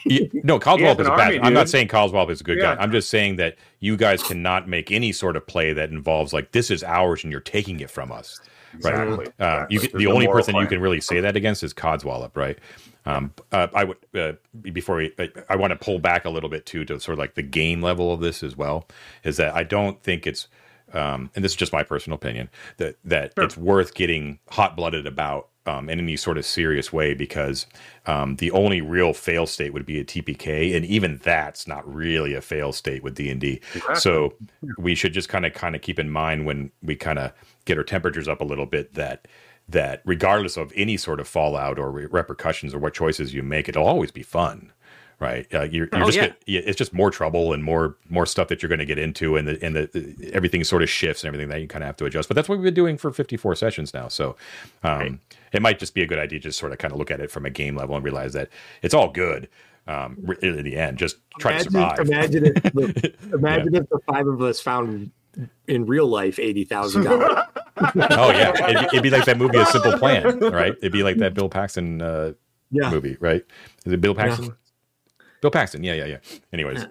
no, 0.42 0.58
Coswell 0.58 0.78
He 0.78 0.84
has 0.86 0.98
is 0.98 1.06
an 1.06 1.16
bad. 1.16 1.20
army, 1.34 1.40
I'm 1.40 1.54
not 1.54 1.68
saying 1.68 1.86
Coswell 1.86 2.28
is 2.30 2.40
a 2.40 2.44
good 2.44 2.58
Yeah. 2.58 2.74
guy. 2.74 2.82
I'm 2.82 2.90
just 2.90 3.08
saying 3.10 3.36
that 3.36 3.56
you 3.78 3.96
guys 3.96 4.20
cannot 4.20 4.68
make 4.68 4.90
any 4.90 5.12
sort 5.12 5.36
of 5.36 5.46
play 5.46 5.72
that 5.72 5.90
involves 5.90 6.32
like 6.32 6.50
this 6.50 6.68
is 6.68 6.82
ours 6.82 7.22
and 7.22 7.30
you're 7.30 7.40
taking 7.40 7.78
it 7.78 7.88
from 7.88 8.10
us. 8.10 8.40
Right. 8.82 8.92
Exactly. 8.92 9.26
Uh, 9.38 9.66
you 9.68 9.76
Exactly. 9.76 9.88
can, 9.88 9.98
the 9.98 10.06
only 10.12 10.24
moral 10.26 10.40
person 10.40 10.56
you 10.56 10.66
can 10.66 10.80
really 10.80 11.00
say 11.00 11.20
that 11.20 11.36
against 11.36 11.62
is 11.62 11.72
Codswallop, 11.72 12.34
right? 12.36 12.58
Um, 13.06 13.32
uh, 13.52 13.68
I 13.74 13.84
would 13.84 13.98
uh, 14.16 14.32
before 14.62 14.96
we, 14.96 15.12
I, 15.18 15.28
I 15.50 15.56
want 15.56 15.70
to 15.70 15.76
pull 15.76 16.00
back 16.00 16.24
a 16.24 16.30
little 16.30 16.48
bit 16.50 16.66
too 16.66 16.84
to 16.86 16.98
sort 16.98 17.12
of 17.14 17.18
like 17.20 17.34
the 17.34 17.42
game 17.42 17.82
level 17.82 18.12
of 18.12 18.18
this 18.20 18.42
as 18.42 18.56
well. 18.56 18.88
Is 19.22 19.36
that 19.36 19.54
I 19.54 19.62
don't 19.62 20.02
think 20.02 20.26
it's, 20.26 20.48
um, 20.94 21.30
and 21.34 21.44
this 21.44 21.52
is 21.52 21.56
just 21.56 21.72
my 21.72 21.82
personal 21.82 22.16
opinion 22.16 22.48
that 22.76 22.96
that 23.04 23.32
Sure. 23.36 23.44
it's 23.44 23.56
worth 23.56 23.94
getting 23.94 24.38
hot 24.50 24.76
blooded 24.76 25.06
about 25.06 25.48
um, 25.64 25.88
in 25.88 26.00
any 26.00 26.16
sort 26.16 26.38
of 26.38 26.44
serious 26.44 26.92
way 26.92 27.14
because 27.14 27.66
um, 28.06 28.34
the 28.36 28.50
only 28.50 28.80
real 28.80 29.12
fail 29.14 29.46
state 29.46 29.72
would 29.72 29.86
be 29.86 30.00
a 30.00 30.04
TPK, 30.04 30.74
and 30.76 30.84
even 30.84 31.18
that's 31.22 31.68
not 31.68 31.86
really 31.92 32.34
a 32.34 32.40
fail 32.40 32.72
state 32.72 33.02
with 33.04 33.14
D 33.14 33.30
and 33.30 33.40
D. 33.40 33.60
So 33.94 34.34
we 34.76 34.94
should 34.96 35.12
just 35.12 35.28
kind 35.28 35.46
of 35.46 35.52
kind 35.54 35.76
of 35.76 35.82
keep 35.82 35.98
in 36.00 36.10
mind 36.10 36.46
when 36.46 36.72
we 36.82 36.96
kind 36.96 37.18
of 37.18 37.32
get 37.64 37.78
our 37.78 37.84
temperatures 37.84 38.26
up 38.26 38.40
a 38.40 38.44
little 38.44 38.66
bit 38.66 38.94
that 38.94 39.28
that 39.68 40.02
regardless 40.04 40.56
of 40.56 40.72
any 40.74 40.96
sort 40.96 41.20
of 41.20 41.28
fallout 41.28 41.78
or 41.78 41.92
re- 41.92 42.06
repercussions 42.06 42.74
or 42.74 42.80
what 42.80 42.92
choices 42.92 43.32
you 43.32 43.44
make, 43.44 43.68
it'll 43.68 43.86
always 43.86 44.10
be 44.10 44.22
fun. 44.24 44.72
Right, 45.22 45.46
uh, 45.54 45.62
you're, 45.62 45.88
you're 45.92 46.02
Oh, 46.02 46.06
just 46.06 46.16
yeah. 46.16 46.26
get- 46.28 46.42
yeah, 46.46 46.60
it's 46.64 46.76
just 46.76 46.92
more 46.92 47.10
trouble 47.12 47.52
and 47.52 47.62
more 47.62 47.96
more 48.08 48.26
stuff 48.26 48.48
that 48.48 48.60
you're 48.60 48.68
going 48.68 48.80
to 48.80 48.84
get 48.84 48.98
into, 48.98 49.36
and 49.36 49.46
the 49.46 49.64
and 49.64 49.76
the 49.76 50.30
everything 50.32 50.64
sort 50.64 50.82
of 50.82 50.90
shifts 50.90 51.22
and 51.22 51.28
everything 51.28 51.48
that 51.50 51.60
you 51.60 51.68
kind 51.68 51.84
of 51.84 51.86
have 51.86 51.96
to 51.98 52.06
adjust. 52.06 52.28
But 52.28 52.34
that's 52.34 52.48
what 52.48 52.58
we've 52.58 52.64
been 52.64 52.74
doing 52.74 52.96
for 52.98 53.12
54 53.12 53.54
sessions 53.54 53.94
now. 53.94 54.08
So 54.08 54.34
um, 54.82 54.98
Right. 54.98 55.18
it 55.52 55.62
might 55.62 55.78
just 55.78 55.94
be 55.94 56.02
a 56.02 56.06
good 56.06 56.18
idea 56.18 56.40
to 56.40 56.42
just 56.48 56.58
sort 56.58 56.72
of 56.72 56.78
kind 56.78 56.92
of 56.92 56.98
look 56.98 57.12
at 57.12 57.20
it 57.20 57.30
from 57.30 57.46
a 57.46 57.50
game 57.50 57.76
level 57.76 57.94
and 57.94 58.04
realize 58.04 58.32
that 58.32 58.48
it's 58.82 58.94
all 58.94 59.10
good 59.10 59.48
um, 59.86 60.18
in 60.42 60.64
the 60.64 60.76
end. 60.76 60.98
Just 60.98 61.18
try 61.38 61.52
imagine, 61.52 61.72
to 61.72 61.78
survive. 61.78 61.98
Imagine 62.00 62.44
if 62.46 62.54
the, 62.72 63.14
imagine 63.32 63.74
if 63.76 63.88
the 63.90 63.98
five 64.06 64.26
of 64.26 64.42
us 64.42 64.58
found 64.60 65.12
in 65.68 65.86
real 65.86 66.08
life 66.08 66.40
eighty 66.40 66.64
thousand 66.64 67.04
dollars. 67.04 67.44
oh 67.76 68.30
yeah, 68.32 68.50
it'd, 68.68 68.80
be- 68.80 68.86
it'd 68.86 69.02
be 69.04 69.10
like 69.10 69.24
that 69.26 69.38
movie, 69.38 69.58
A 69.58 69.66
Simple 69.66 69.98
Plan, 69.98 70.40
right? 70.40 70.74
It'd 70.78 70.90
be 70.90 71.04
like 71.04 71.18
that 71.18 71.32
Bill 71.34 71.48
Paxton 71.48 72.02
uh, 72.02 72.32
Yeah, 72.72 72.90
movie, 72.90 73.16
right? 73.20 73.44
Is 73.86 73.92
it 73.92 74.00
Bill 74.00 74.14
Paxton? 74.16 74.56
Bill 75.42 75.50
Paxton, 75.50 75.84
yeah, 75.84 75.92
yeah, 75.94 76.06
yeah. 76.06 76.18
Anyways, 76.52 76.86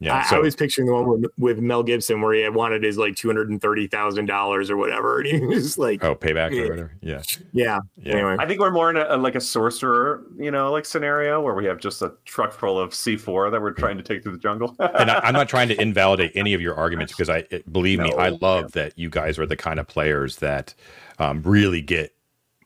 yeah. 0.00 0.16
I, 0.16 0.22
so 0.24 0.36
I 0.36 0.38
was 0.40 0.56
picturing 0.56 0.86
the 0.86 0.94
one 0.94 1.20
with, 1.20 1.30
with 1.38 1.58
Mel 1.58 1.82
Gibson 1.82 2.22
where 2.22 2.32
he 2.32 2.40
had 2.40 2.54
wanted 2.54 2.82
his 2.82 2.96
like 2.96 3.14
two 3.14 3.28
hundred 3.28 3.50
and 3.50 3.60
thirty 3.60 3.86
thousand 3.86 4.24
dollars 4.24 4.70
or 4.70 4.78
whatever, 4.78 5.20
and 5.20 5.26
he 5.28 5.38
was 5.44 5.76
like, 5.78 6.02
oh, 6.02 6.14
payback 6.16 6.58
or 6.58 6.70
whatever. 6.70 6.92
Yeah, 7.02 7.22
"Yeah." 7.52 7.78
yeah. 7.98 8.14
Anyway, 8.14 8.36
I 8.38 8.46
think 8.46 8.58
we're 8.58 8.70
more 8.70 8.88
in 8.88 8.96
a, 8.96 9.18
like 9.18 9.34
a 9.34 9.40
sorcerer, 9.40 10.24
you 10.38 10.50
know, 10.50 10.72
like 10.72 10.86
scenario 10.86 11.42
where 11.42 11.52
we 11.52 11.66
have 11.66 11.78
just 11.78 12.00
a 12.00 12.14
truck 12.24 12.52
full 12.52 12.80
of 12.80 12.92
C4 12.92 13.50
that 13.50 13.60
we're 13.60 13.72
trying 13.72 13.98
to 13.98 14.02
take 14.02 14.22
through 14.22 14.32
the 14.32 14.38
jungle. 14.38 14.74
and 14.80 15.10
I, 15.10 15.20
I'm 15.22 15.34
not 15.34 15.50
trying 15.50 15.68
to 15.68 15.78
invalidate 15.78 16.32
any 16.34 16.54
of 16.54 16.62
your 16.62 16.74
arguments 16.76 17.12
because 17.12 17.28
I 17.28 17.44
it- 17.50 17.70
believe 17.70 17.98
me, 18.00 18.10
I 18.14 18.30
love 18.30 18.72
that 18.72 18.98
you 18.98 19.10
guys 19.10 19.38
are 19.38 19.44
the 19.44 19.56
kind 19.56 19.78
of 19.78 19.86
players 19.86 20.36
that 20.36 20.74
um, 21.18 21.42
really 21.42 21.82
get 21.82 22.14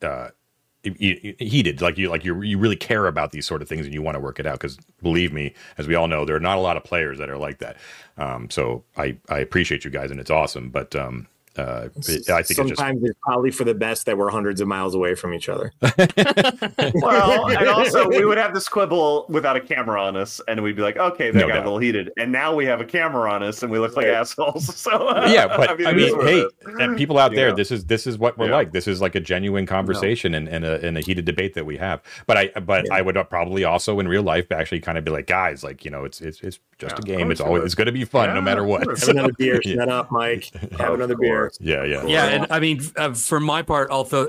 uh, 0.00 0.28
he- 0.28 0.28
he- 0.28 0.43
heated, 0.84 1.80
like 1.82 1.98
you, 1.98 2.08
like 2.08 2.24
you, 2.24 2.40
you 2.42 2.58
really 2.58 2.76
care 2.76 3.06
about 3.06 3.32
these 3.32 3.46
sort 3.46 3.62
of 3.62 3.68
things 3.68 3.86
and 3.86 3.94
you 3.94 4.02
want 4.02 4.14
to 4.14 4.20
work 4.20 4.38
it 4.38 4.46
out. 4.46 4.60
Because 4.60 4.76
believe 5.02 5.32
me, 5.32 5.54
as 5.78 5.88
we 5.88 5.94
all 5.94 6.08
know, 6.08 6.24
there 6.24 6.36
are 6.36 6.40
not 6.40 6.58
a 6.58 6.60
lot 6.60 6.76
of 6.76 6.84
players 6.84 7.18
that 7.18 7.30
are 7.30 7.38
like 7.38 7.58
that. 7.58 7.76
Um, 8.18 8.50
so 8.50 8.84
I, 8.96 9.16
I 9.28 9.38
appreciate 9.38 9.84
you 9.84 9.90
guys 9.90 10.10
and 10.10 10.20
it's 10.20 10.30
awesome. 10.30 10.70
But 10.70 10.94
um, 10.94 11.26
uh, 11.56 11.88
it- 11.96 12.28
I 12.30 12.42
think 12.42 12.58
it's 12.58 12.68
just 12.70 12.76
sometimes 12.76 13.02
it's 13.04 13.18
probably 13.22 13.50
for 13.50 13.64
the 13.64 13.74
best 13.74 14.06
that 14.06 14.16
we're 14.18 14.30
hundreds 14.30 14.60
of 14.60 14.68
miles 14.68 14.94
away 14.94 15.14
from 15.14 15.32
each 15.34 15.48
other. 15.48 15.72
well, 16.94 17.48
and 17.50 17.68
also 17.68 18.08
we 18.08 18.24
would 18.24 18.38
have 18.38 18.54
this 18.54 18.68
quibble 18.68 19.26
without 19.28 19.56
a 19.56 19.60
camera 19.60 20.02
on 20.02 20.16
us, 20.16 20.40
and 20.48 20.62
we'd 20.62 20.76
be 20.76 20.82
like, 20.82 20.96
okay, 20.96 21.30
that 21.30 21.38
No 21.38 21.46
got 21.48 21.54
doubt. 21.54 21.62
a 21.62 21.64
little 21.64 21.78
heated. 21.78 22.10
And 22.16 22.32
now 22.32 22.54
we 22.54 22.66
have 22.66 22.80
a 22.80 22.84
camera 22.84 23.30
on 23.30 23.42
us, 23.42 23.62
and 23.62 23.70
we 23.70 23.78
look 23.78 23.96
like 23.96 24.06
Right. 24.06 24.14
assholes. 24.14 24.74
So 24.84 25.08
uh, 25.08 25.26
yeah, 25.30 25.46
but 25.46 25.70
I 25.86 25.92
mean, 25.92 26.08
is 26.08 26.14
what 26.14 26.26
it 26.28 26.50
hey, 26.66 26.72
and 26.84 26.96
people 26.96 27.18
out 27.18 27.34
there, 27.34 27.50
know? 27.50 27.56
this 27.56 27.70
is 27.70 27.84
this 27.86 28.06
is 28.06 28.18
what 28.18 28.36
we're 28.36 28.48
Yeah. 28.48 28.56
like. 28.56 28.72
This 28.72 28.86
is 28.86 29.00
like 29.00 29.14
a 29.14 29.20
genuine 29.20 29.64
conversation 29.66 30.34
and, 30.34 30.46
and, 30.48 30.64
a, 30.64 30.84
and 30.86 30.98
a 30.98 31.00
heated 31.00 31.24
debate 31.24 31.54
that 31.54 31.64
we 31.64 31.76
have. 31.78 32.02
But 32.26 32.36
I 32.36 32.48
but 32.60 32.86
Yeah. 32.86 32.94
I 32.96 33.00
would 33.02 33.16
probably 33.30 33.64
also 33.64 33.98
in 34.00 34.08
real 34.08 34.22
life 34.22 34.50
actually 34.52 34.80
kind 34.80 34.98
of 34.98 35.04
be 35.04 35.10
like, 35.10 35.26
guys, 35.26 35.64
like 35.64 35.84
you 35.84 35.90
know, 35.90 36.04
it's 36.04 36.20
it's 36.20 36.40
it's 36.42 36.58
just 36.78 36.96
Yeah, 37.06 37.14
a 37.14 37.16
game. 37.18 37.30
It's 37.30 37.40
course 37.40 37.46
it 37.46 37.46
always 37.48 37.64
it's 37.64 37.74
going 37.74 37.86
to 37.86 37.92
be 37.92 38.04
fun 38.04 38.28
Yeah, 38.28 38.34
no 38.34 38.42
matter 38.42 38.64
what. 38.64 38.84
course. 38.84 39.00
Have 39.06 39.10
another 39.16 39.32
beer. 39.38 39.60
Yeah. 39.64 39.76
Shut 39.76 39.88
up, 39.88 40.10
Mike. 40.10 40.50
Have 40.78 40.94
another 40.94 41.16
beer. 41.16 41.43
Course. 41.44 41.58
Yeah, 41.60 41.84
yeah, 41.84 42.04
yeah 42.06 42.24
and 42.26 42.46
i 42.50 42.58
mean 42.60 42.80
uh, 42.96 43.12
for 43.14 43.40
my 43.40 43.62
part 43.62 43.90
although 43.90 44.28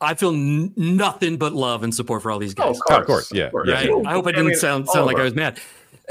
i 0.00 0.14
feel 0.14 0.30
n- 0.32 0.72
nothing 0.76 1.36
but 1.36 1.52
love 1.52 1.82
and 1.82 1.94
support 1.94 2.22
for 2.22 2.30
all 2.30 2.38
these 2.38 2.54
Oh, 2.58 2.72
guys 2.72 2.80
Oh, 2.90 2.96
of 3.00 3.06
course, 3.06 3.32
yeah, 3.32 3.50
yeah, 3.64 3.72
right? 3.72 3.88
yeah. 3.88 4.08
i 4.10 4.12
hope 4.12 4.26
i 4.26 4.30
I 4.30 4.32
didn't 4.32 4.46
mean, 4.48 4.56
sound 4.56 4.88
sound 4.88 5.06
like 5.06 5.16
i 5.18 5.22
was 5.24 5.34
mad 5.34 5.58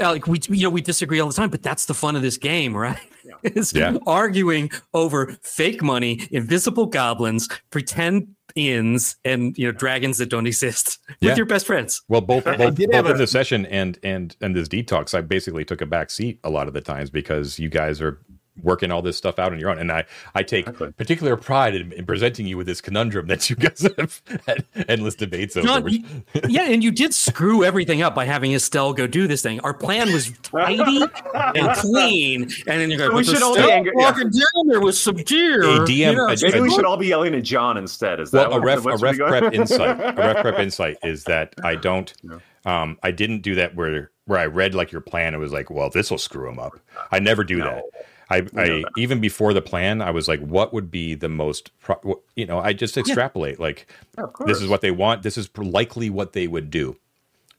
Uh, 0.00 0.10
like 0.10 0.26
we 0.26 0.38
you 0.50 0.62
know 0.64 0.70
we 0.70 0.82
disagree 0.82 1.20
all 1.20 1.28
the 1.28 1.34
time 1.34 1.50
but 1.50 1.62
that's 1.62 1.86
the 1.86 1.94
fun 1.94 2.16
of 2.16 2.22
this 2.22 2.36
game 2.38 2.76
right 2.76 2.98
is 3.42 3.72
Yeah. 3.72 3.96
arguing 4.06 4.70
over 4.94 5.36
fake 5.42 5.82
money 5.82 6.20
invisible 6.30 6.86
goblins 6.86 7.48
pretend 7.70 8.28
inns 8.54 9.16
and 9.24 9.56
you 9.58 9.66
know 9.66 9.72
dragons 9.72 10.16
that 10.18 10.30
don't 10.30 10.46
exist 10.46 10.98
with 11.08 11.16
Yeah. 11.20 11.36
your 11.36 11.44
best 11.46 11.66
friends 11.66 12.02
Well, 12.08 12.20
both 12.22 12.46
I 12.52 12.56
both, 12.56 12.74
did 12.74 12.86
both 12.90 12.94
have 12.94 13.06
in 13.10 13.18
the 13.18 13.26
session 13.26 13.66
and 13.66 13.98
and 14.02 14.34
and 14.40 14.54
this 14.56 14.68
detox, 14.68 15.12
I 15.14 15.20
basically 15.20 15.64
took 15.64 15.80
a 15.82 15.86
back 15.86 16.10
seat 16.10 16.38
a 16.44 16.48
lot 16.50 16.66
of 16.68 16.72
the 16.74 16.80
times 16.80 17.10
because 17.10 17.58
you 17.58 17.68
guys 17.68 18.00
are 18.00 18.18
working 18.62 18.90
all 18.90 19.02
this 19.02 19.16
stuff 19.16 19.38
out 19.38 19.52
on 19.52 19.58
your 19.58 19.70
own. 19.70 19.78
And 19.78 19.90
I, 19.92 20.04
I 20.34 20.42
take 20.42 20.66
Exactly. 20.66 20.92
particular 20.92 21.36
pride 21.36 21.74
in, 21.74 21.92
in 21.92 22.06
presenting 22.06 22.46
you 22.46 22.56
with 22.56 22.66
this 22.66 22.80
conundrum 22.80 23.26
that 23.26 23.48
you 23.50 23.56
guys 23.56 23.86
have 23.98 24.22
had 24.46 24.64
endless 24.88 25.14
debates 25.14 25.56
over. 25.56 25.66
John, 25.66 25.82
which- 25.84 25.94
you- 25.94 26.02
yeah, 26.48 26.68
and 26.68 26.82
you 26.82 26.90
did 26.90 27.14
screw 27.14 27.64
everything 27.64 28.02
up 28.02 28.14
by 28.14 28.24
having 28.24 28.52
Estelle 28.52 28.92
go 28.92 29.06
do 29.06 29.26
this 29.26 29.42
thing. 29.42 29.60
Our 29.60 29.74
plan 29.74 30.12
was 30.12 30.32
tidy 30.42 31.02
and 31.34 31.76
clean, 31.76 32.42
and 32.66 32.80
then 32.80 32.90
you 32.90 32.96
go. 32.98 33.08
So 33.08 33.14
we 33.14 33.22
"But 33.24 33.26
should 33.26 33.42
all 33.42 33.54
be 33.54 33.60
Estelle 33.60 33.70
angry- 33.76 33.92
yeah. 33.96 34.04
walking 34.10 34.30
down 34.30 34.66
there 34.68 34.80
with 34.80 34.94
some 34.96 35.16
deer. 35.16 35.62
A 35.62 35.78
DM 35.80 35.88
you 35.88 36.12
know, 36.16 36.26
a- 36.26 36.36
Maybe 36.42 36.60
we 36.60 36.68
a- 36.68 36.70
should 36.70 36.84
all 36.84 36.96
be 36.96 37.06
yelling 37.08 37.34
at 37.34 37.42
John 37.44 37.76
instead. 37.76 38.20
Is 38.20 38.32
well, 38.32 38.50
that 38.50 38.56
a 38.56 38.60
ref, 38.60 38.84
a 38.86 38.96
ref 38.96 39.16
prep 39.16 39.52
insight, 39.54 40.00
a 40.00 40.12
ref 40.16 40.36
prep 40.42 40.58
insight 40.60 40.96
is 41.02 41.24
that 41.24 41.54
I 41.64 41.74
don't, 41.76 42.12
No. 42.22 42.40
um, 42.64 42.98
I 43.02 43.10
didn't 43.10 43.40
do 43.42 43.54
that 43.56 43.74
where 43.74 44.10
where 44.26 44.38
I 44.38 44.46
read 44.46 44.74
like 44.74 44.90
your 44.92 45.00
plan. 45.00 45.34
It 45.34 45.38
was 45.38 45.52
like, 45.52 45.70
well, 45.70 45.88
this 45.90 46.10
will 46.10 46.18
screw 46.18 46.48
him 46.48 46.58
up. 46.58 46.78
I 47.12 47.18
never 47.18 47.44
do 47.44 47.58
No. 47.58 47.64
that. 47.66 47.84
I, 48.30 48.46
know 48.52 48.78
I 48.78 48.84
that. 48.84 48.92
even 48.96 49.20
before 49.20 49.54
the 49.54 49.62
plan, 49.62 50.02
I 50.02 50.10
was 50.10 50.28
like, 50.28 50.40
what 50.40 50.72
would 50.74 50.90
be 50.90 51.14
the 51.14 51.28
most, 51.28 51.78
pro- 51.80 52.22
you 52.36 52.46
know, 52.46 52.60
I 52.60 52.72
just 52.72 52.98
extrapolate 52.98 53.60
like 53.60 53.86
Yeah, 54.18 54.24
of 54.24 54.34
this 54.44 54.60
is 54.60 54.68
what 54.68 54.80
they 54.82 54.90
want. 54.92 55.22
This 55.22 55.38
is 55.38 55.50
likely 55.58 56.10
what 56.10 56.32
they 56.34 56.48
would 56.48 56.70
do, 56.70 56.96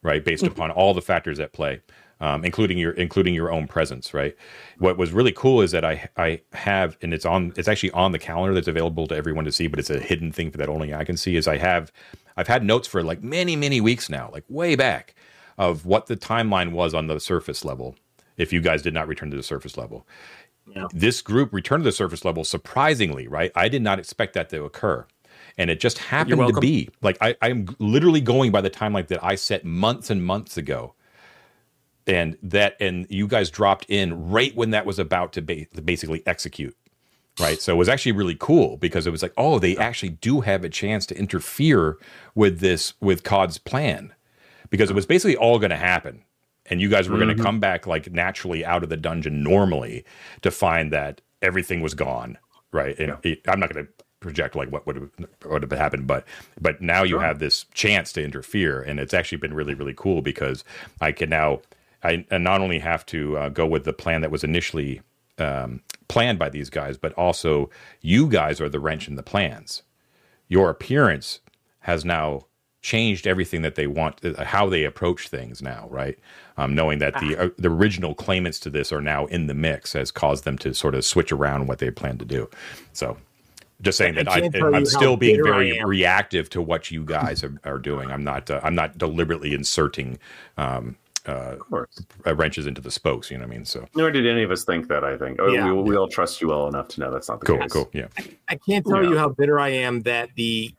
right? 0.03 0.23
Based 0.25 0.47
Mm-hmm. 0.47 0.47
upon 0.47 0.71
all 0.71 0.93
the 0.93 1.01
factors 1.01 1.39
at 1.39 1.53
play, 1.53 1.81
um, 2.21 2.45
including 2.45 2.77
your 2.77 2.91
including 2.93 3.33
your 3.35 3.51
own 3.51 3.67
presence, 3.67 4.13
right? 4.13 4.35
What 4.79 4.97
was 4.97 5.13
really 5.13 5.33
cool 5.33 5.61
is 5.61 5.71
that 5.71 5.85
I 5.85 6.09
I 6.17 6.41
have, 6.53 6.97
and 7.01 7.13
it's 7.13 7.25
on, 7.25 7.53
it's 7.57 7.67
actually 7.69 7.91
on 7.91 8.11
the 8.13 8.19
calendar 8.19 8.53
that's 8.55 8.67
available 8.69 9.07
to 9.07 9.15
everyone 9.15 9.45
to 9.45 9.51
see, 9.53 9.67
but 9.67 9.79
it's 9.79 9.89
a 9.91 9.99
hidden 9.99 10.31
thing 10.31 10.51
for 10.51 10.57
that 10.59 10.69
only 10.69 10.93
I 10.93 11.03
can 11.05 11.17
see. 11.17 11.35
Is 11.37 11.47
I 11.47 11.57
have, 11.57 11.91
I've 12.37 12.47
had 12.47 12.63
notes 12.63 12.87
for 12.87 13.03
like 13.03 13.23
many 13.23 13.55
many 13.55 13.81
weeks 13.81 14.09
now, 14.09 14.29
like 14.33 14.45
way 14.49 14.75
back, 14.75 15.15
of 15.57 15.85
what 15.85 16.07
the 16.07 16.17
timeline 16.17 16.71
was 16.73 16.93
on 16.93 17.07
the 17.07 17.19
surface 17.19 17.65
level. 17.65 17.95
If 18.37 18.53
you 18.53 18.61
guys 18.61 18.81
did 18.81 18.93
not 18.93 19.07
return 19.07 19.31
to 19.31 19.37
the 19.37 19.43
surface 19.43 19.77
level, 19.77 20.07
Yeah. 20.75 20.87
this 20.91 21.21
group 21.21 21.53
returned 21.53 21.83
to 21.83 21.87
the 21.87 21.93
surface 21.93 22.25
level 22.25 22.43
surprisingly, 22.43 23.27
right? 23.27 23.51
I 23.55 23.69
did 23.69 23.81
not 23.81 23.99
expect 23.99 24.33
that 24.33 24.49
to 24.49 24.63
occur. 24.63 25.05
And 25.57 25.69
it 25.69 25.79
just 25.79 25.97
happened 25.97 26.53
to 26.53 26.59
be 26.59 26.89
like 27.01 27.17
I, 27.21 27.35
I'm 27.41 27.67
literally 27.79 28.21
going 28.21 28.51
by 28.51 28.61
the 28.61 28.69
timeline 28.69 29.07
that 29.07 29.23
I 29.23 29.35
set 29.35 29.65
months 29.65 30.09
and 30.09 30.23
months 30.23 30.57
ago. 30.57 30.93
And 32.05 32.37
that, 32.41 32.77
and 32.79 33.05
you 33.09 33.27
guys 33.27 33.49
dropped 33.49 33.85
in 33.89 34.29
right 34.29 34.55
when 34.55 34.69
that 34.69 34.85
was 34.85 34.97
about 34.97 35.33
to, 35.33 35.41
ba- 35.41 35.65
to 35.65 35.81
basically 35.81 36.23
execute. 36.25 36.75
Right. 37.39 37.61
So 37.61 37.73
it 37.73 37.77
was 37.77 37.89
actually 37.89 38.13
really 38.13 38.37
cool 38.39 38.77
because 38.77 39.05
it 39.05 39.11
was 39.11 39.21
like, 39.21 39.33
oh, 39.37 39.59
they 39.59 39.77
actually 39.77 40.09
do 40.09 40.41
have 40.41 40.63
a 40.63 40.69
chance 40.69 41.05
to 41.07 41.17
interfere 41.17 41.97
with 42.33 42.59
this, 42.59 42.93
with 42.99 43.23
COD's 43.23 43.57
plan 43.57 44.13
because 44.69 44.89
it 44.89 44.95
was 44.95 45.05
basically 45.05 45.35
all 45.35 45.59
going 45.59 45.69
to 45.69 45.77
happen. 45.77 46.23
And 46.69 46.81
you 46.81 46.89
guys 46.89 47.07
were 47.07 47.17
going 47.17 47.35
to 47.35 47.43
come 47.43 47.59
back 47.59 47.87
like 47.87 48.11
naturally 48.11 48.65
out 48.65 48.83
of 48.83 48.89
the 48.89 48.97
dungeon 48.97 49.43
normally 49.43 50.03
to 50.41 50.51
find 50.51 50.91
that 50.91 51.21
everything 51.41 51.81
was 51.81 51.93
gone. 51.93 52.37
Right. 52.71 52.97
And 52.99 53.17
it, 53.23 53.41
I'm 53.47 53.59
not 53.59 53.73
going 53.73 53.85
to 53.85 53.91
project 54.19 54.55
like 54.55 54.71
what 54.71 54.85
would 54.85 54.95
have, 54.97 55.11
would 55.45 55.61
have 55.61 55.71
happened, 55.71 56.07
but, 56.07 56.25
but 56.59 56.81
now 56.81 57.03
you 57.03 57.11
Sure. 57.15 57.21
have 57.21 57.39
this 57.39 57.65
chance 57.73 58.11
to 58.13 58.23
interfere. 58.23 58.81
And 58.81 58.99
it's 58.99 59.13
actually 59.13 59.37
been 59.37 59.53
really, 59.53 59.73
really 59.75 59.93
cool 59.95 60.21
because 60.21 60.63
I 60.99 61.11
can 61.11 61.29
now, 61.29 61.61
I, 62.03 62.25
I 62.31 62.37
not 62.37 62.61
only 62.61 62.79
have 62.79 63.05
to 63.07 63.37
uh, 63.37 63.49
go 63.49 63.65
with 63.65 63.85
the 63.85 63.93
plan 63.93 64.21
that 64.21 64.31
was 64.31 64.43
initially 64.43 65.01
um, 65.37 65.81
planned 66.09 66.39
by 66.39 66.49
these 66.49 66.69
guys, 66.69 66.97
but 66.97 67.13
also 67.13 67.69
you 68.01 68.27
guys 68.27 68.59
are 68.59 68.69
the 68.69 68.79
wrench 68.79 69.07
in 69.07 69.15
the 69.15 69.23
plans. 69.23 69.83
Your 70.49 70.69
appearance 70.69 71.39
has 71.81 72.03
now 72.03 72.46
changed 72.81 73.27
everything 73.27 73.61
that 73.63 73.75
they 73.75 73.87
want, 73.87 74.23
uh, 74.23 74.43
how 74.43 74.69
they 74.69 74.83
approach 74.83 75.27
things 75.29 75.61
now, 75.61 75.87
right? 75.89 76.17
Um, 76.57 76.73
knowing 76.75 76.99
that 76.99 77.13
the 77.19 77.37
uh, 77.37 77.49
the 77.57 77.69
original 77.69 78.15
claimants 78.15 78.59
to 78.61 78.69
this 78.69 78.91
are 78.91 79.01
now 79.01 79.25
in 79.27 79.47
the 79.47 79.53
mix 79.53 79.93
has 79.93 80.11
caused 80.11 80.43
them 80.43 80.57
to 80.59 80.73
sort 80.73 80.95
of 80.95 81.03
switch 81.05 81.31
around 81.31 81.67
what 81.67 81.79
they 81.79 81.91
plan 81.91 82.17
to 82.17 82.25
do. 82.25 82.49
So, 82.93 83.17
just 83.81 83.97
saying 83.97 84.17
I 84.17 84.23
that 84.23 84.29
I, 84.29 84.41
can't 84.41 84.53
tell 84.55 84.71
you 84.71 84.75
I'm 84.75 84.85
still 84.85 85.17
being 85.17 85.43
very 85.43 85.83
reactive 85.83 86.49
to 86.51 86.61
what 86.61 86.89
you 86.89 87.03
guys 87.03 87.43
are, 87.43 87.59
are 87.63 87.79
doing. 87.79 88.11
I'm 88.11 88.23
not 88.23 88.49
uh, 88.49 88.61
I'm 88.63 88.75
not 88.75 88.97
deliberately 88.97 89.53
inserting 89.53 90.17
um, 90.57 90.95
uh, 91.27 91.55
uh, 92.25 92.35
wrenches 92.35 92.65
into 92.65 92.81
the 92.81 92.91
spokes. 92.91 93.29
You 93.29 93.37
know 93.37 93.43
what 93.45 93.53
I 93.53 93.55
mean? 93.57 93.65
So 93.65 93.85
Nor 93.95 94.11
did 94.11 94.25
any 94.25 94.43
of 94.43 94.51
us 94.51 94.63
think 94.63 94.87
that. 94.87 95.03
I 95.03 95.17
think. 95.17 95.39
Oh, 95.39 95.47
Yeah. 95.47 95.71
we, 95.71 95.81
we 95.81 95.95
all 95.97 96.07
trust 96.07 96.41
you 96.41 96.47
well 96.47 96.67
enough 96.67 96.87
to 96.89 97.01
know 97.01 97.11
that's 97.11 97.29
not 97.29 97.39
the 97.41 97.45
cool, 97.45 97.59
case. 97.59 97.71
cool, 97.71 97.89
yeah. 97.93 98.07
I 98.47 98.55
can't 98.55 98.85
tell 98.85 99.03
Yeah. 99.03 99.09
you 99.09 99.17
how 99.17 99.29
bitter 99.29 99.59
I 99.59 99.69
am 99.69 100.01
that 100.01 100.29
the 100.35 100.73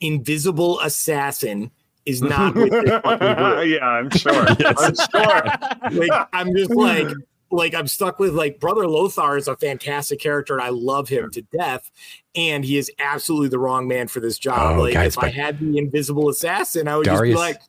invisible 0.00 0.80
assassin 0.80 1.70
is 2.06 2.22
not 2.22 2.54
with 2.54 2.70
this 2.70 2.90
fucking 2.90 3.18
group. 3.18 3.66
yeah, 3.66 3.86
I'm 3.86 4.10
sure. 4.10 4.46
I'm 4.48 4.94
sure. 4.94 6.00
Like 6.08 6.28
I'm 6.32 6.56
just 6.56 6.70
like 6.70 7.08
like 7.50 7.74
I'm 7.74 7.86
stuck 7.86 8.18
with 8.18 8.34
like 8.34 8.60
brother 8.60 8.86
Lothar 8.86 9.36
is 9.36 9.48
a 9.48 9.56
fantastic 9.56 10.20
character 10.20 10.54
and 10.54 10.62
I 10.62 10.70
love 10.70 11.08
him 11.08 11.30
to 11.30 11.42
death 11.42 11.90
and 12.34 12.64
he 12.64 12.76
is 12.76 12.90
absolutely 12.98 13.48
the 13.48 13.58
wrong 13.58 13.88
man 13.88 14.08
for 14.08 14.20
this 14.20 14.38
job. 14.38 14.78
Oh, 14.78 14.82
like 14.82 14.94
guys, 14.94 15.16
if 15.16 15.22
I 15.22 15.28
had 15.28 15.58
the 15.58 15.78
invisible 15.78 16.28
assassin, 16.28 16.88
I 16.88 16.96
would 16.96 17.06
just 17.06 17.22
be 17.22 17.34
like, 17.34 17.60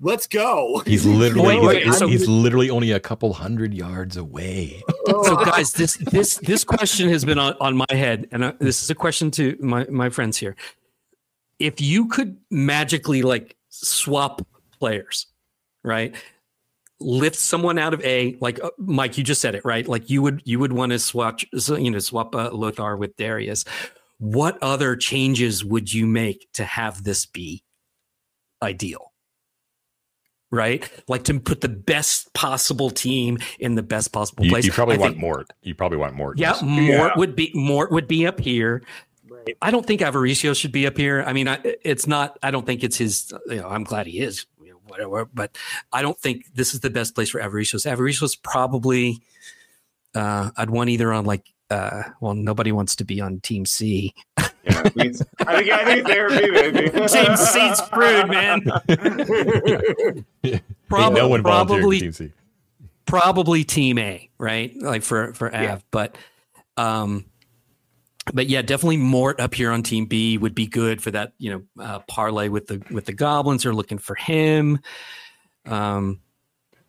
let's 0.00 0.26
go. 0.26 0.82
He's 0.86 1.06
literally 1.06 1.56
Wait, 1.56 1.62
wait, 1.62 1.84
he's, 1.84 1.98
so- 1.98 2.08
he's 2.08 2.28
literally 2.28 2.68
only 2.70 2.92
a 2.92 3.00
couple 3.00 3.32
hundred 3.32 3.74
yards 3.74 4.16
away. 4.16 4.82
so 5.06 5.36
guys 5.36 5.72
this 5.72 5.96
this 5.98 6.38
this 6.38 6.64
question 6.64 7.08
has 7.08 7.24
been 7.24 7.38
on, 7.38 7.54
on 7.60 7.76
my 7.76 7.86
head 7.90 8.28
and 8.32 8.42
uh, 8.44 8.52
this 8.58 8.82
is 8.82 8.90
a 8.90 8.94
question 8.94 9.30
to 9.32 9.56
my 9.60 9.86
my 9.88 10.10
friends 10.10 10.36
here 10.36 10.56
if 11.58 11.80
you 11.80 12.06
could 12.08 12.36
magically 12.50 13.22
like 13.22 13.56
swap 13.68 14.46
players 14.78 15.26
right 15.82 16.14
lift 17.00 17.36
someone 17.36 17.78
out 17.78 17.92
of 17.94 18.02
a 18.04 18.36
like 18.40 18.62
uh, 18.62 18.70
mike 18.78 19.18
you 19.18 19.24
just 19.24 19.40
said 19.40 19.54
it 19.54 19.64
right 19.64 19.86
like 19.88 20.08
you 20.10 20.22
would 20.22 20.40
you 20.44 20.58
would 20.58 20.72
want 20.72 20.92
to 20.92 20.98
swap 20.98 21.40
you 21.52 21.90
know 21.90 21.98
swap 21.98 22.34
uh, 22.34 22.50
lothar 22.52 22.96
with 22.96 23.16
darius 23.16 23.64
what 24.18 24.56
other 24.62 24.96
changes 24.96 25.62
would 25.64 25.92
you 25.92 26.06
make 26.06 26.48
to 26.54 26.64
have 26.64 27.04
this 27.04 27.26
be 27.26 27.62
ideal 28.62 29.12
right 30.50 30.88
like 31.08 31.24
to 31.24 31.38
put 31.40 31.60
the 31.60 31.68
best 31.68 32.32
possible 32.32 32.88
team 32.88 33.36
in 33.58 33.74
the 33.74 33.82
best 33.82 34.12
possible 34.12 34.44
place 34.48 34.64
you 34.64 34.72
probably 34.72 34.94
I 34.94 34.98
want 34.98 35.12
think- 35.14 35.20
Mort. 35.20 35.50
You 35.62 35.74
probably 35.74 35.98
want 35.98 36.14
Mort. 36.14 36.38
yeah, 36.38 36.50
Just- 36.50 36.62
Mort 36.62 36.88
Yeah. 36.88 37.12
would 37.16 37.34
be 37.36 37.50
Mort 37.54 37.90
would 37.90 38.06
be 38.06 38.26
up 38.26 38.38
here. 38.40 38.82
Right. 39.46 39.56
I 39.62 39.70
don't 39.70 39.86
think 39.86 40.00
Avaricio 40.00 40.54
should 40.56 40.72
be 40.72 40.86
up 40.86 40.96
here. 40.96 41.22
I 41.26 41.32
mean, 41.32 41.46
I, 41.48 41.58
it's 41.84 42.06
not. 42.06 42.38
I 42.42 42.50
don't 42.50 42.66
think 42.66 42.82
it's 42.84 42.96
his. 42.98 43.32
You 43.46 43.56
know, 43.56 43.68
I'm 43.68 43.84
glad 43.84 44.06
he 44.06 44.18
is. 44.20 44.46
You 44.62 44.70
know, 44.72 44.78
whatever, 44.88 45.24
but 45.26 45.56
I 45.92 46.02
don't 46.02 46.18
think 46.18 46.46
this 46.54 46.74
is 46.74 46.80
the 46.80 46.90
best 46.90 47.14
place 47.14 47.30
for 47.30 47.40
Avaricios. 47.40 47.86
Avaricios 47.90 48.36
probably. 48.42 49.20
Uh, 50.14 50.50
I'd 50.56 50.70
want 50.70 50.90
either 50.90 51.12
on 51.12 51.24
like. 51.24 51.44
Uh, 51.68 52.04
well, 52.20 52.32
nobody 52.34 52.70
wants 52.70 52.94
to 52.96 53.04
be 53.04 53.20
on 53.20 53.40
Team 53.40 53.66
C. 53.66 54.14
Yeah, 54.38 54.48
I 54.84 54.88
think 54.88 55.16
I 55.46 55.56
think, 55.56 55.70
I 55.70 55.84
think 55.84 55.98
it's 56.00 56.08
therapy, 56.08 56.50
baby. 56.52 56.90
Team 57.08 57.36
C's 57.36 57.78
screwed, 57.78 58.28
man. 58.28 58.62
Ain't 60.44 60.62
Prob- 60.88 61.14
no 61.14 61.28
one 61.28 61.42
probably 61.42 62.00
Team 62.00 62.12
C. 62.12 62.32
probably 63.06 63.64
team 63.64 63.98
A, 63.98 64.28
right? 64.38 64.74
Like 64.80 65.02
for 65.02 65.32
for 65.34 65.48
Av, 65.54 65.62
Yeah. 65.62 65.78
but 65.90 66.16
um 66.76 67.24
but 68.32 68.48
yeah, 68.48 68.62
definitely 68.62 68.96
Mort 68.98 69.40
up 69.40 69.54
here 69.54 69.70
on 69.70 69.82
team 69.82 70.06
B 70.06 70.38
would 70.38 70.54
be 70.54 70.66
good 70.66 71.02
for 71.02 71.10
that, 71.12 71.32
you 71.38 71.50
know, 71.76 71.84
uh, 71.84 71.98
parlay 72.08 72.48
with 72.48 72.66
the 72.66 72.82
with 72.90 73.04
the 73.06 73.12
goblins 73.12 73.64
are 73.66 73.74
looking 73.74 73.98
for 73.98 74.14
him. 74.16 74.78
Um 75.66 76.20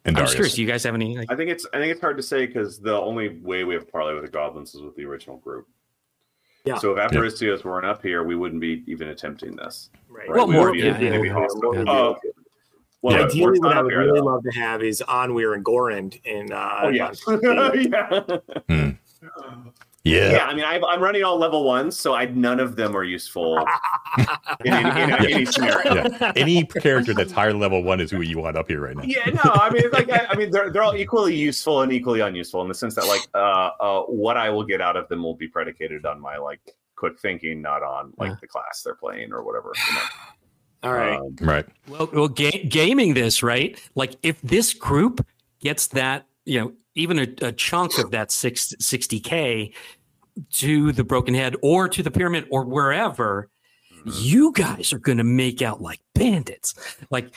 And 0.06 0.18
I'm 0.18 0.24
just 0.24 0.36
curious, 0.36 0.56
do 0.56 0.62
you 0.62 0.68
guys 0.68 0.84
have 0.84 0.96
any 0.96 1.18
like 1.18 1.32
I 1.32 1.36
think 1.36 1.50
it's 1.50 1.66
I 1.74 1.78
think 1.80 1.92
it's 1.92 2.02
hard 2.02 2.18
to 2.18 2.24
say 2.24 2.46
because 2.48 2.80
the 2.80 2.96
only 3.00 3.40
way 3.40 3.64
we 3.64 3.74
have 3.76 3.92
parlay 3.92 4.14
with 4.14 4.24
the 4.24 4.32
goblins 4.32 4.74
is 4.76 4.82
with 4.82 4.96
the 4.96 5.06
original 5.06 5.38
group. 5.38 5.68
Yeah. 6.66 6.78
So 6.80 6.92
if 6.98 7.12
Avaricios 7.12 7.64
weren't 7.64 7.86
up 7.86 8.02
here, 8.04 8.24
we 8.24 8.36
wouldn't 8.36 8.60
be 8.60 8.84
even 8.88 9.08
attempting 9.10 9.56
this. 9.56 9.90
Right. 10.10 10.28
Right. 10.28 10.36
Well, 10.38 10.48
We 10.48 10.54
more- 10.54 10.66
would 10.66 10.74
be- 10.74 10.80
yeah, 10.80 11.00
yeah, 11.00 11.22
yeah. 11.22 11.32
hostile. 11.34 11.90
Oh, 11.90 12.18
well, 13.02 13.16
Yeah. 13.16 13.22
uh, 13.22 13.26
Ideally, 13.28 13.60
what 13.60 13.78
I 13.78 13.82
would 13.82 13.92
here, 13.94 14.00
really 14.02 14.20
though. 14.20 14.26
love 14.26 14.44
to 14.44 14.52
have 14.52 14.84
is 14.84 15.02
Onweir 15.08 15.54
and 15.56 15.64
Gorand 15.64 16.20
in 16.26 16.52
uh 16.52 16.80
Oh 16.84 16.90
yeah, 16.90 17.14
yeah. 18.70 18.90
Yeah. 20.08 20.32
Yeah, 20.32 20.46
I 20.46 20.54
mean, 20.54 20.64
I've, 20.64 20.84
I'm 20.84 21.02
running 21.02 21.24
all 21.24 21.38
level 21.38 21.64
ones, 21.64 21.98
so 22.00 22.14
I 22.14 22.26
none 22.26 22.60
of 22.60 22.76
them 22.76 22.96
are 22.96 23.04
useful 23.04 23.58
in 24.66 24.74
any, 24.74 25.02
in 25.04 25.14
any 25.14 25.46
scenario. 25.46 26.10
Yeah. 26.10 26.32
Any 26.36 26.66
character 26.66 27.14
that's 27.14 27.32
higher 27.32 27.54
level 27.54 27.84
one 27.84 28.00
is 28.00 28.12
who 28.12 28.22
you 28.22 28.40
want 28.40 28.58
up 28.58 28.68
here 28.68 28.82
right 28.82 28.96
now. 28.96 29.04
Yeah, 29.04 29.26
no, 29.26 29.52
I 29.54 29.70
mean, 29.70 29.84
like, 29.92 30.10
I, 30.12 30.28
I 30.30 30.36
mean, 30.36 30.52
they're 30.52 30.72
they're 30.72 30.84
all 30.84 30.96
equally 30.96 31.36
useful 31.36 31.82
and 31.82 31.92
equally 31.92 32.22
unuseful 32.22 32.62
in 32.62 32.68
the 32.68 32.74
sense 32.76 32.96
that, 32.96 33.06
like, 33.08 33.22
uh, 33.34 33.70
uh, 33.80 34.02
what 34.04 34.38
I 34.38 34.50
will 34.50 34.64
get 34.66 34.82
out 34.82 34.96
of 34.96 35.08
them 35.10 35.24
will 35.24 35.36
be 35.36 35.48
predicated 35.48 36.06
on 36.06 36.20
my 36.20 36.38
like 36.38 36.62
quick 36.96 37.20
thinking, 37.20 37.62
not 37.62 37.84
on 37.84 38.14
like 38.18 38.30
Yeah. 38.32 38.36
the 38.42 38.48
class 38.48 38.82
they're 38.84 38.96
playing 38.96 39.32
or 39.32 39.44
whatever. 39.44 39.72
You 39.88 39.94
know? 39.96 40.02
All 40.84 40.94
right. 40.94 41.20
Um, 41.20 41.36
Right. 41.42 41.66
well, 41.88 42.10
well 42.14 42.28
ga- 42.28 42.64
gaming 42.68 43.14
this, 43.14 43.42
right? 43.44 43.80
Like 43.96 44.16
if 44.24 44.42
this 44.42 44.74
group 44.74 45.26
gets 45.60 45.88
that, 45.88 46.26
you 46.46 46.60
know, 46.60 46.74
even 46.96 47.20
a, 47.20 47.28
a 47.48 47.52
chunk 47.52 47.98
of 48.00 48.12
that 48.12 48.32
six, 48.32 48.74
60k 48.80 49.74
to 50.54 50.92
the 50.92 51.04
broken 51.04 51.34
head 51.34 51.56
or 51.62 51.88
to 51.90 52.04
the 52.04 52.12
pyramid 52.12 52.48
or 52.52 52.66
wherever, 52.66 53.50
you 54.06 54.52
guys 54.54 54.94
are 54.94 55.00
going 55.00 55.18
to 55.18 55.24
make 55.24 55.62
out 55.62 55.82
like 55.82 56.00
bandits. 56.16 56.74
Like, 57.10 57.34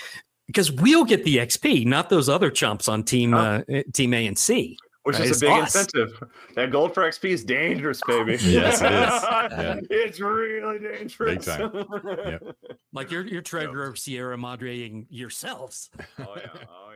because 0.46 0.70
we'll 0.72 1.04
get 1.04 1.24
the 1.24 1.36
XP, 1.38 1.86
not 1.86 2.10
those 2.10 2.28
other 2.28 2.50
chumps 2.50 2.88
on 2.88 3.02
team 3.04 3.34
Oh. 3.34 3.62
uh, 3.68 3.82
team 3.92 4.14
A 4.14 4.26
and 4.26 4.38
C. 4.38 4.76
which 5.04 5.18
is 5.18 5.30
It's 5.30 5.42
a 5.42 5.46
big 5.46 5.50
us. 5.62 5.74
incentive. 5.74 6.22
That 6.56 6.70
gold 6.70 6.92
for 6.92 7.02
XP 7.04 7.30
is 7.30 7.44
dangerous, 7.44 8.00
baby. 8.06 8.36
Yes, 8.42 8.82
it 8.82 8.92
is. 8.92 9.22
Yeah. 9.50 9.80
It's 9.90 10.20
really 10.20 10.78
dangerous. 10.78 11.16
Big 11.18 11.42
time. 11.42 11.72
Yep. 12.26 12.56
Like 12.92 13.10
you're 13.10 13.26
you're 13.26 13.40
treasurer 13.42 13.86
of 13.86 13.98
Sierra 13.98 14.36
Madreing 14.36 15.06
yourselves. 15.10 15.88
oh 16.18 16.34
yeah. 16.36 16.46
Oh 16.68 16.89